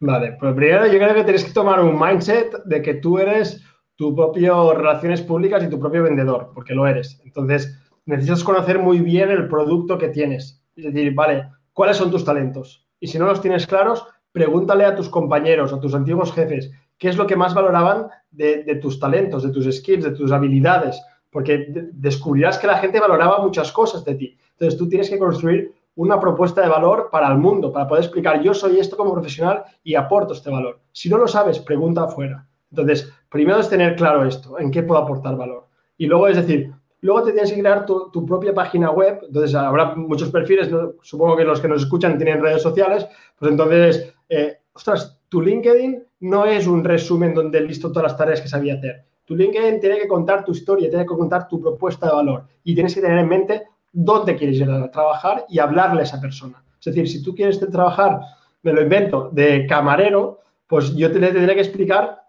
Vale, 0.00 0.36
pues 0.38 0.54
primero 0.54 0.86
yo 0.86 0.98
creo 0.98 1.14
que 1.14 1.24
tienes 1.24 1.44
que 1.44 1.52
tomar 1.52 1.80
un 1.80 1.98
mindset 1.98 2.64
de 2.64 2.82
que 2.82 2.94
tú 2.94 3.18
eres 3.18 3.62
tu 3.94 4.14
propio 4.16 4.74
relaciones 4.74 5.22
públicas 5.22 5.62
y 5.62 5.70
tu 5.70 5.78
propio 5.78 6.02
vendedor, 6.02 6.50
porque 6.54 6.74
lo 6.74 6.88
eres. 6.88 7.20
Entonces, 7.24 7.78
necesitas 8.06 8.44
conocer 8.44 8.78
muy 8.78 9.00
bien 9.00 9.30
el 9.30 9.48
producto 9.48 9.98
que 9.98 10.08
tienes. 10.08 10.62
Es 10.76 10.84
decir, 10.84 11.14
vale, 11.14 11.48
¿cuáles 11.72 11.96
son 11.96 12.10
tus 12.10 12.24
talentos? 12.24 12.86
Y 13.00 13.08
si 13.08 13.18
no 13.18 13.26
los 13.26 13.40
tienes 13.40 13.66
claros, 13.66 14.06
pregúntale 14.32 14.84
a 14.84 14.94
tus 14.94 15.08
compañeros, 15.08 15.72
a 15.72 15.80
tus 15.80 15.94
antiguos 15.94 16.32
jefes, 16.32 16.70
qué 16.98 17.08
es 17.08 17.16
lo 17.16 17.26
que 17.26 17.36
más 17.36 17.54
valoraban 17.54 18.08
de, 18.30 18.78
tus 18.80 18.98
talentos, 18.98 19.42
de 19.42 19.50
tus 19.50 19.70
skills, 19.76 20.04
de 20.04 20.12
tus 20.12 20.32
habilidades, 20.32 21.00
porque 21.30 21.66
descubrirás 21.92 22.58
que 22.58 22.66
la 22.66 22.78
gente 22.78 23.00
valoraba 23.00 23.42
muchas 23.42 23.72
cosas 23.72 24.04
de 24.04 24.14
ti. 24.14 24.38
Entonces 24.52 24.78
tú 24.78 24.88
tienes 24.88 25.10
que 25.10 25.18
construir 25.18 25.72
una 25.94 26.18
propuesta 26.18 26.62
de 26.62 26.68
valor 26.68 27.08
para 27.10 27.28
el 27.28 27.38
mundo, 27.38 27.72
para 27.72 27.86
poder 27.86 28.04
explicar, 28.04 28.40
yo 28.42 28.54
soy 28.54 28.78
esto 28.78 28.96
como 28.96 29.12
profesional 29.12 29.64
y 29.82 29.94
aporto 29.94 30.32
este 30.32 30.50
valor. 30.50 30.80
Si 30.92 31.08
no 31.08 31.18
lo 31.18 31.28
sabes, 31.28 31.58
pregunta 31.58 32.04
afuera. 32.04 32.46
Entonces, 32.70 33.12
primero 33.28 33.60
es 33.60 33.68
tener 33.68 33.96
claro 33.96 34.24
esto, 34.24 34.58
en 34.58 34.70
qué 34.70 34.82
puedo 34.82 35.00
aportar 35.00 35.36
valor. 35.36 35.66
Y 35.98 36.06
luego 36.06 36.28
es 36.28 36.36
decir, 36.36 36.72
luego 37.02 37.24
te 37.24 37.32
tienes 37.32 37.52
que 37.52 37.60
crear 37.60 37.84
tu, 37.84 38.26
propia 38.26 38.54
página 38.54 38.90
web. 38.90 39.20
Entonces, 39.26 39.54
habrá 39.54 39.94
muchos 39.94 40.30
perfiles, 40.30 40.70
supongo 41.02 41.36
que 41.36 41.44
los 41.44 41.60
que 41.60 41.68
nos 41.68 41.82
escuchan 41.82 42.16
tienen 42.16 42.40
redes 42.40 42.62
sociales, 42.62 43.06
pues 43.38 43.50
entonces, 43.50 44.14
eh, 44.28 44.58
ostras, 44.72 45.18
tu 45.28 45.42
LinkedIn 45.42 46.02
no 46.20 46.46
es 46.46 46.66
un 46.66 46.82
resumen 46.82 47.34
donde 47.34 47.60
listo 47.60 47.90
todas 47.90 48.10
las 48.10 48.16
tareas 48.16 48.40
que 48.40 48.48
sabía 48.48 48.74
hacer. 48.74 49.04
Tu 49.24 49.36
LinkedIn 49.36 49.80
tiene 49.80 49.98
que 49.98 50.08
contar 50.08 50.44
tu 50.44 50.52
historia, 50.52 50.88
tiene 50.88 51.04
que 51.04 51.14
contar 51.14 51.48
tu 51.48 51.60
propuesta 51.60 52.06
de 52.06 52.12
valor 52.12 52.44
y 52.64 52.74
tienes 52.74 52.94
que 52.94 53.00
tener 53.00 53.18
en 53.18 53.28
mente 53.28 53.62
dónde 53.92 54.36
quieres 54.36 54.56
ir 54.56 54.70
a 54.70 54.90
trabajar 54.90 55.44
y 55.48 55.58
hablarle 55.58 56.00
a 56.00 56.04
esa 56.04 56.20
persona. 56.20 56.62
Es 56.78 56.86
decir, 56.86 57.08
si 57.08 57.22
tú 57.22 57.34
quieres 57.34 57.60
trabajar, 57.70 58.20
me 58.62 58.72
lo 58.72 58.82
invento, 58.82 59.28
de 59.32 59.66
camarero, 59.66 60.40
pues 60.66 60.94
yo 60.94 61.10
te 61.12 61.20
tendré 61.20 61.54
que 61.54 61.60
explicar 61.60 62.21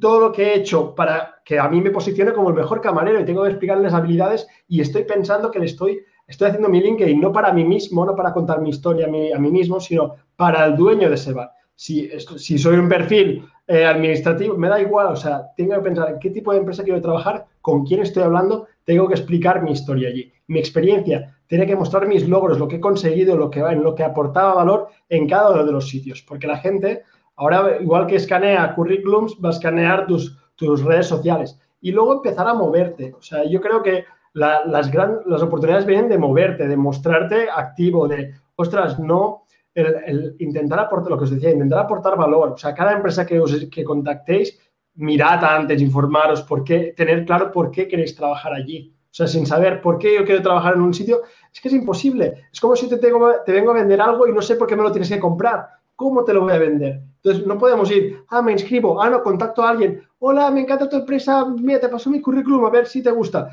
todo 0.00 0.20
lo 0.20 0.32
que 0.32 0.42
he 0.42 0.54
hecho 0.56 0.94
para 0.94 1.40
que 1.44 1.58
a 1.58 1.68
mí 1.68 1.80
me 1.80 1.90
posicione 1.90 2.32
como 2.32 2.48
el 2.48 2.54
mejor 2.54 2.80
camarero 2.80 3.20
y 3.20 3.24
tengo 3.24 3.42
que 3.42 3.50
explicarle 3.50 3.84
las 3.84 3.94
habilidades 3.94 4.46
y 4.68 4.80
estoy 4.80 5.04
pensando 5.04 5.50
que 5.50 5.58
le 5.58 5.66
estoy, 5.66 6.00
estoy 6.26 6.48
haciendo 6.48 6.68
mi 6.68 6.80
LinkedIn 6.80 7.20
no 7.20 7.32
para 7.32 7.52
mí 7.52 7.64
mismo, 7.64 8.04
no 8.04 8.16
para 8.16 8.32
contar 8.32 8.60
mi 8.60 8.70
historia 8.70 9.06
a 9.06 9.10
mí, 9.10 9.32
a 9.32 9.38
mí 9.38 9.50
mismo, 9.50 9.78
sino 9.78 10.16
para 10.34 10.64
el 10.64 10.76
dueño 10.76 11.08
de 11.08 11.14
ese 11.14 11.32
bar. 11.32 11.50
Si, 11.74 12.08
si 12.38 12.58
soy 12.58 12.76
un 12.78 12.88
perfil 12.88 13.46
eh, 13.66 13.84
administrativo, 13.84 14.56
me 14.56 14.68
da 14.68 14.80
igual, 14.80 15.08
o 15.08 15.16
sea, 15.16 15.52
tengo 15.54 15.74
que 15.74 15.82
pensar 15.82 16.08
en 16.08 16.18
qué 16.18 16.30
tipo 16.30 16.52
de 16.52 16.58
empresa 16.58 16.82
quiero 16.82 17.02
trabajar, 17.02 17.44
con 17.60 17.84
quién 17.84 18.00
estoy 18.00 18.22
hablando, 18.22 18.66
tengo 18.84 19.06
que 19.08 19.14
explicar 19.14 19.62
mi 19.62 19.72
historia 19.72 20.08
allí, 20.08 20.32
mi 20.46 20.58
experiencia, 20.58 21.36
tiene 21.46 21.66
que 21.66 21.76
mostrar 21.76 22.08
mis 22.08 22.26
logros, 22.26 22.58
lo 22.58 22.66
que 22.66 22.76
he 22.76 22.80
conseguido, 22.80 23.36
lo 23.36 23.50
que, 23.50 23.60
en 23.60 23.82
lo 23.82 23.94
que 23.94 24.04
aportaba 24.04 24.54
valor 24.54 24.88
en 25.08 25.28
cada 25.28 25.50
uno 25.50 25.64
de 25.64 25.72
los 25.72 25.88
sitios, 25.88 26.22
porque 26.22 26.46
la 26.46 26.56
gente 26.56 27.02
Ahora, 27.36 27.78
igual 27.80 28.06
que 28.06 28.16
escanea 28.16 28.74
currículums, 28.74 29.36
va 29.44 29.50
a 29.50 29.52
escanear 29.52 30.06
tus, 30.06 30.36
tus 30.56 30.82
redes 30.82 31.06
sociales 31.06 31.58
y 31.80 31.92
luego 31.92 32.14
empezar 32.14 32.48
a 32.48 32.54
moverte. 32.54 33.14
O 33.16 33.22
sea, 33.22 33.44
yo 33.44 33.60
creo 33.60 33.82
que 33.82 34.04
las, 34.32 34.90
gran, 34.90 35.20
las 35.26 35.42
oportunidades 35.42 35.86
vienen 35.86 36.08
de 36.08 36.18
moverte, 36.18 36.66
de 36.66 36.76
mostrarte 36.76 37.48
activo, 37.48 38.08
de, 38.08 38.34
ostras, 38.56 38.98
no, 38.98 39.44
el, 39.74 40.36
intentar 40.38 40.78
aportar, 40.78 41.10
lo 41.10 41.18
que 41.18 41.24
os 41.24 41.30
decía, 41.30 41.50
intentar 41.50 41.80
aportar 41.80 42.16
valor. 42.16 42.52
O 42.52 42.56
sea, 42.56 42.74
cada 42.74 42.92
empresa 42.92 43.26
que, 43.26 43.40
os, 43.40 43.66
que 43.70 43.84
contactéis, 43.84 44.58
mirad 44.94 45.44
antes, 45.44 45.80
informaros, 45.80 46.42
por 46.42 46.64
qué, 46.64 46.94
tener 46.96 47.24
claro 47.24 47.50
por 47.50 47.70
qué 47.70 47.86
queréis 47.86 48.14
trabajar 48.14 48.52
allí. 48.52 48.92
O 49.04 49.14
sea, 49.16 49.26
sin 49.26 49.46
saber 49.46 49.80
por 49.80 49.98
qué 49.98 50.14
yo 50.14 50.24
quiero 50.24 50.42
trabajar 50.42 50.74
en 50.74 50.82
un 50.82 50.92
sitio, 50.92 51.22
es 51.52 51.60
que 51.60 51.68
es 51.68 51.74
imposible. 51.74 52.48
Es 52.52 52.60
como 52.60 52.76
si 52.76 52.88
te, 52.88 52.98
tengo, 52.98 53.30
te 53.44 53.52
vengo 53.52 53.70
a 53.70 53.74
vender 53.74 54.00
algo 54.00 54.26
y 54.26 54.32
no 54.32 54.42
sé 54.42 54.56
por 54.56 54.66
qué 54.66 54.76
me 54.76 54.82
lo 54.82 54.92
tienes 54.92 55.08
que 55.08 55.20
comprar. 55.20 55.66
¿Cómo 55.96 56.24
te 56.24 56.34
lo 56.34 56.42
voy 56.42 56.52
a 56.52 56.58
vender? 56.58 57.02
Entonces, 57.16 57.46
no 57.46 57.58
podemos 57.58 57.90
ir, 57.90 58.20
ah, 58.28 58.42
me 58.42 58.52
inscribo, 58.52 59.02
ah, 59.02 59.10
no, 59.10 59.22
contacto 59.22 59.62
a 59.62 59.70
alguien, 59.70 60.02
hola, 60.20 60.50
me 60.50 60.60
encanta 60.60 60.88
tu 60.88 60.96
empresa, 60.96 61.44
mira, 61.46 61.80
te 61.80 61.88
paso 61.88 62.10
mi 62.10 62.20
currículum, 62.20 62.64
a 62.64 62.70
ver 62.70 62.86
si 62.86 63.02
te 63.02 63.10
gusta. 63.10 63.50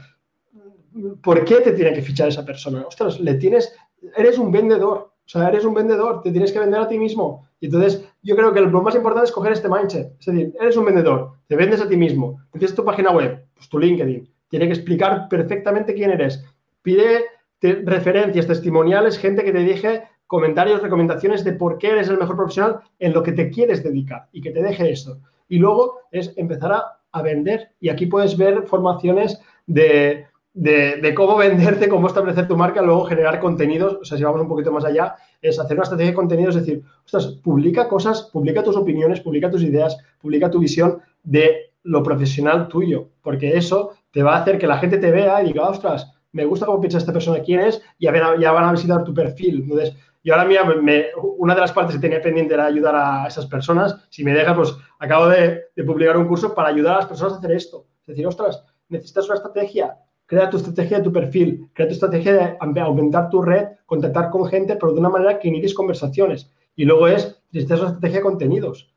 ¿Por 1.23 1.43
qué 1.43 1.55
te 1.61 1.71
tiene 1.71 1.93
que 1.93 2.01
fichar 2.01 2.27
esa 2.27 2.45
persona? 2.45 2.85
Ostras, 2.85 3.19
le 3.19 3.33
tienes, 3.35 3.73
eres 4.15 4.37
un 4.37 4.51
vendedor, 4.51 5.13
o 5.25 5.29
sea, 5.29 5.47
eres 5.47 5.65
un 5.65 5.73
vendedor, 5.73 6.21
te 6.21 6.31
tienes 6.31 6.51
que 6.51 6.59
vender 6.59 6.81
a 6.81 6.87
ti 6.87 6.99
mismo. 6.99 7.47
Y 7.59 7.65
entonces, 7.65 8.05
yo 8.21 8.35
creo 8.35 8.53
que 8.53 8.61
lo 8.61 8.81
más 8.81 8.93
importante 8.93 9.25
es 9.25 9.31
coger 9.31 9.53
este 9.53 9.69
mindset. 9.69 10.11
Es 10.19 10.25
decir, 10.25 10.53
eres 10.59 10.77
un 10.77 10.85
vendedor, 10.85 11.31
te 11.47 11.55
vendes 11.55 11.81
a 11.81 11.87
ti 11.87 11.97
mismo, 11.97 12.41
tienes 12.51 12.75
tu 12.75 12.85
página 12.85 13.11
web, 13.11 13.43
pues 13.55 13.69
tu 13.69 13.79
LinkedIn, 13.79 14.29
tiene 14.49 14.67
que 14.67 14.73
explicar 14.73 15.27
perfectamente 15.29 15.95
quién 15.95 16.11
eres. 16.11 16.43
Pide 16.83 17.23
referencias, 17.61 18.45
testimoniales, 18.45 19.17
gente 19.17 19.43
que 19.43 19.53
te 19.53 19.59
dije 19.59 20.03
comentarios, 20.27 20.81
recomendaciones 20.81 21.43
de 21.43 21.53
por 21.53 21.77
qué 21.77 21.91
eres 21.91 22.09
el 22.09 22.17
mejor 22.17 22.35
profesional 22.35 22.79
en 22.99 23.13
lo 23.13 23.23
que 23.23 23.33
te 23.33 23.49
quieres 23.49 23.83
dedicar 23.83 24.27
y 24.31 24.41
que 24.41 24.51
te 24.51 24.63
deje 24.63 24.91
eso. 24.91 25.19
Y 25.47 25.59
luego 25.59 25.99
es 26.11 26.33
empezar 26.37 26.71
a, 26.71 27.21
vender. 27.21 27.69
Y 27.79 27.89
aquí 27.89 28.07
puedes 28.07 28.35
ver 28.35 28.63
formaciones 28.63 29.39
de, 29.67 30.25
cómo 31.15 31.37
venderte, 31.37 31.87
cómo 31.87 32.07
establecer 32.07 32.47
tu 32.47 32.57
marca, 32.57 32.81
luego 32.81 33.05
generar 33.05 33.39
contenidos. 33.39 33.99
O 34.01 34.05
sea, 34.05 34.17
si 34.17 34.23
vamos 34.23 34.41
un 34.41 34.47
poquito 34.47 34.71
más 34.71 34.83
allá, 34.83 35.15
es 35.41 35.59
hacer 35.59 35.77
una 35.77 35.83
estrategia 35.83 36.11
de 36.11 36.15
contenidos, 36.15 36.55
es 36.55 36.65
decir, 36.65 36.83
ostras, 37.05 37.27
publica 37.43 37.87
cosas, 37.87 38.23
publica 38.33 38.63
tus 38.63 38.75
opiniones, 38.75 39.19
publica 39.19 39.51
tus 39.51 39.61
ideas, 39.61 39.97
publica 40.19 40.49
tu 40.49 40.59
visión 40.59 40.99
de 41.21 41.73
lo 41.83 42.01
profesional 42.01 42.67
tuyo, 42.67 43.09
porque 43.21 43.55
eso 43.55 43.91
te 44.11 44.23
va 44.23 44.37
a 44.37 44.41
hacer 44.41 44.57
que 44.57 44.67
la 44.67 44.77
gente 44.77 44.97
te 44.97 45.11
vea 45.11 45.43
y 45.43 45.47
diga, 45.47 45.67
ostras, 45.67 46.11
me 46.31 46.45
gusta 46.45 46.65
cómo 46.65 46.81
piensa 46.81 46.97
esta 46.97 47.13
persona, 47.13 47.43
quién 47.43 47.59
es, 47.59 47.81
y 47.99 48.05
ya 48.05 48.51
van 48.51 48.63
a 48.65 48.71
visitar 48.71 49.03
tu 49.03 49.13
perfil. 49.13 49.61
Entonces, 49.63 49.95
y 50.23 50.31
ahora 50.31 50.45
mía, 50.45 50.61
una 51.37 51.53
de 51.53 51.61
las 51.61 51.73
partes 51.73 51.95
que 51.95 52.01
tenía 52.01 52.21
pendiente 52.21 52.53
era 52.53 52.65
ayudar 52.65 52.95
a 52.95 53.27
esas 53.27 53.45
personas. 53.45 54.07
Si 54.09 54.23
me 54.23 54.33
dejas, 54.33 54.55
pues 54.55 54.73
acabo 54.97 55.27
de, 55.27 55.65
publicar 55.85 56.15
un 56.17 56.27
curso 56.27 56.55
para 56.55 56.69
ayudar 56.69 56.93
a 56.93 56.97
las 56.99 57.07
personas 57.07 57.33
a 57.33 57.37
hacer 57.39 57.51
esto. 57.51 57.87
Es 58.01 58.07
decir, 58.07 58.25
ostras, 58.25 58.63
necesitas 58.87 59.25
una 59.25 59.35
estrategia. 59.35 59.97
Crea 60.25 60.49
tu 60.49 60.55
estrategia 60.55 60.99
de 60.99 61.03
tu 61.03 61.11
perfil, 61.11 61.69
crea 61.73 61.89
tu 61.89 61.93
estrategia 61.93 62.57
de 62.61 62.79
aumentar 62.79 63.29
tu 63.29 63.41
red, 63.41 63.67
contactar 63.85 64.29
con 64.29 64.45
gente, 64.45 64.77
pero 64.77 64.93
de 64.93 65.01
una 65.01 65.09
manera 65.09 65.37
que 65.37 65.49
inicies 65.49 65.73
conversaciones. 65.73 66.49
Y 66.73 66.85
luego 66.85 67.07
es, 67.07 67.43
necesitas 67.51 67.81
una 67.81 67.89
estrategia 67.89 68.19
de 68.19 68.23
contenidos. 68.23 68.95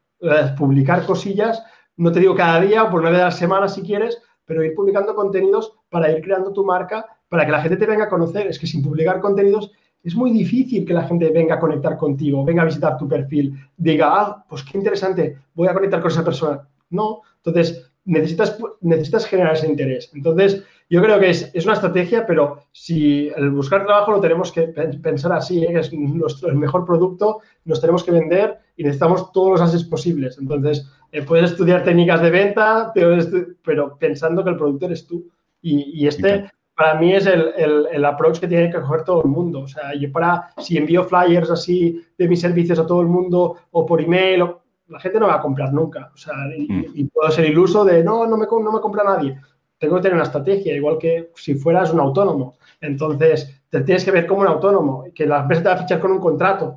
Publicar 0.56 1.04
cosillas, 1.06 1.60
no 1.96 2.12
te 2.12 2.20
digo 2.20 2.36
cada 2.36 2.60
día 2.60 2.84
o 2.84 2.90
por 2.90 3.00
una 3.00 3.10
vez 3.10 3.20
a 3.20 3.24
la 3.24 3.30
semana 3.32 3.68
si 3.68 3.82
quieres, 3.82 4.22
pero 4.44 4.62
ir 4.62 4.76
publicando 4.76 5.16
contenidos 5.16 5.76
para 5.90 6.10
ir 6.12 6.22
creando 6.22 6.52
tu 6.52 6.64
marca, 6.64 7.04
para 7.28 7.44
que 7.44 7.50
la 7.50 7.62
gente 7.62 7.76
te 7.76 7.86
venga 7.86 8.04
a 8.04 8.08
conocer. 8.08 8.46
Es 8.46 8.60
que 8.60 8.68
sin 8.68 8.80
publicar 8.80 9.20
contenidos 9.20 9.72
es 10.06 10.14
muy 10.14 10.30
difícil 10.30 10.84
que 10.84 10.94
la 10.94 11.02
gente 11.02 11.30
venga 11.30 11.56
a 11.56 11.60
conectar 11.60 11.96
contigo, 11.96 12.44
venga 12.44 12.62
a 12.62 12.66
visitar 12.66 12.96
tu 12.96 13.08
perfil, 13.08 13.58
diga, 13.76 14.08
ah, 14.08 14.44
pues 14.48 14.62
qué 14.62 14.78
interesante, 14.78 15.36
voy 15.54 15.66
a 15.66 15.74
conectar 15.74 16.00
con 16.00 16.10
esa 16.12 16.24
persona. 16.24 16.66
No, 16.90 17.22
entonces 17.38 17.90
necesitas, 18.04 18.56
necesitas 18.82 19.26
generar 19.26 19.54
ese 19.54 19.66
interés. 19.66 20.10
Entonces, 20.14 20.62
yo 20.88 21.02
creo 21.02 21.18
que 21.18 21.30
es, 21.30 21.64
una 21.64 21.74
estrategia, 21.74 22.24
pero 22.24 22.62
si 22.70 23.32
el 23.34 23.50
buscar 23.50 23.84
trabajo 23.84 24.12
lo 24.12 24.20
tenemos 24.20 24.52
que 24.52 24.68
pensar 25.02 25.32
así, 25.32 25.64
¿eh? 25.64 25.76
es 25.76 25.92
nuestro, 25.92 26.50
el 26.50 26.54
mejor 26.54 26.84
producto, 26.84 27.40
nos 27.64 27.80
tenemos 27.80 28.04
que 28.04 28.12
vender 28.12 28.58
y 28.76 28.84
necesitamos 28.84 29.32
todos 29.32 29.50
los 29.50 29.60
ases 29.60 29.82
posibles. 29.82 30.38
Entonces, 30.38 30.88
eh, 31.10 31.22
puedes 31.22 31.50
estudiar 31.50 31.82
técnicas 31.82 32.22
de 32.22 32.30
venta, 32.30 32.92
pero 32.94 33.98
pensando 33.98 34.44
que 34.44 34.50
el 34.50 34.56
producto 34.56 34.86
eres 34.86 35.04
tú. 35.04 35.28
Y, 35.60 36.06
este, 36.06 36.48
para 36.76 36.94
mí 36.94 37.14
es 37.14 37.26
el, 37.26 37.54
el, 37.90 38.04
approach 38.04 38.38
que 38.38 38.46
tiene 38.46 38.70
que 38.70 38.78
coger 38.78 39.02
todo 39.02 39.22
el 39.22 39.30
mundo. 39.30 39.60
O 39.60 39.66
sea, 39.68 39.94
yo 39.98 40.12
para, 40.12 40.50
si 40.58 40.76
envío 40.76 41.04
flyers 41.04 41.50
así 41.50 42.02
de 42.18 42.28
mis 42.28 42.40
servicios 42.40 42.78
a 42.78 42.86
todo 42.86 43.00
el 43.00 43.06
mundo 43.06 43.56
o 43.70 43.86
por 43.86 44.02
email, 44.02 44.44
la 44.88 45.00
gente 45.00 45.18
no 45.18 45.26
va 45.26 45.36
a 45.36 45.40
comprar 45.40 45.72
nunca. 45.72 46.10
O 46.14 46.16
sea, 46.18 46.34
y, 46.54 47.04
mm. 47.04 47.08
puedo 47.08 47.30
ser 47.30 47.46
iluso 47.46 47.82
de, 47.82 48.04
no, 48.04 48.26
no 48.26 48.36
me, 48.36 48.46
no 48.46 48.72
me 48.72 48.80
compra 48.80 49.04
nadie. 49.04 49.40
Tengo 49.78 49.96
que 49.96 50.02
tener 50.02 50.16
una 50.16 50.24
estrategia, 50.24 50.74
igual 50.74 50.98
que 50.98 51.30
si 51.34 51.54
fueras 51.54 51.92
un 51.92 52.00
autónomo. 52.00 52.56
Entonces, 52.82 53.62
te 53.70 53.80
tienes 53.80 54.04
que 54.04 54.10
ver 54.10 54.26
como 54.26 54.42
un 54.42 54.48
autónomo, 54.48 55.04
que 55.14 55.26
la 55.26 55.40
empresa 55.40 55.62
te 55.62 55.68
va 55.70 55.74
a 55.76 55.78
fichar 55.78 55.98
con 55.98 56.12
un 56.12 56.20
contrato, 56.20 56.76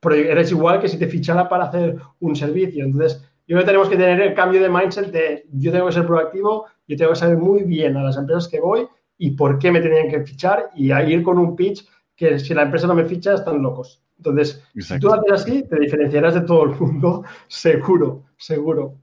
pero 0.00 0.14
eres 0.14 0.52
igual 0.52 0.80
que 0.80 0.88
si 0.88 0.96
te 0.96 1.08
fichara 1.08 1.48
para 1.48 1.64
hacer 1.64 1.96
un 2.20 2.36
servicio. 2.36 2.84
Entonces, 2.84 3.20
yo 3.48 3.56
creo 3.56 3.60
que 3.60 3.66
tenemos 3.66 3.88
que 3.88 3.96
tener 3.96 4.20
el 4.20 4.34
cambio 4.34 4.62
de 4.62 4.68
mindset 4.68 5.10
de 5.10 5.44
yo 5.52 5.72
tengo 5.72 5.86
que 5.86 5.92
ser 5.92 6.06
proactivo, 6.06 6.66
yo 6.86 6.96
tengo 6.96 7.10
que 7.10 7.18
saber 7.18 7.36
muy 7.36 7.64
bien 7.64 7.96
a 7.96 8.04
las 8.04 8.16
empresas 8.16 8.46
que 8.46 8.60
voy 8.60 8.86
y 9.20 9.32
por 9.32 9.58
qué 9.58 9.70
me 9.70 9.82
tenían 9.82 10.08
que 10.08 10.22
fichar 10.22 10.70
y 10.74 10.90
a 10.90 11.04
ir 11.04 11.22
con 11.22 11.38
un 11.38 11.54
pitch 11.54 11.86
que 12.16 12.38
si 12.38 12.54
la 12.54 12.62
empresa 12.62 12.86
no 12.86 12.94
me 12.94 13.04
ficha 13.04 13.34
están 13.34 13.62
locos. 13.62 14.02
Entonces, 14.16 14.62
si 14.78 14.98
tú 14.98 15.12
haces 15.12 15.30
así, 15.30 15.62
te 15.68 15.78
diferenciarás 15.78 16.34
de 16.34 16.40
todo 16.40 16.64
el 16.64 16.70
mundo, 16.70 17.24
seguro, 17.48 18.24
seguro. 18.38 18.94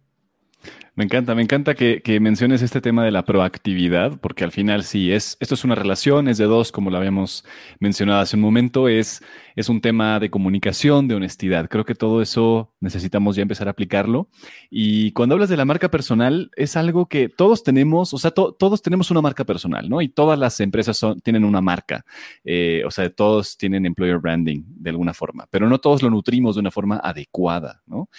Me 0.95 1.03
encanta, 1.03 1.36
me 1.36 1.43
encanta 1.43 1.76
que, 1.76 2.20
menciones 2.20 2.63
este 2.63 2.82
tema 2.82 3.05
de 3.05 3.11
la 3.11 3.26
proactividad, 3.26 4.20
porque 4.20 4.43
al 4.43 4.51
final 4.51 4.84
sí, 4.84 5.11
es, 5.11 5.38
esto 5.39 5.53
es 5.53 5.63
una 5.63 5.76
relación, 5.76 6.28
es 6.28 6.39
de 6.39 6.45
dos, 6.45 6.72
como 6.72 6.89
lo 6.89 6.97
habíamos 6.97 7.45
mencionado 7.80 8.20
hace 8.20 8.36
un 8.36 8.41
momento, 8.41 8.88
es, 8.88 9.22
es 9.57 9.69
un 9.69 9.81
tema 9.81 10.19
de 10.19 10.29
comunicación, 10.29 11.07
de 11.07 11.15
honestidad. 11.15 11.67
Creo 11.67 11.83
que 11.83 11.95
todo 11.95 12.21
eso 12.21 12.75
necesitamos 12.79 13.35
ya 13.35 13.41
empezar 13.41 13.67
a 13.67 13.71
aplicarlo. 13.71 14.29
Y 14.69 15.13
cuando 15.13 15.33
hablas 15.33 15.49
de 15.49 15.57
la 15.57 15.65
marca 15.65 15.89
personal, 15.89 16.51
es 16.55 16.77
algo 16.77 17.07
que 17.07 17.27
todos 17.27 17.63
tenemos, 17.63 18.13
o 18.13 18.19
sea, 18.19 18.29
todos 18.29 18.83
tenemos 18.83 19.09
una 19.09 19.19
marca 19.19 19.45
personal, 19.45 19.89
¿no? 19.89 20.03
Y 20.03 20.09
todas 20.09 20.37
las 20.37 20.59
empresas 20.59 20.95
son, 20.95 21.19
tienen 21.21 21.43
una 21.43 21.59
marca, 21.59 22.05
eh, 22.45 22.83
o 22.85 22.91
sea, 22.91 23.09
todos 23.09 23.57
tienen 23.57 23.87
employer 23.87 24.19
branding 24.19 24.61
de 24.67 24.91
alguna 24.91 25.15
forma, 25.15 25.47
pero 25.49 25.67
no 25.67 25.79
todos 25.79 26.03
lo 26.03 26.11
nutrimos 26.11 26.55
de 26.55 26.59
una 26.59 26.69
forma 26.69 26.97
adecuada, 26.97 27.81
¿no? 27.87 28.09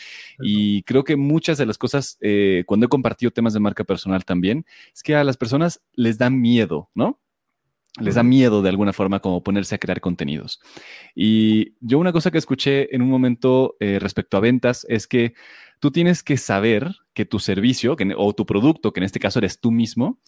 Y 0.41 0.83
creo 0.83 1.05
que 1.05 1.17
muchas 1.17 1.57
de 1.57 1.67
las 1.67 1.79
cosas... 1.79 2.19
Eh, 2.21 2.65
cuando 2.67 2.87
he 2.87 2.89
compartido 2.89 3.31
temas 3.31 3.53
de 3.53 3.61
marca 3.61 3.85
personal 3.85 4.25
también, 4.25 4.67
es 4.93 5.05
que 5.05 5.15
a 5.15 5.23
las 5.23 5.37
personas 5.37 5.81
les 5.95 6.19
da 6.19 6.31
miedo, 6.31 6.91
¿no? 6.97 7.21
Les 8.01 8.15
da 8.15 8.23
miedo 8.23 8.63
de 8.63 8.69
alguna 8.69 8.93
forma 8.93 9.21
como 9.21 9.43
ponerse 9.43 9.75
a 9.75 9.79
crear 9.79 10.01
contenidos. 10.01 10.61
Y 11.15 11.75
yo 11.81 11.99
una 11.99 12.13
cosa 12.13 12.31
que 12.31 12.39
escuché 12.39 12.95
en 12.95 13.03
un 13.03 13.11
momento 13.11 13.77
eh, 13.81 13.99
respecto 14.01 14.37
a 14.37 14.41
ventas 14.41 14.87
es 14.89 15.07
que 15.07 15.35
tú 15.81 15.91
tienes 15.91 16.23
que 16.23 16.37
saber 16.37 16.97
que 17.13 17.25
tu 17.25 17.39
servicio 17.39 17.97
o 18.17 18.33
tu 18.35 18.47
producto, 18.47 18.93
que 18.93 19.01
en 19.01 19.05
este 19.05 19.21
caso 19.21 19.39
eres 19.39 19.61
tú 19.61 19.71
mismo, 19.71 20.21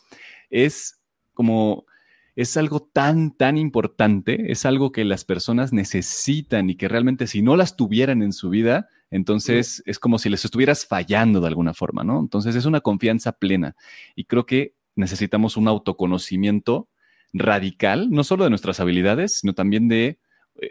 es 0.51 1.01
como 1.35 1.87
es 2.37 2.57
algo 2.57 2.81
tan, 2.81 3.37
tan 3.37 3.59
importante, 3.59 4.51
es 4.51 4.65
algo 4.65 4.93
que 4.93 5.05
las 5.05 5.25
personas 5.25 5.73
necesitan 5.73 6.71
y 6.71 6.77
que 6.77 6.89
realmente 6.89 7.27
si 7.27 7.43
no 7.43 7.57
las 7.57 7.77
tuvieran 7.77 8.23
en 8.23 8.33
su 8.33 8.51
vida, 8.51 8.89
entonces 9.11 9.83
es 9.87 9.99
como 9.99 10.19
si 10.19 10.29
les 10.29 10.45
estuvieras 10.45 10.87
fallando 10.87 11.41
de 11.41 11.49
alguna 11.49 11.75
forma, 11.75 12.05
¿no? 12.05 12.21
Entonces 12.21 12.55
es 12.55 12.65
una 12.65 12.81
confianza 12.81 13.33
plena 13.33 13.77
y 14.15 14.25
creo 14.25 14.47
que 14.47 14.75
necesitamos 14.95 15.57
un 15.57 15.69
autoconocimiento 15.69 16.89
radical, 17.33 18.11
no 18.11 18.25
solo 18.25 18.45
de 18.45 18.51
nuestras 18.51 18.81
habilidades, 18.81 19.39
sino 19.39 19.53
también 19.55 19.89
de 19.89 20.19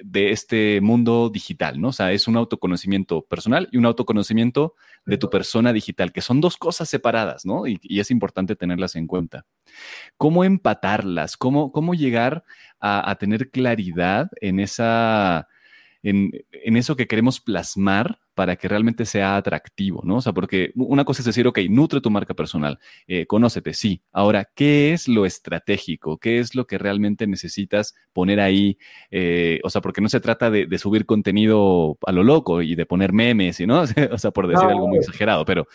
de 0.03 0.31
este 0.31 0.81
mundo 0.81 1.29
digital, 1.29 1.79
¿no? 1.81 1.89
O 1.89 1.93
sea, 1.93 2.11
es 2.11 2.27
un 2.27 2.37
autoconocimiento 2.37 3.23
personal 3.23 3.67
y 3.71 3.77
un 3.77 3.85
autoconocimiento 3.85 4.75
de 5.05 5.17
tu 5.17 5.29
persona 5.29 5.73
digital, 5.73 6.11
que 6.11 6.21
son 6.21 6.41
dos 6.41 6.57
cosas 6.57 6.89
separadas, 6.89 7.45
¿no? 7.45 7.65
Y, 7.65 7.79
es 7.99 8.11
importante 8.11 8.55
tenerlas 8.55 8.95
en 8.95 9.07
cuenta. 9.07 9.45
¿Cómo 10.17 10.43
empatarlas? 10.43 11.37
¿Cómo, 11.37 11.71
cómo 11.71 11.93
llegar 11.93 12.43
a 12.79 13.13
tener 13.15 13.49
claridad 13.49 14.29
en 14.39 14.59
esa 14.59 15.47
en, 16.03 16.31
eso 16.77 16.95
que 16.95 17.07
queremos 17.07 17.41
plasmar 17.41 18.19
para 18.33 18.55
que 18.55 18.69
realmente 18.69 19.05
sea 19.05 19.35
atractivo, 19.35 20.01
¿no? 20.05 20.17
O 20.17 20.21
sea, 20.21 20.31
porque 20.31 20.71
una 20.75 21.03
cosa 21.03 21.21
es 21.21 21.25
decir, 21.25 21.45
ok, 21.45 21.59
nutre 21.69 21.99
tu 21.99 22.09
marca 22.09 22.33
personal, 22.33 22.79
eh, 23.07 23.25
conócete, 23.25 23.73
sí. 23.73 24.01
Ahora, 24.13 24.49
¿qué 24.55 24.93
es 24.93 25.09
lo 25.09 25.25
estratégico? 25.25 26.17
¿Qué 26.17 26.39
es 26.39 26.55
lo 26.55 26.65
que 26.65 26.77
realmente 26.77 27.27
necesitas 27.27 27.95
poner 28.13 28.39
ahí? 28.39 28.77
Eh, 29.11 29.59
o 29.63 29.69
sea, 29.69 29.81
porque 29.81 29.99
no 30.01 30.07
se 30.07 30.21
trata 30.21 30.49
de, 30.49 30.67
subir 30.77 31.05
contenido 31.05 31.97
a 32.05 32.13
lo 32.13 32.23
loco 32.23 32.61
y 32.61 32.75
de 32.75 32.85
poner 32.85 33.11
memes, 33.11 33.59
¿no? 33.61 33.81
o 34.11 34.17
sea, 34.17 34.31
por 34.31 34.47
decir 34.47 34.69
algo 34.69 34.87
muy 34.87 34.99
exagerado, 34.99 35.43
pero, 35.43 35.67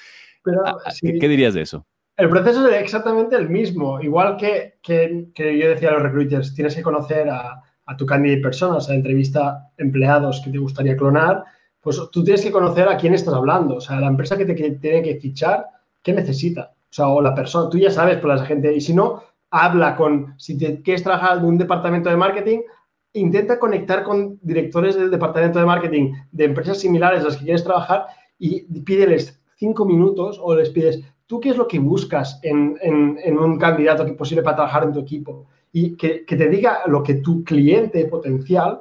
¿qué, 1.03 1.29
dirías 1.29 1.53
de 1.53 1.63
eso? 1.63 1.87
El 2.17 2.31
proceso 2.31 2.67
es 2.69 2.81
exactamente 2.81 3.37
el 3.37 3.51
mismo, 3.51 4.01
igual 4.01 4.37
que, 4.39 4.79
que, 4.81 5.27
que 5.35 5.59
yo 5.59 5.69
decía 5.69 5.91
a 5.91 5.95
los 5.95 6.03
recruiters, 6.03 6.55
tienes 6.55 6.75
que 6.75 6.83
conocer 6.83 7.29
a 7.29 7.61
a 7.87 7.97
tu 7.97 8.07
candidate 8.07 8.41
personas, 8.41 8.89
a 8.89 8.95
entrevista 8.95 9.71
empleados 9.77 10.41
que 10.43 10.51
te 10.51 10.59
gustaría 10.59 10.97
clonar, 10.97 11.45
pues 11.81 12.01
tú 12.11 12.25
tienes 12.25 12.43
que 12.43 12.51
conocer 12.51 12.89
a 12.89 12.97
quién 12.97 13.15
estás 13.15 13.35
hablando. 13.35 13.77
O 13.77 13.81
sea, 13.81 14.01
la 14.01 14.07
empresa 14.07 14.37
que 14.39 14.47
te 14.47 14.55
tiene 14.55 15.03
que 15.03 15.17
fichar, 15.17 15.67
¿qué 16.03 16.13
necesita? 16.13 16.73
O 16.73 16.93
sea, 16.95 17.09
o 17.09 17.21
la 17.21 17.35
persona, 17.35 17.69
tú 17.69 17.79
ya 17.79 17.91
sabes 17.91 18.19
por 18.19 18.31
la 18.31 18.45
gente, 18.45 18.75
y 18.75 18.81
si 18.81 18.95
no, 18.95 19.23
habla 19.51 19.95
con, 19.97 20.35
si 20.39 20.57
te 20.57 20.81
quieres 20.83 21.03
trabajar 21.03 21.39
en 21.39 21.45
un 21.45 21.59
departamento 21.59 22.09
de 22.09 22.17
marketing, 22.17 22.61
intenta 23.13 23.59
conectar 23.59 24.03
con 24.03 24.39
directores 24.43 24.97
del 24.97 25.11
departamento 25.11 25.59
de 25.59 25.67
marketing 25.67 26.13
de 26.33 26.45
empresas 26.45 26.79
similares 26.79 27.21
a 27.21 27.25
las 27.25 27.37
que 27.37 27.45
quieres 27.45 27.63
trabajar 27.63 28.07
y 28.39 28.63
pídeles 28.81 29.41
cinco 29.57 29.85
minutos 29.85 30.41
o 30.43 30.55
les 30.57 30.71
pides, 30.71 31.01
¿tú 31.27 31.39
qué 31.39 31.51
es 31.51 31.57
lo 31.57 31.69
que 31.69 31.79
buscas 31.79 32.41
en, 32.43 32.77
en 32.83 33.39
un 33.39 33.59
candidato 33.59 34.05
que 34.05 34.15
posible 34.15 34.43
para 34.43 34.57
trabajar 34.57 34.85
en 34.85 34.93
tu 34.93 35.01
equipo? 35.01 35.47
Y 35.75 35.97
que, 35.97 36.25
te 36.25 36.49
diga 36.49 36.83
lo 36.87 37.03
que 37.03 37.15
tu 37.15 37.43
cliente 37.43 38.07
potencial 38.07 38.81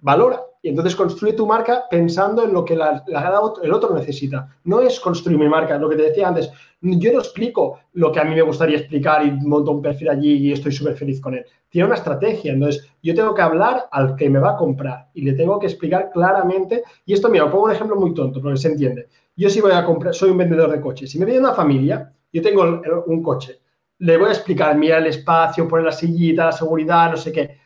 valora. 0.00 0.40
Y 0.62 0.68
entonces 0.68 0.94
construye 0.94 1.32
tu 1.32 1.48
marca 1.48 1.82
pensando 1.90 2.44
en 2.44 2.52
lo 2.52 2.64
que 2.64 2.74
el 2.74 3.72
otro 3.72 3.92
necesita. 3.92 4.48
No 4.62 4.80
es 4.80 5.00
construir 5.00 5.36
mi 5.36 5.48
marca, 5.48 5.76
lo 5.78 5.88
que 5.88 5.96
te 5.96 6.04
decía 6.04 6.28
antes. 6.28 6.48
Yo 6.80 7.12
no 7.12 7.18
explico 7.18 7.80
lo 7.94 8.12
que 8.12 8.20
a 8.20 8.24
mí 8.24 8.36
me 8.36 8.42
gustaría 8.42 8.78
explicar 8.78 9.26
y 9.26 9.32
monto 9.32 9.72
un 9.72 9.82
perfil 9.82 10.10
allí 10.10 10.34
y 10.34 10.52
estoy 10.52 10.70
súper 10.70 10.94
feliz 10.94 11.20
con 11.20 11.34
él. 11.34 11.44
Tiene 11.68 11.86
una 11.86 11.96
estrategia. 11.96 12.52
Entonces, 12.52 12.88
yo 13.02 13.16
tengo 13.16 13.34
que 13.34 13.42
hablar 13.42 13.88
al 13.90 14.14
que 14.14 14.30
me 14.30 14.38
va 14.38 14.52
a 14.52 14.56
comprar 14.56 15.08
y 15.14 15.22
le 15.22 15.32
tengo 15.32 15.58
que 15.58 15.66
explicar 15.66 16.10
claramente. 16.12 16.84
Y 17.04 17.14
esto, 17.14 17.30
mira, 17.30 17.50
pongo 17.50 17.64
un 17.64 17.72
ejemplo 17.72 17.96
muy 17.96 18.14
tonto, 18.14 18.40
porque 18.40 18.58
se 18.58 18.68
entiende. 18.68 19.08
Yo 19.34 19.50
si 19.50 19.60
voy 19.60 19.72
a 19.72 19.84
comprar, 19.84 20.14
soy 20.14 20.30
un 20.30 20.38
vendedor 20.38 20.70
de 20.70 20.80
coches. 20.80 21.10
Si 21.10 21.18
me 21.18 21.24
viene 21.24 21.40
una 21.40 21.52
familia, 21.52 22.12
yo 22.32 22.40
tengo 22.40 22.80
un 23.06 23.22
coche 23.24 23.61
le 24.02 24.16
voy 24.16 24.30
a 24.30 24.32
explicar, 24.32 24.76
mira 24.76 24.98
el 24.98 25.06
espacio, 25.06 25.68
poner 25.68 25.86
la 25.86 25.92
sillita, 25.92 26.46
la 26.46 26.52
seguridad, 26.52 27.12
no 27.12 27.16
sé 27.16 27.30
qué. 27.30 27.56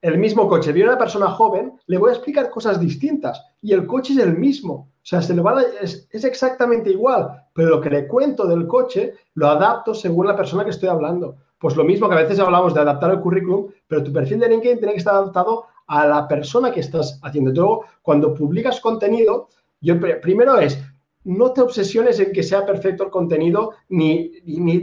El 0.00 0.18
mismo 0.18 0.48
coche, 0.48 0.72
viene 0.72 0.88
una 0.88 0.98
persona 0.98 1.26
joven, 1.30 1.72
le 1.86 1.98
voy 1.98 2.10
a 2.10 2.12
explicar 2.12 2.48
cosas 2.48 2.78
distintas 2.78 3.44
y 3.60 3.72
el 3.72 3.88
coche 3.88 4.12
es 4.12 4.20
el 4.20 4.38
mismo. 4.38 4.72
O 4.72 5.02
sea, 5.02 5.20
se 5.20 5.34
le 5.34 5.42
va 5.42 5.60
es, 5.82 6.08
exactamente 6.12 6.90
igual, 6.90 7.44
pero 7.52 7.70
lo 7.70 7.80
que 7.80 7.90
le 7.90 8.06
cuento 8.06 8.46
del 8.46 8.68
coche 8.68 9.14
lo 9.34 9.48
adapto 9.48 9.92
según 9.92 10.28
la 10.28 10.36
persona 10.36 10.62
que 10.62 10.70
estoy 10.70 10.88
hablando. 10.88 11.38
Pues 11.58 11.74
lo 11.74 11.82
mismo 11.82 12.08
que 12.08 12.14
a 12.14 12.22
veces 12.22 12.38
hablamos 12.38 12.72
de 12.72 12.80
adaptar 12.82 13.10
el 13.10 13.20
currículum, 13.20 13.66
pero 13.88 14.04
tu 14.04 14.12
perfil 14.12 14.38
de 14.38 14.48
LinkedIn 14.48 14.78
tiene 14.78 14.92
que 14.92 15.00
estar 15.00 15.16
adaptado 15.16 15.64
a 15.88 16.06
la 16.06 16.28
persona 16.28 16.70
que 16.70 16.80
estás 16.80 17.18
haciendo. 17.24 17.50
Luego, 17.50 17.84
cuando 18.00 18.32
publicas 18.32 18.80
contenido, 18.80 19.48
yo 19.80 19.98
primero 19.98 20.56
es, 20.56 20.80
no 21.24 21.52
te 21.52 21.60
obsesiones 21.60 22.18
en 22.20 22.32
que 22.32 22.42
sea 22.42 22.64
perfecto 22.64 23.04
el 23.04 23.10
contenido, 23.10 23.72
ni, 23.88 24.32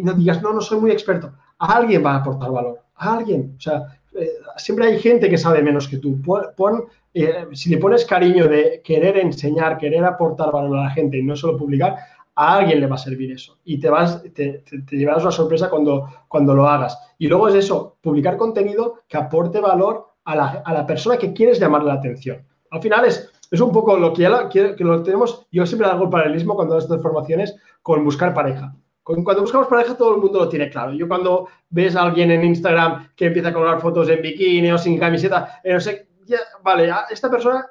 no 0.03 0.13
digas, 0.13 0.41
no, 0.41 0.53
no 0.53 0.61
soy 0.61 0.79
muy 0.79 0.91
experto. 0.91 1.33
alguien 1.57 2.05
va 2.05 2.11
a 2.11 2.17
aportar 2.17 2.51
valor, 2.51 2.79
alguien. 2.95 3.55
O 3.57 3.59
sea, 3.59 3.99
eh, 4.13 4.33
siempre 4.57 4.87
hay 4.87 4.99
gente 4.99 5.29
que 5.29 5.37
sabe 5.37 5.61
menos 5.61 5.87
que 5.87 5.97
tú. 5.97 6.21
Pon, 6.21 6.85
eh, 7.13 7.47
si 7.53 7.69
le 7.69 7.77
pones 7.77 8.05
cariño 8.05 8.47
de 8.47 8.81
querer 8.83 9.17
enseñar, 9.17 9.77
querer 9.77 10.03
aportar 10.05 10.51
valor 10.51 10.77
a 10.77 10.83
la 10.83 10.89
gente 10.91 11.17
y 11.17 11.23
no 11.23 11.35
solo 11.35 11.57
publicar, 11.57 11.95
a 12.35 12.57
alguien 12.57 12.79
le 12.79 12.87
va 12.87 12.95
a 12.95 12.99
servir 12.99 13.31
eso. 13.31 13.57
Y 13.65 13.79
te, 13.79 13.89
vas, 13.89 14.21
te, 14.33 14.63
llevarás 14.91 15.23
una 15.23 15.31
sorpresa 15.31 15.69
cuando, 15.69 16.07
cuando 16.27 16.53
lo 16.53 16.67
hagas. 16.67 16.97
Y 17.17 17.27
luego 17.27 17.47
es 17.47 17.55
eso, 17.55 17.97
publicar 18.01 18.37
contenido 18.37 19.01
que 19.07 19.17
aporte 19.17 19.59
valor 19.59 20.13
a 20.25 20.35
la, 20.35 20.45
a 20.63 20.73
la 20.73 20.85
persona 20.85 21.17
que 21.17 21.33
quieres 21.33 21.59
llamarle 21.59 21.87
la 21.87 21.95
atención. 21.95 22.45
Al 22.69 22.81
final 22.81 23.05
es 23.05 23.31
es 23.51 23.61
un 23.61 23.71
poco 23.71 23.97
lo 23.97 24.13
que 24.13 24.23
ya 24.23 24.49
que, 24.49 24.75
lo 24.79 25.03
tenemos. 25.03 25.45
Yo 25.51 25.65
siempre 25.65 25.87
hago 25.87 26.05
el 26.05 26.09
paralelismo 26.09 26.55
cuando 26.55 26.75
hago 26.75 26.83
estas 26.83 27.01
formaciones 27.01 27.55
con 27.81 28.03
buscar 28.03 28.33
pareja. 28.33 28.75
Cuando 29.03 29.41
buscamos 29.41 29.67
pareja, 29.67 29.95
todo 29.95 30.15
el 30.15 30.21
mundo 30.21 30.39
lo 30.39 30.49
tiene 30.49 30.69
claro. 30.69 30.91
Yo 30.91 31.07
cuando 31.07 31.47
ves 31.69 31.95
a 31.95 32.01
alguien 32.01 32.29
en 32.29 32.43
Instagram 32.43 33.09
que 33.15 33.27
empieza 33.27 33.49
a 33.49 33.53
colgar 33.53 33.79
fotos 33.79 34.09
en 34.09 34.21
bikini 34.21 34.69
o 34.69 34.77
sin 34.77 34.99
camiseta, 34.99 35.61
eh, 35.63 35.73
no 35.73 35.79
sé, 35.79 36.09
ya, 36.25 36.39
vale, 36.61 36.91
esta 37.09 37.29
persona 37.29 37.65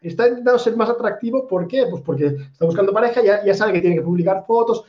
está 0.00 0.26
intentando 0.26 0.58
ser 0.58 0.76
más 0.76 0.88
atractivo. 0.88 1.46
¿Por 1.46 1.68
qué? 1.68 1.84
Pues 1.90 2.02
porque 2.02 2.26
está 2.26 2.64
buscando 2.64 2.92
pareja, 2.94 3.20
ya, 3.22 3.54
sabe 3.54 3.74
que 3.74 3.82
tiene 3.82 3.96
que 3.96 4.02
publicar 4.02 4.44
fotos, 4.46 4.84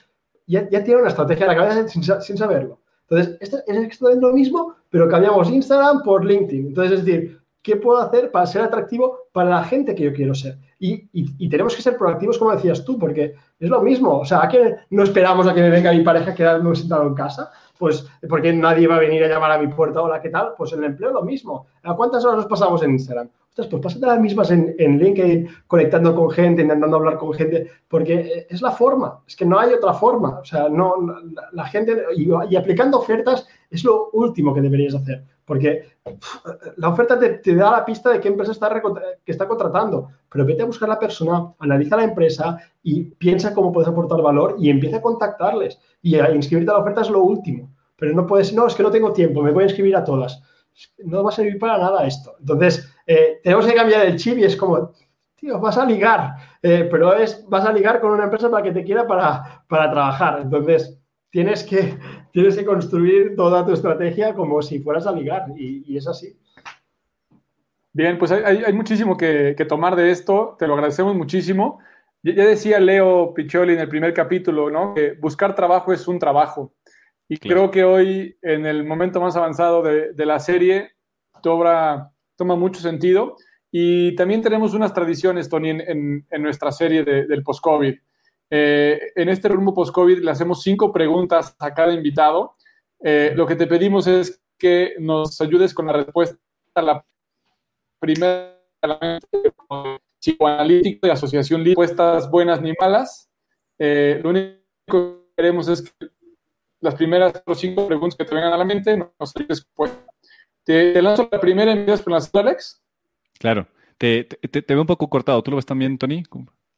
ya, 0.47 0.65
tiene 0.69 1.01
una 1.01 1.09
estrategia 1.09 1.45
en 1.45 1.57
la 1.57 1.57
cabeza 1.57 1.87
sin, 1.89 2.03
sin 2.03 2.37
saberlo. 2.37 2.79
Entonces, 3.09 3.37
esto 3.41 3.57
es 3.67 3.77
exactamente 3.77 4.25
lo 4.25 4.31
mismo, 4.31 4.75
pero 4.89 5.09
cambiamos 5.09 5.49
Instagram 5.49 6.03
por 6.03 6.23
LinkedIn. 6.23 6.67
Entonces, 6.67 6.99
es 6.99 7.05
decir, 7.05 7.40
¿Qué 7.61 7.75
puedo 7.75 7.99
hacer 7.99 8.31
para 8.31 8.47
ser 8.47 8.63
atractivo 8.63 9.27
para 9.31 9.49
la 9.49 9.63
gente 9.63 9.93
que 9.93 10.03
yo 10.03 10.13
quiero 10.13 10.33
ser? 10.33 10.57
Y, 10.79 11.47
tenemos 11.49 11.75
que 11.75 11.83
ser 11.83 11.95
proactivos, 11.95 12.39
como 12.39 12.55
decías 12.55 12.83
tú, 12.83 12.97
porque 12.97 13.35
es 13.59 13.69
lo 13.69 13.81
mismo. 13.81 14.19
O 14.19 14.25
sea, 14.25 14.43
¿a 14.43 14.49
qué 14.49 14.77
no 14.89 15.03
esperamos 15.03 15.47
a 15.47 15.53
que 15.53 15.61
me 15.61 15.69
venga 15.69 15.91
mi 15.91 16.01
pareja 16.01 16.33
quedarme 16.33 16.75
sentado 16.75 17.05
en 17.05 17.13
casa? 17.13 17.51
Pues 17.77 18.07
porque 18.27 18.51
nadie 18.51 18.87
va 18.87 18.95
a 18.95 18.99
venir 18.99 19.23
a 19.23 19.27
llamar 19.27 19.51
a 19.51 19.59
mi 19.59 19.67
puerta, 19.67 20.01
hola, 20.01 20.19
¿qué 20.19 20.29
tal? 20.29 20.53
Pues 20.57 20.73
en 20.73 20.79
el 20.79 20.85
empleo 20.85 21.11
lo 21.11 21.21
mismo. 21.21 21.67
¿A 21.83 21.95
cuántas 21.95 22.25
horas 22.25 22.37
nos 22.37 22.47
pasamos 22.47 22.81
en 22.81 22.91
Instagram? 22.91 23.29
Ostras, 23.49 23.67
pues 23.67 23.83
pásate 23.83 24.05
las 24.05 24.19
mismas 24.19 24.49
en, 24.49 24.97
LinkedIn, 24.97 25.49
conectando 25.67 26.15
con 26.15 26.31
gente, 26.31 26.61
intentando 26.61 26.97
hablar 26.97 27.17
con 27.17 27.33
gente, 27.33 27.69
porque 27.87 28.47
es 28.49 28.61
la 28.61 28.71
forma, 28.71 29.19
es 29.27 29.35
que 29.35 29.45
no 29.45 29.59
hay 29.59 29.73
otra 29.73 29.93
forma. 29.93 30.39
O 30.39 30.45
sea, 30.45 30.69
no, 30.69 30.95
la, 31.51 31.65
gente, 31.65 32.05
y 32.15 32.55
aplicando 32.55 32.97
ofertas 32.97 33.45
es 33.69 33.83
lo 33.83 34.09
último 34.13 34.53
que 34.53 34.61
deberías 34.61 34.95
hacer. 34.95 35.25
Porque 35.51 35.83
la 36.77 36.87
oferta 36.87 37.19
te, 37.19 37.55
da 37.55 37.71
la 37.71 37.83
pista 37.83 38.09
de 38.09 38.21
qué 38.21 38.29
empresa 38.29 38.53
está, 38.53 38.81
que 39.25 39.33
está 39.33 39.49
contratando, 39.49 40.07
pero 40.31 40.45
vete 40.45 40.61
a 40.61 40.65
buscar 40.65 40.89
a 40.89 40.93
la 40.93 40.99
persona, 40.99 41.51
analiza 41.59 41.97
la 41.97 42.05
empresa 42.05 42.57
y 42.81 43.03
piensa 43.03 43.53
cómo 43.53 43.69
puedes 43.69 43.89
aportar 43.89 44.21
valor 44.21 44.55
y 44.57 44.69
empieza 44.69 44.99
a 44.99 45.01
contactarles. 45.01 45.77
Y 46.01 46.15
a 46.15 46.31
inscribirte 46.31 46.71
a 46.71 46.75
la 46.75 46.79
oferta 46.79 47.01
es 47.01 47.09
lo 47.09 47.21
último. 47.21 47.69
Pero 47.97 48.13
no 48.13 48.25
puedes, 48.25 48.53
no, 48.53 48.65
es 48.65 48.75
que 48.75 48.83
no 48.83 48.91
tengo 48.91 49.11
tiempo, 49.11 49.41
me 49.41 49.51
voy 49.51 49.63
a 49.63 49.67
inscribir 49.67 49.97
a 49.97 50.05
todas. 50.05 50.41
No 50.99 51.21
va 51.21 51.31
a 51.31 51.33
servir 51.33 51.59
para 51.59 51.77
nada 51.77 52.07
esto. 52.07 52.33
Entonces, 52.39 52.89
eh, 53.05 53.41
tenemos 53.43 53.67
que 53.67 53.73
cambiar 53.73 54.05
el 54.05 54.15
chip 54.15 54.37
y 54.37 54.45
es 54.45 54.55
como, 54.55 54.93
tío, 55.35 55.59
vas 55.59 55.77
a 55.77 55.85
ligar, 55.85 56.33
eh, 56.61 56.87
pero 56.89 57.13
es, 57.13 57.45
vas 57.49 57.65
a 57.65 57.73
ligar 57.73 57.99
con 57.99 58.11
una 58.11 58.23
empresa 58.23 58.49
para 58.49 58.63
que 58.63 58.71
te 58.71 58.85
quiera 58.85 59.05
para, 59.05 59.65
para 59.67 59.91
trabajar. 59.91 60.39
Entonces, 60.43 60.97
tienes 61.31 61.63
que, 61.63 61.97
tienes 62.31 62.57
que 62.57 62.65
construir 62.65 63.35
toda 63.35 63.65
tu 63.65 63.73
estrategia 63.73 64.35
como 64.35 64.61
si 64.61 64.79
fueras 64.79 65.07
a 65.07 65.11
ligar 65.11 65.45
y, 65.55 65.97
es 65.97 66.07
así. 66.07 66.37
Bien, 67.93 68.17
pues 68.17 68.31
hay, 68.31 68.71
muchísimo 68.73 69.17
que, 69.17 69.55
tomar 69.67 69.95
de 69.95 70.11
esto, 70.11 70.55
te 70.59 70.67
lo 70.67 70.75
agradecemos 70.75 71.15
muchísimo. 71.15 71.79
Ya 72.23 72.45
decía 72.45 72.79
Leo 72.79 73.33
Piccioli 73.33 73.73
en 73.73 73.79
el 73.79 73.89
primer 73.89 74.13
capítulo, 74.13 74.69
¿no? 74.69 74.93
Que 74.93 75.13
buscar 75.13 75.55
trabajo 75.55 75.91
es 75.91 76.07
un 76.07 76.19
trabajo. 76.19 76.73
Y 77.27 77.37
creo 77.37 77.71
que 77.71 77.83
hoy, 77.83 78.37
en 78.41 78.65
el 78.65 78.83
momento 78.83 79.19
más 79.19 79.35
avanzado 79.35 79.81
de, 79.81 80.25
la 80.25 80.39
serie, 80.39 80.91
toma, 81.41 82.13
toma 82.35 82.55
mucho 82.55 82.79
sentido. 82.81 83.37
Y 83.71 84.15
también 84.15 84.41
tenemos 84.41 84.73
unas 84.73 84.93
tradiciones, 84.93 85.49
Tony, 85.49 85.69
en, 85.69 86.25
nuestra 86.39 86.71
serie 86.71 87.03
del 87.03 87.41
post-COVID. 87.43 87.95
Eh, 88.53 89.13
en 89.15 89.29
este 89.29 89.47
rumbo 89.47 89.73
post-COVID 89.73 90.19
le 90.19 90.29
hacemos 90.29 90.61
cinco 90.61 90.91
preguntas 90.91 91.55
a 91.57 91.73
cada 91.73 91.93
invitado. 91.93 92.57
Eh, 92.99 93.31
lo 93.33 93.47
que 93.47 93.55
te 93.55 93.65
pedimos 93.65 94.07
es 94.07 94.43
que 94.57 94.93
nos 94.99 95.39
ayudes 95.39 95.73
con 95.73 95.87
la 95.87 95.93
respuesta 95.93 96.37
a 96.75 96.81
la 96.81 97.05
primera 97.99 98.59
psicoanalítico 100.19 101.07
de 101.07 101.13
asociación 101.13 101.63
respuestas 101.63 102.29
buenas 102.29 102.61
ni 102.61 102.73
malas. 102.79 103.31
Eh, 103.79 104.19
lo 104.21 104.31
único 104.31 104.59
que 104.85 105.33
queremos 105.37 105.69
es 105.69 105.81
que 105.81 106.07
las 106.81 106.95
primeras 106.95 107.41
cinco 107.55 107.87
preguntas 107.87 108.17
que 108.17 108.25
te 108.25 108.35
vengan 108.35 108.51
a 108.51 108.57
la 108.57 108.65
mente 108.65 108.97
nos 108.97 109.35
ayudes 109.35 109.65
pues. 109.73 109.97
Te, 110.63 111.01
lanzo 111.01 111.27
la 111.31 111.39
primera 111.39 111.73
y 111.73 111.85
con 111.85 112.13
las 112.13 112.33
Alex. 112.35 112.83
Claro. 113.39 113.67
Te, 113.97 114.25
te, 114.25 114.61
veo 114.67 114.81
un 114.81 114.87
poco 114.87 115.09
cortado. 115.09 115.41
¿Tú 115.41 115.51
lo 115.51 115.57
ves 115.57 115.65
también, 115.65 115.97
Tony? 115.97 116.23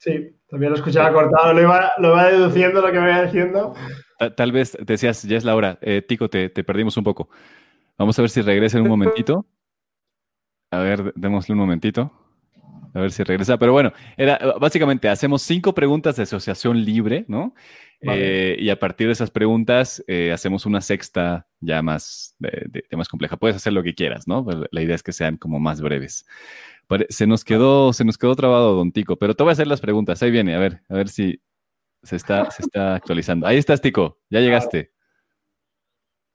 Sí, 0.04 0.36
también 0.50 0.72
lo 0.72 0.78
escuchaba 0.78 1.14
cortado. 1.14 1.54
Lo 1.54 1.62
iba, 1.62 1.92
lo 1.98 2.18
deduciendo 2.18 2.82
lo 2.82 2.92
que 2.92 3.00
me 3.00 3.10
iba 3.10 3.24
diciendo. 3.24 3.74
Tal, 4.36 4.52
vez 4.52 4.78
decías, 4.82 5.24
ya 5.24 5.38
es 5.38 5.46
la 5.46 5.56
hora. 5.56 5.80
Eh, 5.82 6.02
Tico, 6.02 6.30
te, 6.30 6.50
perdimos 6.50 6.98
un 6.98 7.06
poco. 7.06 7.30
Vamos 7.98 8.20
a 8.20 8.22
ver 8.22 8.30
si 8.30 8.42
regresa 8.42 8.78
en 8.78 8.84
un 8.84 8.90
momentito. 8.90 9.46
A 10.72 10.80
ver, 10.80 11.14
démosle 11.16 11.54
un 11.54 11.60
momentito. 11.60 12.12
A 12.94 13.00
ver 13.00 13.12
si 13.12 13.24
regresa. 13.24 13.58
Pero 13.58 13.72
bueno, 13.72 13.94
era 14.18 14.40
básicamente 14.60 15.08
hacemos 15.08 15.42
cinco 15.42 15.74
preguntas 15.74 16.18
de 16.18 16.24
asociación 16.24 16.84
libre, 16.84 17.24
¿no? 17.30 17.56
Eh, 18.02 18.58
y 18.60 18.70
a 18.70 18.78
partir 18.78 19.08
de 19.08 19.14
esas 19.14 19.32
preguntas 19.32 20.04
eh, 20.08 20.34
hacemos 20.34 20.66
una 20.66 20.82
sexta 20.82 21.48
ya 21.62 21.82
más, 21.82 22.36
de, 22.40 22.84
más 22.92 23.08
compleja. 23.08 23.38
Puedes 23.38 23.56
hacer 23.56 23.72
lo 23.72 23.84
que 23.84 23.96
quieras, 23.96 24.28
¿no? 24.28 24.44
Pues 24.44 24.58
la 24.70 24.82
idea 24.82 24.96
es 24.96 25.04
que 25.04 25.14
sean 25.14 25.38
como 25.38 25.60
más 25.62 25.80
breves. 25.80 26.26
Se 27.10 27.28
nos 27.28 27.44
quedó, 27.44 27.94
se 27.94 28.06
nos 28.06 28.18
quedó 28.18 28.36
trabado, 28.36 28.76
Don 28.76 28.92
Tico, 28.92 29.16
pero 29.18 29.36
te 29.36 29.44
voy 29.44 29.52
a 29.52 29.54
hacer 29.54 29.68
las 29.68 29.82
preguntas. 29.82 30.22
Ahí 30.22 30.32
viene, 30.32 30.56
a 30.56 30.60
ver, 30.60 30.82
a 30.90 30.96
ver 30.96 31.10
si 31.10 31.42
se 32.02 32.16
está, 32.16 32.50
se 32.52 32.64
está 32.64 32.96
actualizando. 32.96 33.48
Ahí 33.48 33.58
estás, 33.58 33.82
Tico, 33.82 34.20
ya 34.30 34.40
llegaste. 34.40 34.92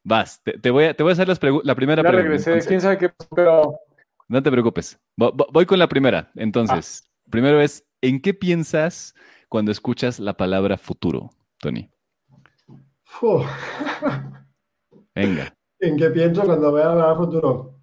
Vas, 0.05 0.43
te, 0.43 0.71
voy, 0.71 0.85
a, 0.85 0.95
te 0.95 1.03
voy 1.03 1.11
a 1.11 1.13
hacer 1.13 1.29
las 1.29 1.41
la 1.65 1.75
primera 1.75 2.03
ya 2.03 2.11
Regresé. 2.11 2.59
¿Quién 2.67 2.81
sabe 2.81 2.97
qué 2.97 3.11
pero 3.35 3.79
no 4.29 4.43
te 4.43 4.51
preocupes. 4.51 5.01
Voy 5.17 5.65
con 5.65 5.79
la 5.79 5.89
primera. 5.89 6.31
Entonces, 6.35 7.03
ah. 7.05 7.29
primero 7.31 7.61
es, 7.61 7.87
¿en 8.03 8.21
qué 8.21 8.35
piensas 8.35 9.15
cuando 9.49 9.73
escuchas 9.73 10.21
la 10.21 10.37
palabra 10.37 10.77
futuro, 10.77 11.31
Tony? 11.59 11.91
Venga. 15.15 15.55
¿En 15.81 15.97
qué 15.97 16.11
pienso 16.11 16.45
cuando 16.45 16.73
veo 16.73 16.85
la 16.85 16.95
palabra 16.95 17.17
futuro? 17.17 17.81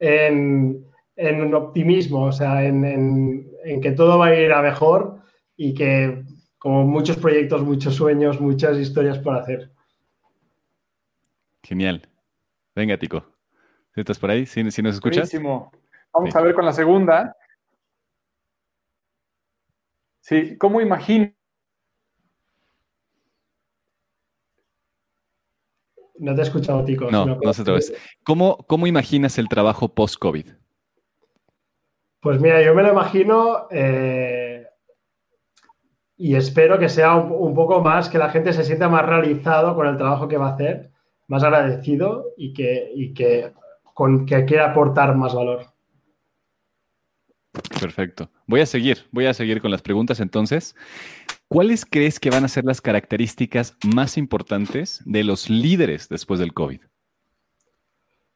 En, 0.00 0.84
un 1.16 1.54
optimismo, 1.54 2.24
o 2.24 2.32
sea, 2.32 2.64
en, 2.64 3.50
que 3.82 3.92
todo 3.92 4.18
va 4.18 4.26
a 4.26 4.34
ir 4.34 4.52
a 4.52 4.62
mejor 4.62 5.22
y 5.56 5.74
que 5.74 6.24
como 6.58 6.84
muchos 6.84 7.16
proyectos, 7.16 7.62
muchos 7.62 7.94
sueños, 7.94 8.40
muchas 8.40 8.78
historias 8.78 9.18
por 9.18 9.36
hacer. 9.36 9.70
Genial. 11.62 12.08
Venga, 12.74 12.96
Tico. 12.98 13.24
¿Estás 13.94 14.18
por 14.18 14.30
ahí? 14.30 14.46
¿Sí, 14.46 14.62
nos 14.62 14.78
escuchas? 14.78 15.30
Buenísimo. 15.30 15.70
Vamos 16.12 16.34
a 16.34 16.40
ver 16.40 16.54
con 16.54 16.64
la 16.64 16.72
segunda. 16.72 17.36
Sí, 20.20 20.56
¿cómo 20.56 20.80
imagino? 20.80 21.32
No 26.18 26.34
te 26.34 26.40
he 26.40 26.44
escuchado, 26.44 26.84
Tico. 26.84 27.10
No, 27.10 27.26
no 27.26 27.52
se 27.52 27.64
te 27.64 27.72
¿Cómo, 28.22 28.58
¿Cómo 28.68 28.86
imaginas 28.86 29.38
el 29.38 29.48
trabajo 29.48 29.92
post-COVID? 29.92 30.61
Pues 32.22 32.40
mira, 32.40 32.62
yo 32.62 32.72
me 32.72 32.84
lo 32.84 32.92
imagino 32.92 33.66
eh, 33.72 34.64
y 36.16 36.36
espero 36.36 36.78
que 36.78 36.88
sea 36.88 37.16
un, 37.16 37.52
poco 37.52 37.80
más, 37.80 38.08
que 38.08 38.16
la 38.16 38.30
gente 38.30 38.52
se 38.52 38.62
sienta 38.62 38.88
más 38.88 39.04
realizado 39.04 39.74
con 39.74 39.88
el 39.88 39.96
trabajo 39.96 40.28
que 40.28 40.36
va 40.36 40.50
a 40.50 40.54
hacer, 40.54 40.92
más 41.26 41.42
agradecido 41.42 42.26
y 42.36 42.52
que, 42.52 42.92
y 42.94 43.12
que 43.12 43.52
con 43.82 44.24
que 44.24 44.44
quiera 44.44 44.70
aportar 44.70 45.16
más 45.16 45.34
valor. 45.34 45.66
Perfecto. 47.80 48.30
Voy 48.46 48.60
a 48.60 48.66
seguir, 48.66 48.98
voy 49.10 49.26
a 49.26 49.34
seguir 49.34 49.60
con 49.60 49.72
las 49.72 49.82
preguntas 49.82 50.20
entonces. 50.20 50.76
¿Cuáles 51.48 51.84
crees 51.84 52.20
que 52.20 52.30
van 52.30 52.44
a 52.44 52.48
ser 52.48 52.64
las 52.64 52.80
características 52.80 53.76
más 53.92 54.16
importantes 54.16 55.02
de 55.04 55.24
los 55.24 55.50
líderes 55.50 56.08
después 56.08 56.38
del 56.38 56.54
COVID? 56.54 56.82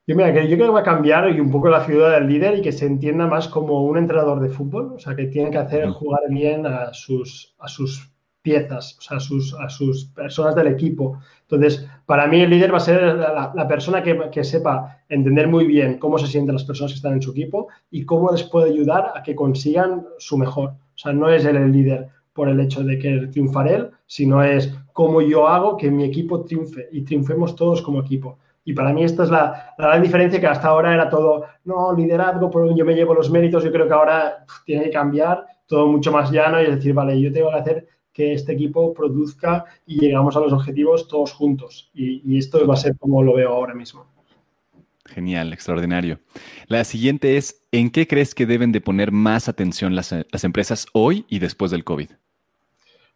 Yo, 0.09 0.15
mira, 0.15 0.31
yo 0.45 0.57
creo 0.57 0.69
que 0.69 0.73
va 0.73 0.81
a 0.81 0.85
cambiar 0.85 1.29
un 1.41 1.51
poco 1.51 1.69
la 1.69 1.81
figura 1.81 2.11
del 2.11 2.29
líder 2.29 2.59
y 2.59 2.63
que 2.63 2.71
se 2.71 2.87
entienda 2.87 3.27
más 3.27 3.49
como 3.49 3.83
un 3.83 3.99
entrenador 3.99 4.39
de 4.39 4.49
fútbol, 4.49 4.93
o 4.95 4.99
sea, 5.01 5.17
que 5.17 5.27
tiene 5.27 5.51
que 5.51 5.59
hacer 5.59 5.89
jugar 5.91 6.21
bien 6.31 6.65
a 6.65 6.93
sus, 6.93 7.57
a 7.59 7.67
sus 7.67 8.09
piezas, 8.41 8.97
o 8.99 9.01
sea, 9.01 9.17
a 9.17 9.21
sus, 9.21 9.55
a 9.55 9.69
sus 9.69 10.05
personas 10.05 10.55
del 10.55 10.69
equipo. 10.69 11.19
Entonces, 11.43 11.85
para 12.07 12.29
mí 12.29 12.41
el 12.41 12.51
líder 12.51 12.73
va 12.73 12.77
a 12.77 12.81
ser 12.81 13.17
la, 13.17 13.67
persona 13.67 14.01
que, 14.05 14.45
sepa 14.45 15.03
entender 15.09 15.49
muy 15.49 15.67
bien 15.67 15.99
cómo 15.99 16.19
se 16.19 16.29
sienten 16.29 16.55
las 16.55 16.63
personas 16.63 16.93
que 16.93 16.99
están 16.99 17.15
en 17.15 17.23
su 17.23 17.33
equipo 17.33 17.67
y 17.91 18.05
cómo 18.05 18.31
les 18.31 18.45
puede 18.45 18.71
ayudar 18.71 19.13
a 19.17 19.25
que 19.25 19.35
consigan 19.35 20.07
su 20.19 20.39
mejor. 20.39 20.69
O 20.71 20.99
sea, 20.99 21.13
no 21.13 21.29
es 21.29 21.45
él 21.45 21.57
el 21.57 21.73
líder 21.73 22.07
por 22.33 22.49
el 22.49 22.61
hecho 22.61 22.85
de 22.85 22.97
que 23.01 23.27
triunfar 23.33 23.67
él, 23.67 23.91
sino 24.07 24.41
es 24.45 24.73
cómo 24.93 25.21
yo 25.21 25.49
hago 25.49 25.77
que 25.77 25.91
mi 25.91 26.05
equipo 26.05 26.45
triunfe 26.45 26.89
y 26.93 27.03
triunfemos 27.03 27.57
todos 27.57 27.83
como 27.83 27.99
equipo. 27.99 28.39
Y 28.67 28.73
para 28.73 28.93
mí 28.93 29.05
esta 29.05 29.23
es 29.23 29.31
la, 29.31 29.75
gran 29.79 30.03
diferencia 30.03 30.41
que 30.41 30.47
hasta 30.49 30.67
ahora 30.67 30.93
era 30.93 31.09
todo, 31.09 31.45
no, 31.65 31.95
liderazgo, 31.95 32.51
pero 32.51 32.77
yo 32.77 32.85
me 32.85 32.97
llevo 32.97 33.15
los 33.15 33.31
méritos, 33.31 33.63
yo 33.63 33.71
creo 33.71 33.87
que 33.87 33.95
ahora 33.95 34.45
tiene 34.65 34.85
que 34.85 34.91
cambiar, 34.91 35.47
todo 35.67 35.87
mucho 35.87 36.11
más 36.11 36.33
llano 36.33 36.61
y 36.61 36.65
es 36.65 36.75
decir, 36.75 36.93
vale, 36.93 37.19
yo 37.21 37.33
tengo 37.33 37.51
que 37.51 37.57
hacer 37.57 37.89
que 38.13 38.33
este 38.33 38.55
equipo 38.55 38.93
produzca 38.93 39.67
y 39.87 40.01
llegamos 40.01 40.37
a 40.37 40.41
los 40.41 40.53
objetivos 40.53 41.07
todos 41.07 41.33
juntos. 41.33 41.91
Y, 41.95 42.37
esto 42.37 42.67
va 42.67 42.75
a 42.75 42.77
ser 42.77 42.97
como 42.99 43.23
lo 43.23 43.35
veo 43.35 43.51
ahora 43.51 43.73
mismo. 43.73 44.05
Genial, 45.05 45.53
extraordinario. 45.53 46.19
La 46.67 46.83
siguiente 46.83 47.37
es, 47.37 47.63
¿en 47.71 47.91
qué 47.91 48.09
crees 48.09 48.35
que 48.35 48.47
deben 48.47 48.73
de 48.73 48.81
poner 48.81 49.13
más 49.13 49.49
atención 49.49 49.95
las, 49.95 50.13
empresas 50.43 50.87
hoy 50.93 51.25
y 51.29 51.39
después 51.39 51.71
del 51.71 51.85
COVID? 51.85 52.11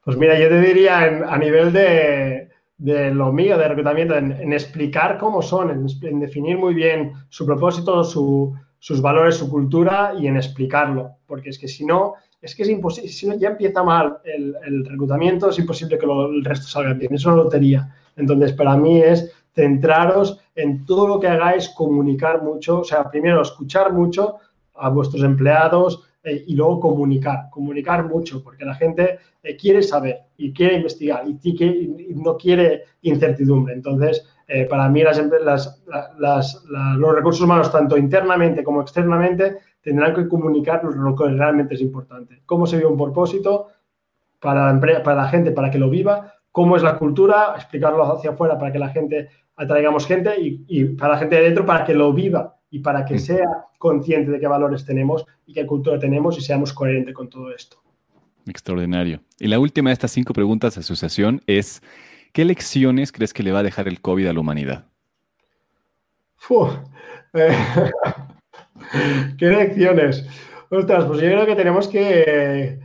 Pues 0.05 0.17
mira, 0.17 0.39
yo 0.39 0.49
te 0.49 0.61
diría 0.61 1.25
a 1.29 1.39
nivel 1.39 1.73
de, 1.73 2.50
lo 2.81 3.33
mío, 3.33 3.59
de 3.59 3.69
reclutamiento, 3.69 4.17
en, 4.17 4.53
explicar 4.53 5.19
cómo 5.19 5.43
son, 5.43 5.71
en, 5.71 6.21
definir 6.21 6.57
muy 6.57 6.75
bien 6.75 7.13
su 7.29 7.45
propósito, 7.45 8.03
sus 8.05 9.03
valores, 9.03 9.37
su 9.37 9.51
cultura 9.51 10.15
y 10.19 10.27
en 10.27 10.37
explicarlo. 10.37 11.17
Porque 11.27 11.51
es 11.51 11.59
que 11.59 11.69
si 11.69 11.85
no, 11.85 12.15
es 12.41 12.55
que 12.55 12.63
es 12.63 12.69
imposible, 12.71 13.09
si 13.11 13.39
ya 13.39 13.51
empieza 13.51 13.83
mal 13.83 14.19
el, 14.25 14.85
reclutamiento, 14.85 15.51
es 15.51 15.59
imposible 15.59 15.99
que 15.99 16.07
el 16.07 16.45
resto 16.45 16.67
salga 16.67 16.95
bien, 16.95 17.15
es 17.15 17.25
una 17.27 17.37
lotería. 17.37 17.95
Entonces, 18.17 18.53
para 18.53 18.77
mí 18.77 19.01
es 19.01 19.31
centraros 19.55 20.41
en 20.55 20.85
todo 20.87 21.07
lo 21.07 21.21
que 21.21 21.29
hagáis, 21.29 21.69
comunicar 21.71 22.43
mucho, 22.43 22.81
o 22.81 22.85
sea, 22.85 23.11
primero 23.11 23.43
escuchar 23.43 23.93
mucho 23.93 24.37
a 24.75 24.89
vuestros 24.89 25.23
empleados 25.23 26.10
eh, 26.23 26.45
y 26.47 26.55
luego 26.55 26.81
comunicar, 26.81 27.49
comunicar 27.51 28.07
mucho, 28.07 28.43
porque 28.43 28.65
la 28.65 28.75
gente 28.75 29.19
eh, 29.43 29.57
quiere 29.57 29.83
saber 29.83 30.19
y 30.37 30.53
quiere 30.53 30.77
investigar 30.77 31.25
y, 31.27 32.15
no 32.15 32.37
quiere 32.37 32.85
incertidumbre. 33.03 33.75
Entonces, 33.75 34.27
eh, 34.47 34.67
para 34.67 34.89
mí 34.89 35.03
las, 35.03 35.83
los 36.19 37.15
recursos 37.15 37.41
humanos, 37.43 37.73
tanto 37.73 37.97
internamente 37.97 38.63
como 38.63 38.83
externamente, 38.83 39.59
tendrán 39.81 40.15
que 40.15 40.29
comunicar 40.29 40.85
lo 40.85 41.17
que 41.17 41.29
realmente 41.29 41.75
es 41.75 41.81
importante. 41.81 42.43
Cómo 42.45 42.67
se 42.67 42.77
ve 42.77 42.85
un 42.85 42.99
propósito 42.99 43.69
para 44.39 44.73
la, 44.73 45.03
para 45.03 45.23
la 45.23 45.29
gente, 45.29 45.53
para 45.53 45.71
que 45.71 45.79
lo 45.79 45.89
viva, 45.89 46.35
cómo 46.53 46.77
es 46.77 46.83
la 46.83 46.99
cultura, 46.99 47.55
explicarlo 47.57 48.05
hacia 48.13 48.31
afuera 48.31 48.59
para 48.59 48.73
que 48.73 48.79
la 48.79 48.89
gente 48.89 49.29
atraigamos 49.57 50.07
gente 50.07 50.35
y, 50.39 50.85
para 50.97 51.15
la 51.15 51.19
gente 51.19 51.37
de 51.37 51.43
dentro 51.43 51.67
para 51.67 51.85
que 51.85 51.95
lo 51.95 52.13
viva 52.13 52.60
y 52.71 52.79
para 52.79 53.05
que 53.05 53.19
sea 53.19 53.47
consciente 53.79 54.31
de 54.31 54.39
qué 54.39 54.47
valores 54.47 54.85
tenemos 54.85 55.27
y 55.47 55.53
qué 55.53 55.67
cultura 55.67 55.99
tenemos 55.99 56.39
y 56.39 56.41
seamos 56.41 56.73
coherentes 56.73 57.15
con 57.15 57.29
todo 57.29 57.53
esto. 57.53 57.83
Extraordinario. 58.47 59.21
Y 59.39 59.49
la 59.49 59.59
última 59.59 59.91
de 59.91 59.95
estas 59.95 60.13
cinco 60.13 60.33
preguntas 60.33 60.75
de 60.75 60.81
asociación 60.81 61.43
es, 61.47 61.83
¿qué 62.33 62.45
lecciones 62.45 63.13
crees 63.13 63.35
que 63.35 63.43
le 63.43 63.53
va 63.53 63.59
a 63.59 63.65
dejar 63.65 63.89
el 63.89 64.01
COVID 64.01 64.29
a 64.29 64.33
la 64.33 64.41
humanidad? 64.41 64.87
Eh, 67.35 67.57
¿Qué 69.39 69.47
lecciones? 69.47 70.27
Ostras, 70.71 71.05
pues 71.05 71.21
yo 71.21 71.29
creo 71.29 71.47
que 71.47 71.57
tenemos 71.57 71.89
que, 71.89 72.79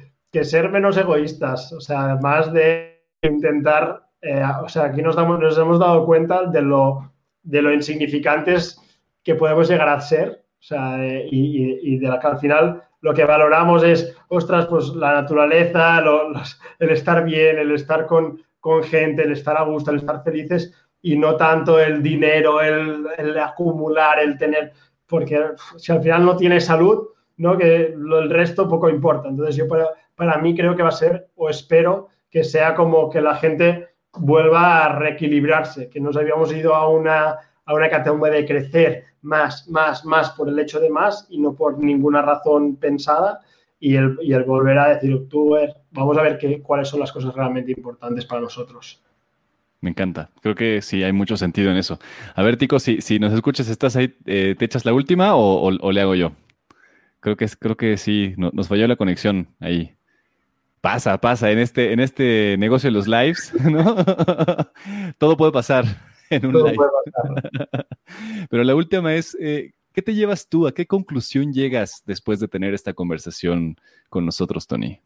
ser 0.43 0.69
menos 0.69 0.97
egoístas, 0.97 1.71
o 1.71 1.79
sea, 1.79 2.17
más 2.21 2.51
de 2.51 3.03
intentar, 3.21 4.09
eh, 4.21 4.43
o 4.61 4.67
sea, 4.67 4.85
aquí 4.85 5.01
nos, 5.01 5.15
damos, 5.15 5.39
nos 5.39 5.57
hemos 5.57 5.79
dado 5.79 6.05
cuenta 6.05 6.45
de 6.47 6.61
lo, 6.61 7.11
de 7.43 7.61
lo 7.61 7.73
insignificantes 7.73 8.81
que 9.25 9.35
podemos 9.35 9.67
llegar 9.67 9.89
a 9.89 9.99
ser, 9.99 10.45
o 10.57 10.63
sea, 10.63 11.03
eh, 11.05 11.27
y, 11.29 11.97
de 11.97 12.07
la 12.07 12.19
que 12.19 12.27
al 12.27 12.39
final 12.39 12.81
lo 13.01 13.13
que 13.13 13.25
valoramos 13.25 13.83
es, 13.83 14.15
ostras, 14.29 14.67
pues 14.67 14.87
la 14.95 15.13
naturaleza, 15.13 16.01
el 16.79 16.89
estar 16.89 17.25
bien, 17.25 17.59
el 17.59 17.71
estar 17.71 18.05
con, 18.05 18.41
con, 18.61 18.83
gente, 18.83 19.23
el 19.23 19.33
estar 19.33 19.57
a 19.57 19.63
gusto, 19.63 19.91
el 19.91 19.97
estar 19.97 20.23
felices 20.23 20.73
y 21.01 21.17
no 21.17 21.35
tanto 21.35 21.79
el 21.79 22.01
dinero, 22.01 22.61
el, 22.61 23.05
el 23.17 23.37
acumular, 23.37 24.19
el 24.19 24.37
tener 24.37 24.71
porque 25.07 25.39
si 25.77 25.91
al 25.91 26.01
final 26.01 26.25
no 26.25 26.35
tiene 26.35 26.59
salud, 26.59 27.09
¿no? 27.37 27.57
que 27.57 27.87
el 27.87 28.29
resto 28.29 28.67
poco 28.67 28.89
importa. 28.89 29.29
Entonces 29.29 29.55
yo 29.55 29.67
para, 29.67 29.89
para 30.15 30.37
mí 30.37 30.55
creo 30.55 30.75
que 30.75 30.83
va 30.83 30.89
a 30.89 30.93
ser, 30.93 31.29
o 31.35 31.49
espero, 31.49 32.09
que 32.29 32.43
sea 32.43 32.75
como 32.75 33.09
que 33.09 33.21
la 33.21 33.35
gente 33.35 33.89
vuelva 34.13 34.85
a 34.85 34.89
reequilibrarse, 34.97 35.89
que 35.89 35.99
nos 35.99 36.17
habíamos 36.17 36.51
ido 36.53 36.73
a 36.73 36.87
una, 36.89 37.37
a 37.65 37.73
una 37.73 37.89
categoría 37.89 38.35
de 38.35 38.45
crecer 38.45 39.05
más, 39.21 39.67
más, 39.67 40.05
más 40.05 40.29
por 40.31 40.47
el 40.47 40.57
hecho 40.59 40.79
de 40.79 40.89
más 40.89 41.25
y 41.29 41.39
no 41.39 41.55
por 41.55 41.77
ninguna 41.79 42.21
razón 42.21 42.75
pensada 42.75 43.41
y 43.79 43.95
el, 43.95 44.17
y 44.21 44.33
el 44.33 44.43
volver 44.43 44.77
a 44.77 44.89
decir, 44.95 45.13
octubre, 45.13 45.73
vamos 45.91 46.17
a 46.17 46.21
ver 46.21 46.37
qué, 46.37 46.61
cuáles 46.61 46.87
son 46.87 46.99
las 46.99 47.11
cosas 47.11 47.33
realmente 47.33 47.71
importantes 47.71 48.25
para 48.25 48.41
nosotros. 48.41 49.01
Me 49.81 49.89
encanta. 49.89 50.29
Creo 50.41 50.55
que 50.55 50.81
sí 50.81 51.03
hay 51.03 51.11
mucho 51.11 51.37
sentido 51.37 51.69
en 51.69 51.77
eso. 51.77 51.99
A 52.33 52.41
ver, 52.41 52.57
Tico, 52.57 52.79
si, 52.79 53.01
si 53.01 53.19
nos 53.19 53.33
escuchas, 53.33 53.67
¿estás 53.67 53.95
ahí? 53.95 54.15
Eh, 54.25 54.55
¿Te 54.57 54.65
echas 54.65 54.85
la 54.85 54.93
última 54.93 55.35
o, 55.35 55.67
o, 55.67 55.91
le 55.91 56.01
hago 56.01 56.15
yo? 56.15 56.31
Creo 57.19 57.35
que, 57.35 57.47
creo 57.59 57.75
que 57.75 57.97
sí, 57.97 58.33
nos 58.37 58.67
falló 58.67 58.87
la 58.87 58.95
conexión 58.95 59.47
ahí. 59.59 59.95
Pasa, 60.81 61.19
pasa, 61.19 61.51
en 61.51 61.59
este, 61.59 61.93
en 61.93 61.99
este 61.99 62.55
negocio 62.57 62.89
de 62.89 62.93
los 62.93 63.07
lives, 63.07 63.53
¿no? 63.63 63.95
Todo 65.17 65.35
puede 65.35 65.51
pasar 65.51 65.85
en 66.29 66.45
un 66.45 66.63
live. 66.63 66.77
Pero 68.49 68.63
la 68.63 68.75
última 68.75 69.13
es, 69.13 69.37
eh, 69.39 69.73
¿qué 69.93 70.01
te 70.01 70.13
llevas 70.13 70.47
tú? 70.47 70.67
¿A 70.67 70.73
qué 70.73 70.85
conclusión 70.85 71.53
llegas 71.53 72.03
después 72.05 72.39
de 72.39 72.47
tener 72.47 72.73
esta 72.73 72.93
conversación 72.93 73.77
con 74.09 74.25
nosotros, 74.25 74.67
Tony? 74.67 74.99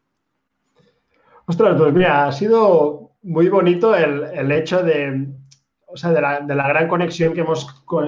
Ostras, 1.46 1.76
pues 1.76 1.92
mira, 1.92 2.26
ha 2.26 2.32
sido 2.32 3.10
muy 3.22 3.48
bonito 3.48 3.94
el, 3.94 4.52
hecho 4.52 4.82
de, 4.82 5.26
o 5.86 5.96
sea, 5.96 6.12
de, 6.12 6.20
la, 6.20 6.68
gran 6.68 6.88
conexión 6.88 7.34
que 7.34 7.40
hemos 7.40 7.66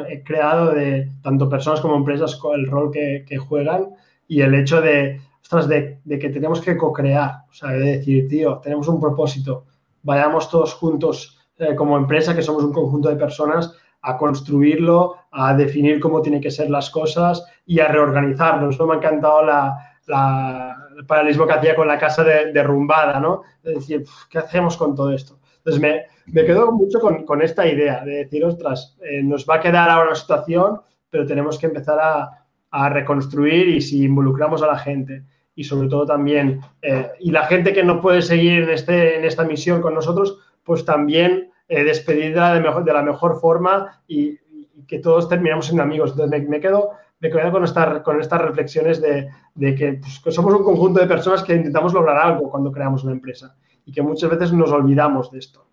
eh, 0.09 0.23
creado 0.25 0.73
de 0.73 1.11
tanto 1.23 1.49
personas 1.49 1.81
como 1.81 1.97
empresas 1.97 2.37
con 2.37 2.59
el 2.59 2.67
rol 2.67 2.91
que, 2.93 3.39
juegan 3.39 3.89
y 4.29 4.43
el 4.43 4.55
hecho 4.55 4.81
de, 4.81 5.21
ostras, 5.43 5.69
de, 5.69 6.01
que 6.07 6.29
tenemos 6.29 6.61
que 6.61 6.77
co-crear, 6.77 7.45
o 7.51 7.53
sea, 7.53 7.71
de 7.71 7.97
decir, 7.99 8.29
tío, 8.29 8.59
tenemos 8.63 8.87
un 8.89 9.01
propósito, 9.01 9.67
vayamos 10.03 10.49
todos 10.49 10.75
juntos 10.75 11.42
eh, 11.63 11.75
como 11.75 11.97
empresa, 11.97 12.35
que 12.35 12.43
somos 12.43 12.65
un 12.65 12.73
conjunto 12.73 13.09
de 13.09 13.17
personas, 13.17 13.77
a 14.03 14.17
construirlo, 14.19 15.17
a 15.31 15.55
definir 15.55 16.01
cómo 16.01 16.21
tienen 16.21 16.41
que 16.41 16.51
ser 16.51 16.69
las 16.69 16.91
cosas 16.91 17.45
y 17.67 17.79
a 17.79 17.89
reorganizarnos. 17.89 18.79
¿no? 18.79 18.87
Me 18.87 18.95
ha 18.95 18.97
encantado 18.97 19.45
la, 19.45 19.99
el 20.97 21.07
paralelismo 21.07 21.47
que 21.47 21.53
hacía 21.53 21.77
con 21.77 21.87
la 21.87 21.99
casa 21.99 22.25
derrumbada, 22.25 23.21
¿no? 23.21 23.43
Es 23.63 23.75
decir, 23.75 24.05
¿qué 24.29 24.39
hacemos 24.39 24.77
con 24.77 24.95
todo 24.97 25.13
esto? 25.13 25.39
Entonces 25.59 25.81
me, 25.81 26.03
me 26.27 26.45
quedo 26.45 26.73
mucho 26.73 26.99
con, 26.99 27.25
con, 27.25 27.43
esta 27.43 27.67
idea 27.67 28.05
de 28.05 28.25
decir, 28.25 28.45
ostras, 28.45 28.97
eh, 29.01 29.23
nos 29.23 29.47
va 29.49 29.57
a 29.57 29.61
quedar 29.61 29.89
ahora 29.89 30.09
una 30.09 30.17
situación, 30.17 30.81
pero 31.09 31.25
tenemos 31.25 31.59
que 31.59 31.67
empezar 31.67 32.01
a, 32.01 32.45
a 32.73 32.89
reconstruir 32.89 33.69
y 33.69 33.81
si 33.81 34.05
involucramos 34.05 34.63
a 34.63 34.67
la 34.67 34.79
gente 34.79 35.25
y 35.55 35.65
sobre 35.65 35.89
todo 35.89 36.07
también, 36.07 36.61
eh, 36.81 37.11
y 37.21 37.31
la 37.31 37.45
gente 37.45 37.73
que 37.73 37.85
no 37.85 38.01
puede 38.01 38.23
seguir 38.23 38.63
en, 38.63 38.71
este, 38.71 39.19
en 39.19 39.25
esta 39.25 39.45
misión 39.45 39.83
con 39.83 39.95
nosotros, 39.95 40.39
pues 40.65 40.85
también 40.85 41.52
eh, 41.73 41.85
despedirla 41.85 42.53
de, 42.53 42.61
mejor, 42.61 42.85
de 42.85 42.93
la 42.93 43.03
mejor 43.03 43.41
forma 43.41 44.03
y, 44.07 44.39
que 44.87 44.99
todos 44.99 45.27
terminamos 45.27 45.65
siendo 45.65 45.83
amigos. 45.83 46.11
Entonces 46.11 46.47
me, 46.47 46.61
quedo, 46.61 46.91
me 47.19 47.31
quedo 47.31 47.51
con, 47.51 47.65
esta, 47.65 48.03
con 48.03 48.21
estas 48.21 48.43
reflexiones 48.43 49.01
de, 49.01 49.31
de 49.55 49.99
pues, 50.03 50.21
que, 50.21 50.33
somos 50.33 50.53
un 50.53 50.65
conjunto 50.65 51.01
de 51.01 51.07
personas 51.07 51.43
que 51.43 51.55
intentamos 51.55 51.95
lograr 51.95 52.19
algo 52.19 52.51
cuando 52.51 52.71
creamos 52.71 53.05
una 53.05 53.13
empresa 53.13 53.57
y 53.87 53.93
que 53.93 54.03
muchas 54.03 54.29
veces 54.29 54.53
nos 54.53 54.71
olvidamos 54.71 55.31
de 55.31 55.39
esto. 55.39 55.67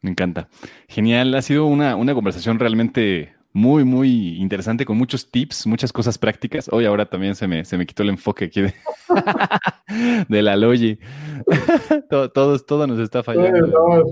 Me 0.00 0.12
encanta. 0.12 0.48
Genial. 0.88 1.34
Ha 1.34 1.42
sido 1.42 1.66
una, 1.66 1.94
una 1.94 2.14
conversación 2.14 2.58
realmente 2.58 3.34
muy, 3.52 3.84
muy 3.84 4.40
interesante 4.40 4.86
con 4.86 4.96
muchos 4.96 5.30
tips, 5.30 5.66
muchas 5.66 5.92
cosas 5.92 6.16
prácticas. 6.16 6.70
Hoy 6.72 6.86
ahora 6.86 7.04
también 7.04 7.34
se 7.34 7.46
me, 7.46 7.66
se 7.66 7.76
me 7.76 7.84
quitó 7.84 8.02
el 8.02 8.10
enfoque 8.10 8.46
aquí 8.46 8.62
de, 8.62 8.74
de 10.28 10.42
la 10.42 10.56
Logi. 10.56 10.98
todo, 12.08 12.30
todo, 12.30 12.86
nos 12.86 12.98
está 12.98 13.22
fallando. 13.22 14.06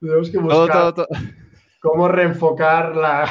Tenemos 0.00 0.30
que 0.30 0.38
buscar 0.38 0.94
cómo 1.80 2.08
reenfocar 2.08 2.96
la... 2.96 3.28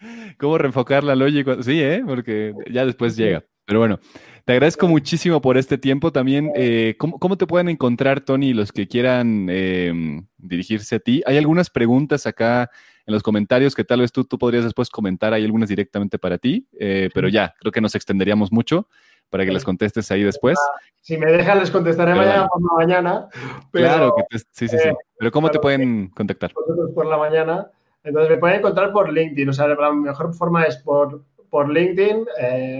Cómo 0.38 0.58
reenfocar 0.58 1.04
la 1.04 1.14
Logi. 1.14 1.44
Sí, 1.62 1.80
¿eh? 1.80 2.02
porque 2.04 2.52
ya 2.68 2.84
después 2.84 3.16
llega. 3.16 3.44
Pero 3.64 3.78
bueno, 3.78 4.00
te 4.44 4.52
agradezco 4.52 4.88
muchísimo 4.88 5.40
por 5.40 5.56
este 5.56 5.78
tiempo. 5.78 6.10
También, 6.10 6.50
eh, 6.56 6.96
¿cómo, 6.98 7.36
te 7.36 7.46
pueden 7.46 7.68
encontrar, 7.68 8.20
Tony, 8.20 8.52
los 8.52 8.72
que 8.72 8.88
quieran 8.88 9.48
em, 9.48 10.26
dirigirse 10.38 10.96
a 10.96 10.98
ti? 10.98 11.22
Hay 11.24 11.38
algunas 11.38 11.70
preguntas 11.70 12.26
acá 12.26 12.68
en 13.06 13.14
los 13.14 13.22
comentarios 13.22 13.76
que 13.76 13.84
tal 13.84 14.00
vez 14.00 14.10
tú, 14.10 14.24
tú 14.24 14.38
podrías 14.38 14.64
después 14.64 14.90
comentar. 14.90 15.32
Hay 15.32 15.44
algunas 15.44 15.68
directamente 15.68 16.18
para 16.18 16.38
ti, 16.38 16.66
eh, 16.80 17.08
pero 17.14 17.28
ya, 17.28 17.54
creo 17.60 17.70
que 17.70 17.80
nos 17.80 17.94
extenderíamos 17.94 18.50
mucho 18.50 18.88
para 19.32 19.46
que 19.46 19.50
las 19.50 19.64
contestes 19.64 20.10
ahí 20.10 20.22
después. 20.22 20.58
Ah, 20.60 20.78
si 21.00 21.16
me 21.16 21.32
dejan, 21.32 21.58
les 21.58 21.70
contestaré 21.70 22.14
mañana 22.14 22.46
por 22.48 22.60
la 22.60 22.76
mañana. 22.76 23.28
claro, 23.72 24.14
que 24.14 24.38
sí, 24.38 24.68
sí, 24.68 24.78
sí. 24.78 24.88
Eh, 24.88 24.94
pero 25.18 25.32
¿cómo 25.32 25.50
te 25.50 25.58
pueden 25.58 26.08
contactar? 26.08 26.52
Por 26.94 27.06
la 27.06 27.16
mañana. 27.16 27.70
Entonces 28.04 28.30
me 28.30 28.36
pueden 28.36 28.58
encontrar 28.58 28.92
por 28.92 29.10
LinkedIn. 29.10 29.48
O 29.48 29.52
sea, 29.54 29.68
la 29.68 29.90
mejor 29.90 30.34
forma 30.34 30.64
es 30.64 30.76
por, 30.76 31.22
por 31.48 31.70
LinkedIn. 31.70 32.26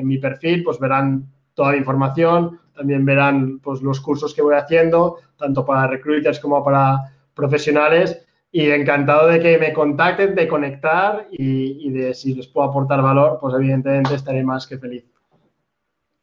mi 0.05 0.19
perfil, 0.19 0.63
pues 0.63 0.79
verán 0.79 1.27
toda 1.55 1.73
la 1.73 1.79
información, 1.79 2.61
también 2.77 3.05
verán 3.05 3.59
pues, 3.61 3.81
los 3.81 4.01
cursos 4.01 4.35
que 4.35 4.43
voy 4.43 4.57
haciendo, 4.57 5.19
tanto 5.39 5.65
para 5.65 5.87
recruiters 5.87 6.39
como 6.39 6.63
para 6.63 7.13
profesionales. 7.35 8.27
Y 8.55 8.69
encantado 8.71 9.29
de 9.29 9.41
que 9.41 9.57
me 9.57 9.73
contacten, 9.73 10.35
de 10.35 10.47
conectar 10.47 11.27
y, 11.31 11.91
de 11.91 12.13
si 12.13 12.35
les 12.35 12.47
puedo 12.47 12.69
aportar 12.69 13.01
valor, 13.01 13.39
pues 13.41 13.55
evidentemente 13.55 14.15
estaré 14.15 14.45
más 14.45 14.67
que 14.67 14.77
feliz. 14.77 15.07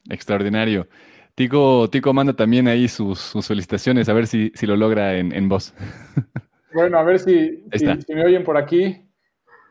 Extraordinario. 0.09 0.87
Tico, 1.35 1.89
Tico 1.89 2.13
manda 2.13 2.33
también 2.33 2.67
ahí 2.67 2.87
sus, 2.87 3.31
felicitaciones, 3.47 4.09
a 4.09 4.13
ver 4.13 4.27
si, 4.27 4.51
si 4.55 4.67
lo 4.67 4.75
logra 4.75 5.15
en, 5.17 5.49
voz. 5.49 5.73
Bueno, 6.71 6.99
a 6.99 7.03
ver 7.03 7.17
si, 7.17 7.63
si, 7.73 8.13
me 8.13 8.23
oyen 8.23 8.43
por 8.43 8.55
aquí. 8.55 9.09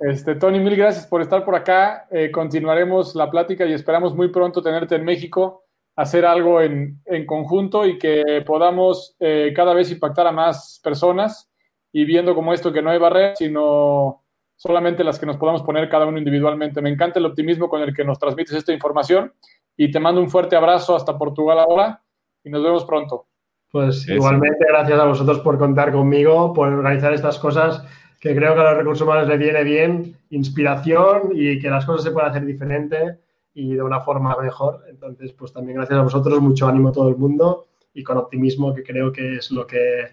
Este, 0.01 0.35
Tony, 0.35 0.59
mil 0.59 0.75
gracias 0.75 1.07
por 1.07 1.23
estar 1.23 1.45
por 1.45 1.55
acá. 1.55 2.09
Eh, 2.11 2.33
continuaremos 2.33 3.15
la 3.15 3.31
plática 3.31 3.67
y 3.67 3.73
esperamos 3.73 4.17
muy 4.17 4.31
pronto 4.31 4.63
tenerte 4.63 4.97
en 4.97 5.05
México, 5.05 5.65
hacer 5.95 6.25
algo 6.25 6.61
en, 6.61 7.01
conjunto 7.25 7.87
y 7.87 7.99
que 7.99 8.43
podamos 8.45 9.15
eh, 9.21 9.53
cada 9.55 9.75
vez 9.75 9.93
impactar 9.93 10.27
a 10.27 10.33
más 10.33 10.81
personas 10.83 11.53
y 11.93 12.05
viendo 12.05 12.35
como 12.35 12.53
esto 12.53 12.73
que 12.73 12.83
no 12.83 12.91
hay 12.91 12.99
barreras, 12.99 13.39
sino 13.39 14.25
solamente 14.57 15.05
las 15.05 15.21
que 15.21 15.27
nos 15.27 15.37
podamos 15.37 15.63
poner 15.63 15.89
cada 15.89 16.07
uno 16.07 16.19
individualmente. 16.19 16.83
Me 16.83 16.91
encanta 16.91 17.21
el 17.21 17.27
optimismo 17.27 17.69
con 17.69 17.83
el 17.83 17.95
que 17.95 18.05
nos 18.05 18.19
transmites 18.19 18.55
esta 18.55 18.73
información 18.73 19.33
y 19.79 19.91
te 19.91 20.01
mando 20.01 20.21
un 20.21 20.29
fuerte 20.29 20.57
abrazo 20.57 20.95
hasta 20.97 21.17
Portugal 21.17 21.61
ahora 21.61 22.03
y 22.45 22.51
nos 22.51 22.63
vemos 22.63 22.85
pronto. 22.85 23.29
Pues 23.71 24.09
igualmente, 24.09 24.67
gracias 24.69 24.99
a 24.99 25.05
vosotros 25.05 25.39
por 25.39 25.57
contar 25.57 25.93
conmigo, 25.93 26.53
por 26.53 26.69
organizar 26.69 27.13
estas 27.13 27.39
cosas 27.39 27.85
que 28.21 28.35
creo 28.35 28.55
que 28.55 28.61
a 28.61 28.71
los 28.71 28.79
recursos 28.79 29.07
humanos 29.07 29.29
le 29.29 29.37
viene 29.37 29.63
bien 29.63 30.17
inspiración 30.31 31.31
y 31.33 31.61
que 31.61 31.71
las 31.71 31.87
cosas 31.87 32.03
se 32.03 32.11
pueden 32.11 32.31
hacer 32.31 32.45
diferente 32.45 33.21
y 33.55 33.75
de 33.75 33.83
una 33.83 34.01
forma 34.01 34.37
mejor. 34.43 34.83
Entonces, 34.89 35.33
pues 35.33 35.53
también 35.53 35.77
gracias 35.77 35.99
a 35.99 36.03
vosotros, 36.03 36.41
mucho 36.41 36.67
ánimo 36.67 36.89
a 36.89 36.93
todo 36.93 37.09
el 37.09 37.17
mundo 37.17 37.69
y 37.95 38.03
con 38.03 38.19
optimismo, 38.19 38.75
que 38.75 38.83
creo 38.83 39.13
que 39.13 39.37
es 39.37 39.53
lo 39.53 39.65
que 39.65 40.09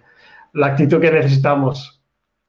la 0.54 0.68
actitud 0.68 1.02
que 1.02 1.12
necesitamos. 1.12 1.95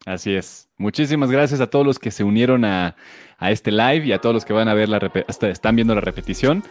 Así 0.06 0.36
es. 0.36 0.68
Muchísimas 0.78 1.32
gracias 1.32 1.60
a 1.60 1.66
todos 1.66 1.84
los 1.84 1.98
que 1.98 2.12
se 2.12 2.22
unieron 2.22 2.64
a, 2.64 2.94
este 3.40 3.72
live 3.72 4.06
y 4.06 4.12
a 4.12 4.20
todos 4.20 4.34
los 4.34 4.44
que 4.44 4.52
van 4.52 4.68
a 4.68 4.74
ver 4.74 4.88
la 4.88 4.98
están 5.42 5.74
viendo 5.74 5.94
la 5.94 6.00
repetición. 6.00 6.62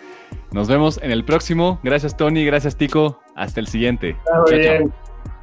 Nos 0.52 0.70
vemos 0.70 1.00
en 1.04 1.12
el 1.12 1.26
próximo. 1.26 1.80
Gracias 1.84 2.16
Tony, 2.16 2.46
gracias 2.46 2.78
Tico. 2.78 3.22
Hasta 3.36 3.60
el 3.60 3.68
siguiente. 3.68 4.16
chao, 4.26 4.46
Chao. 4.46 5.35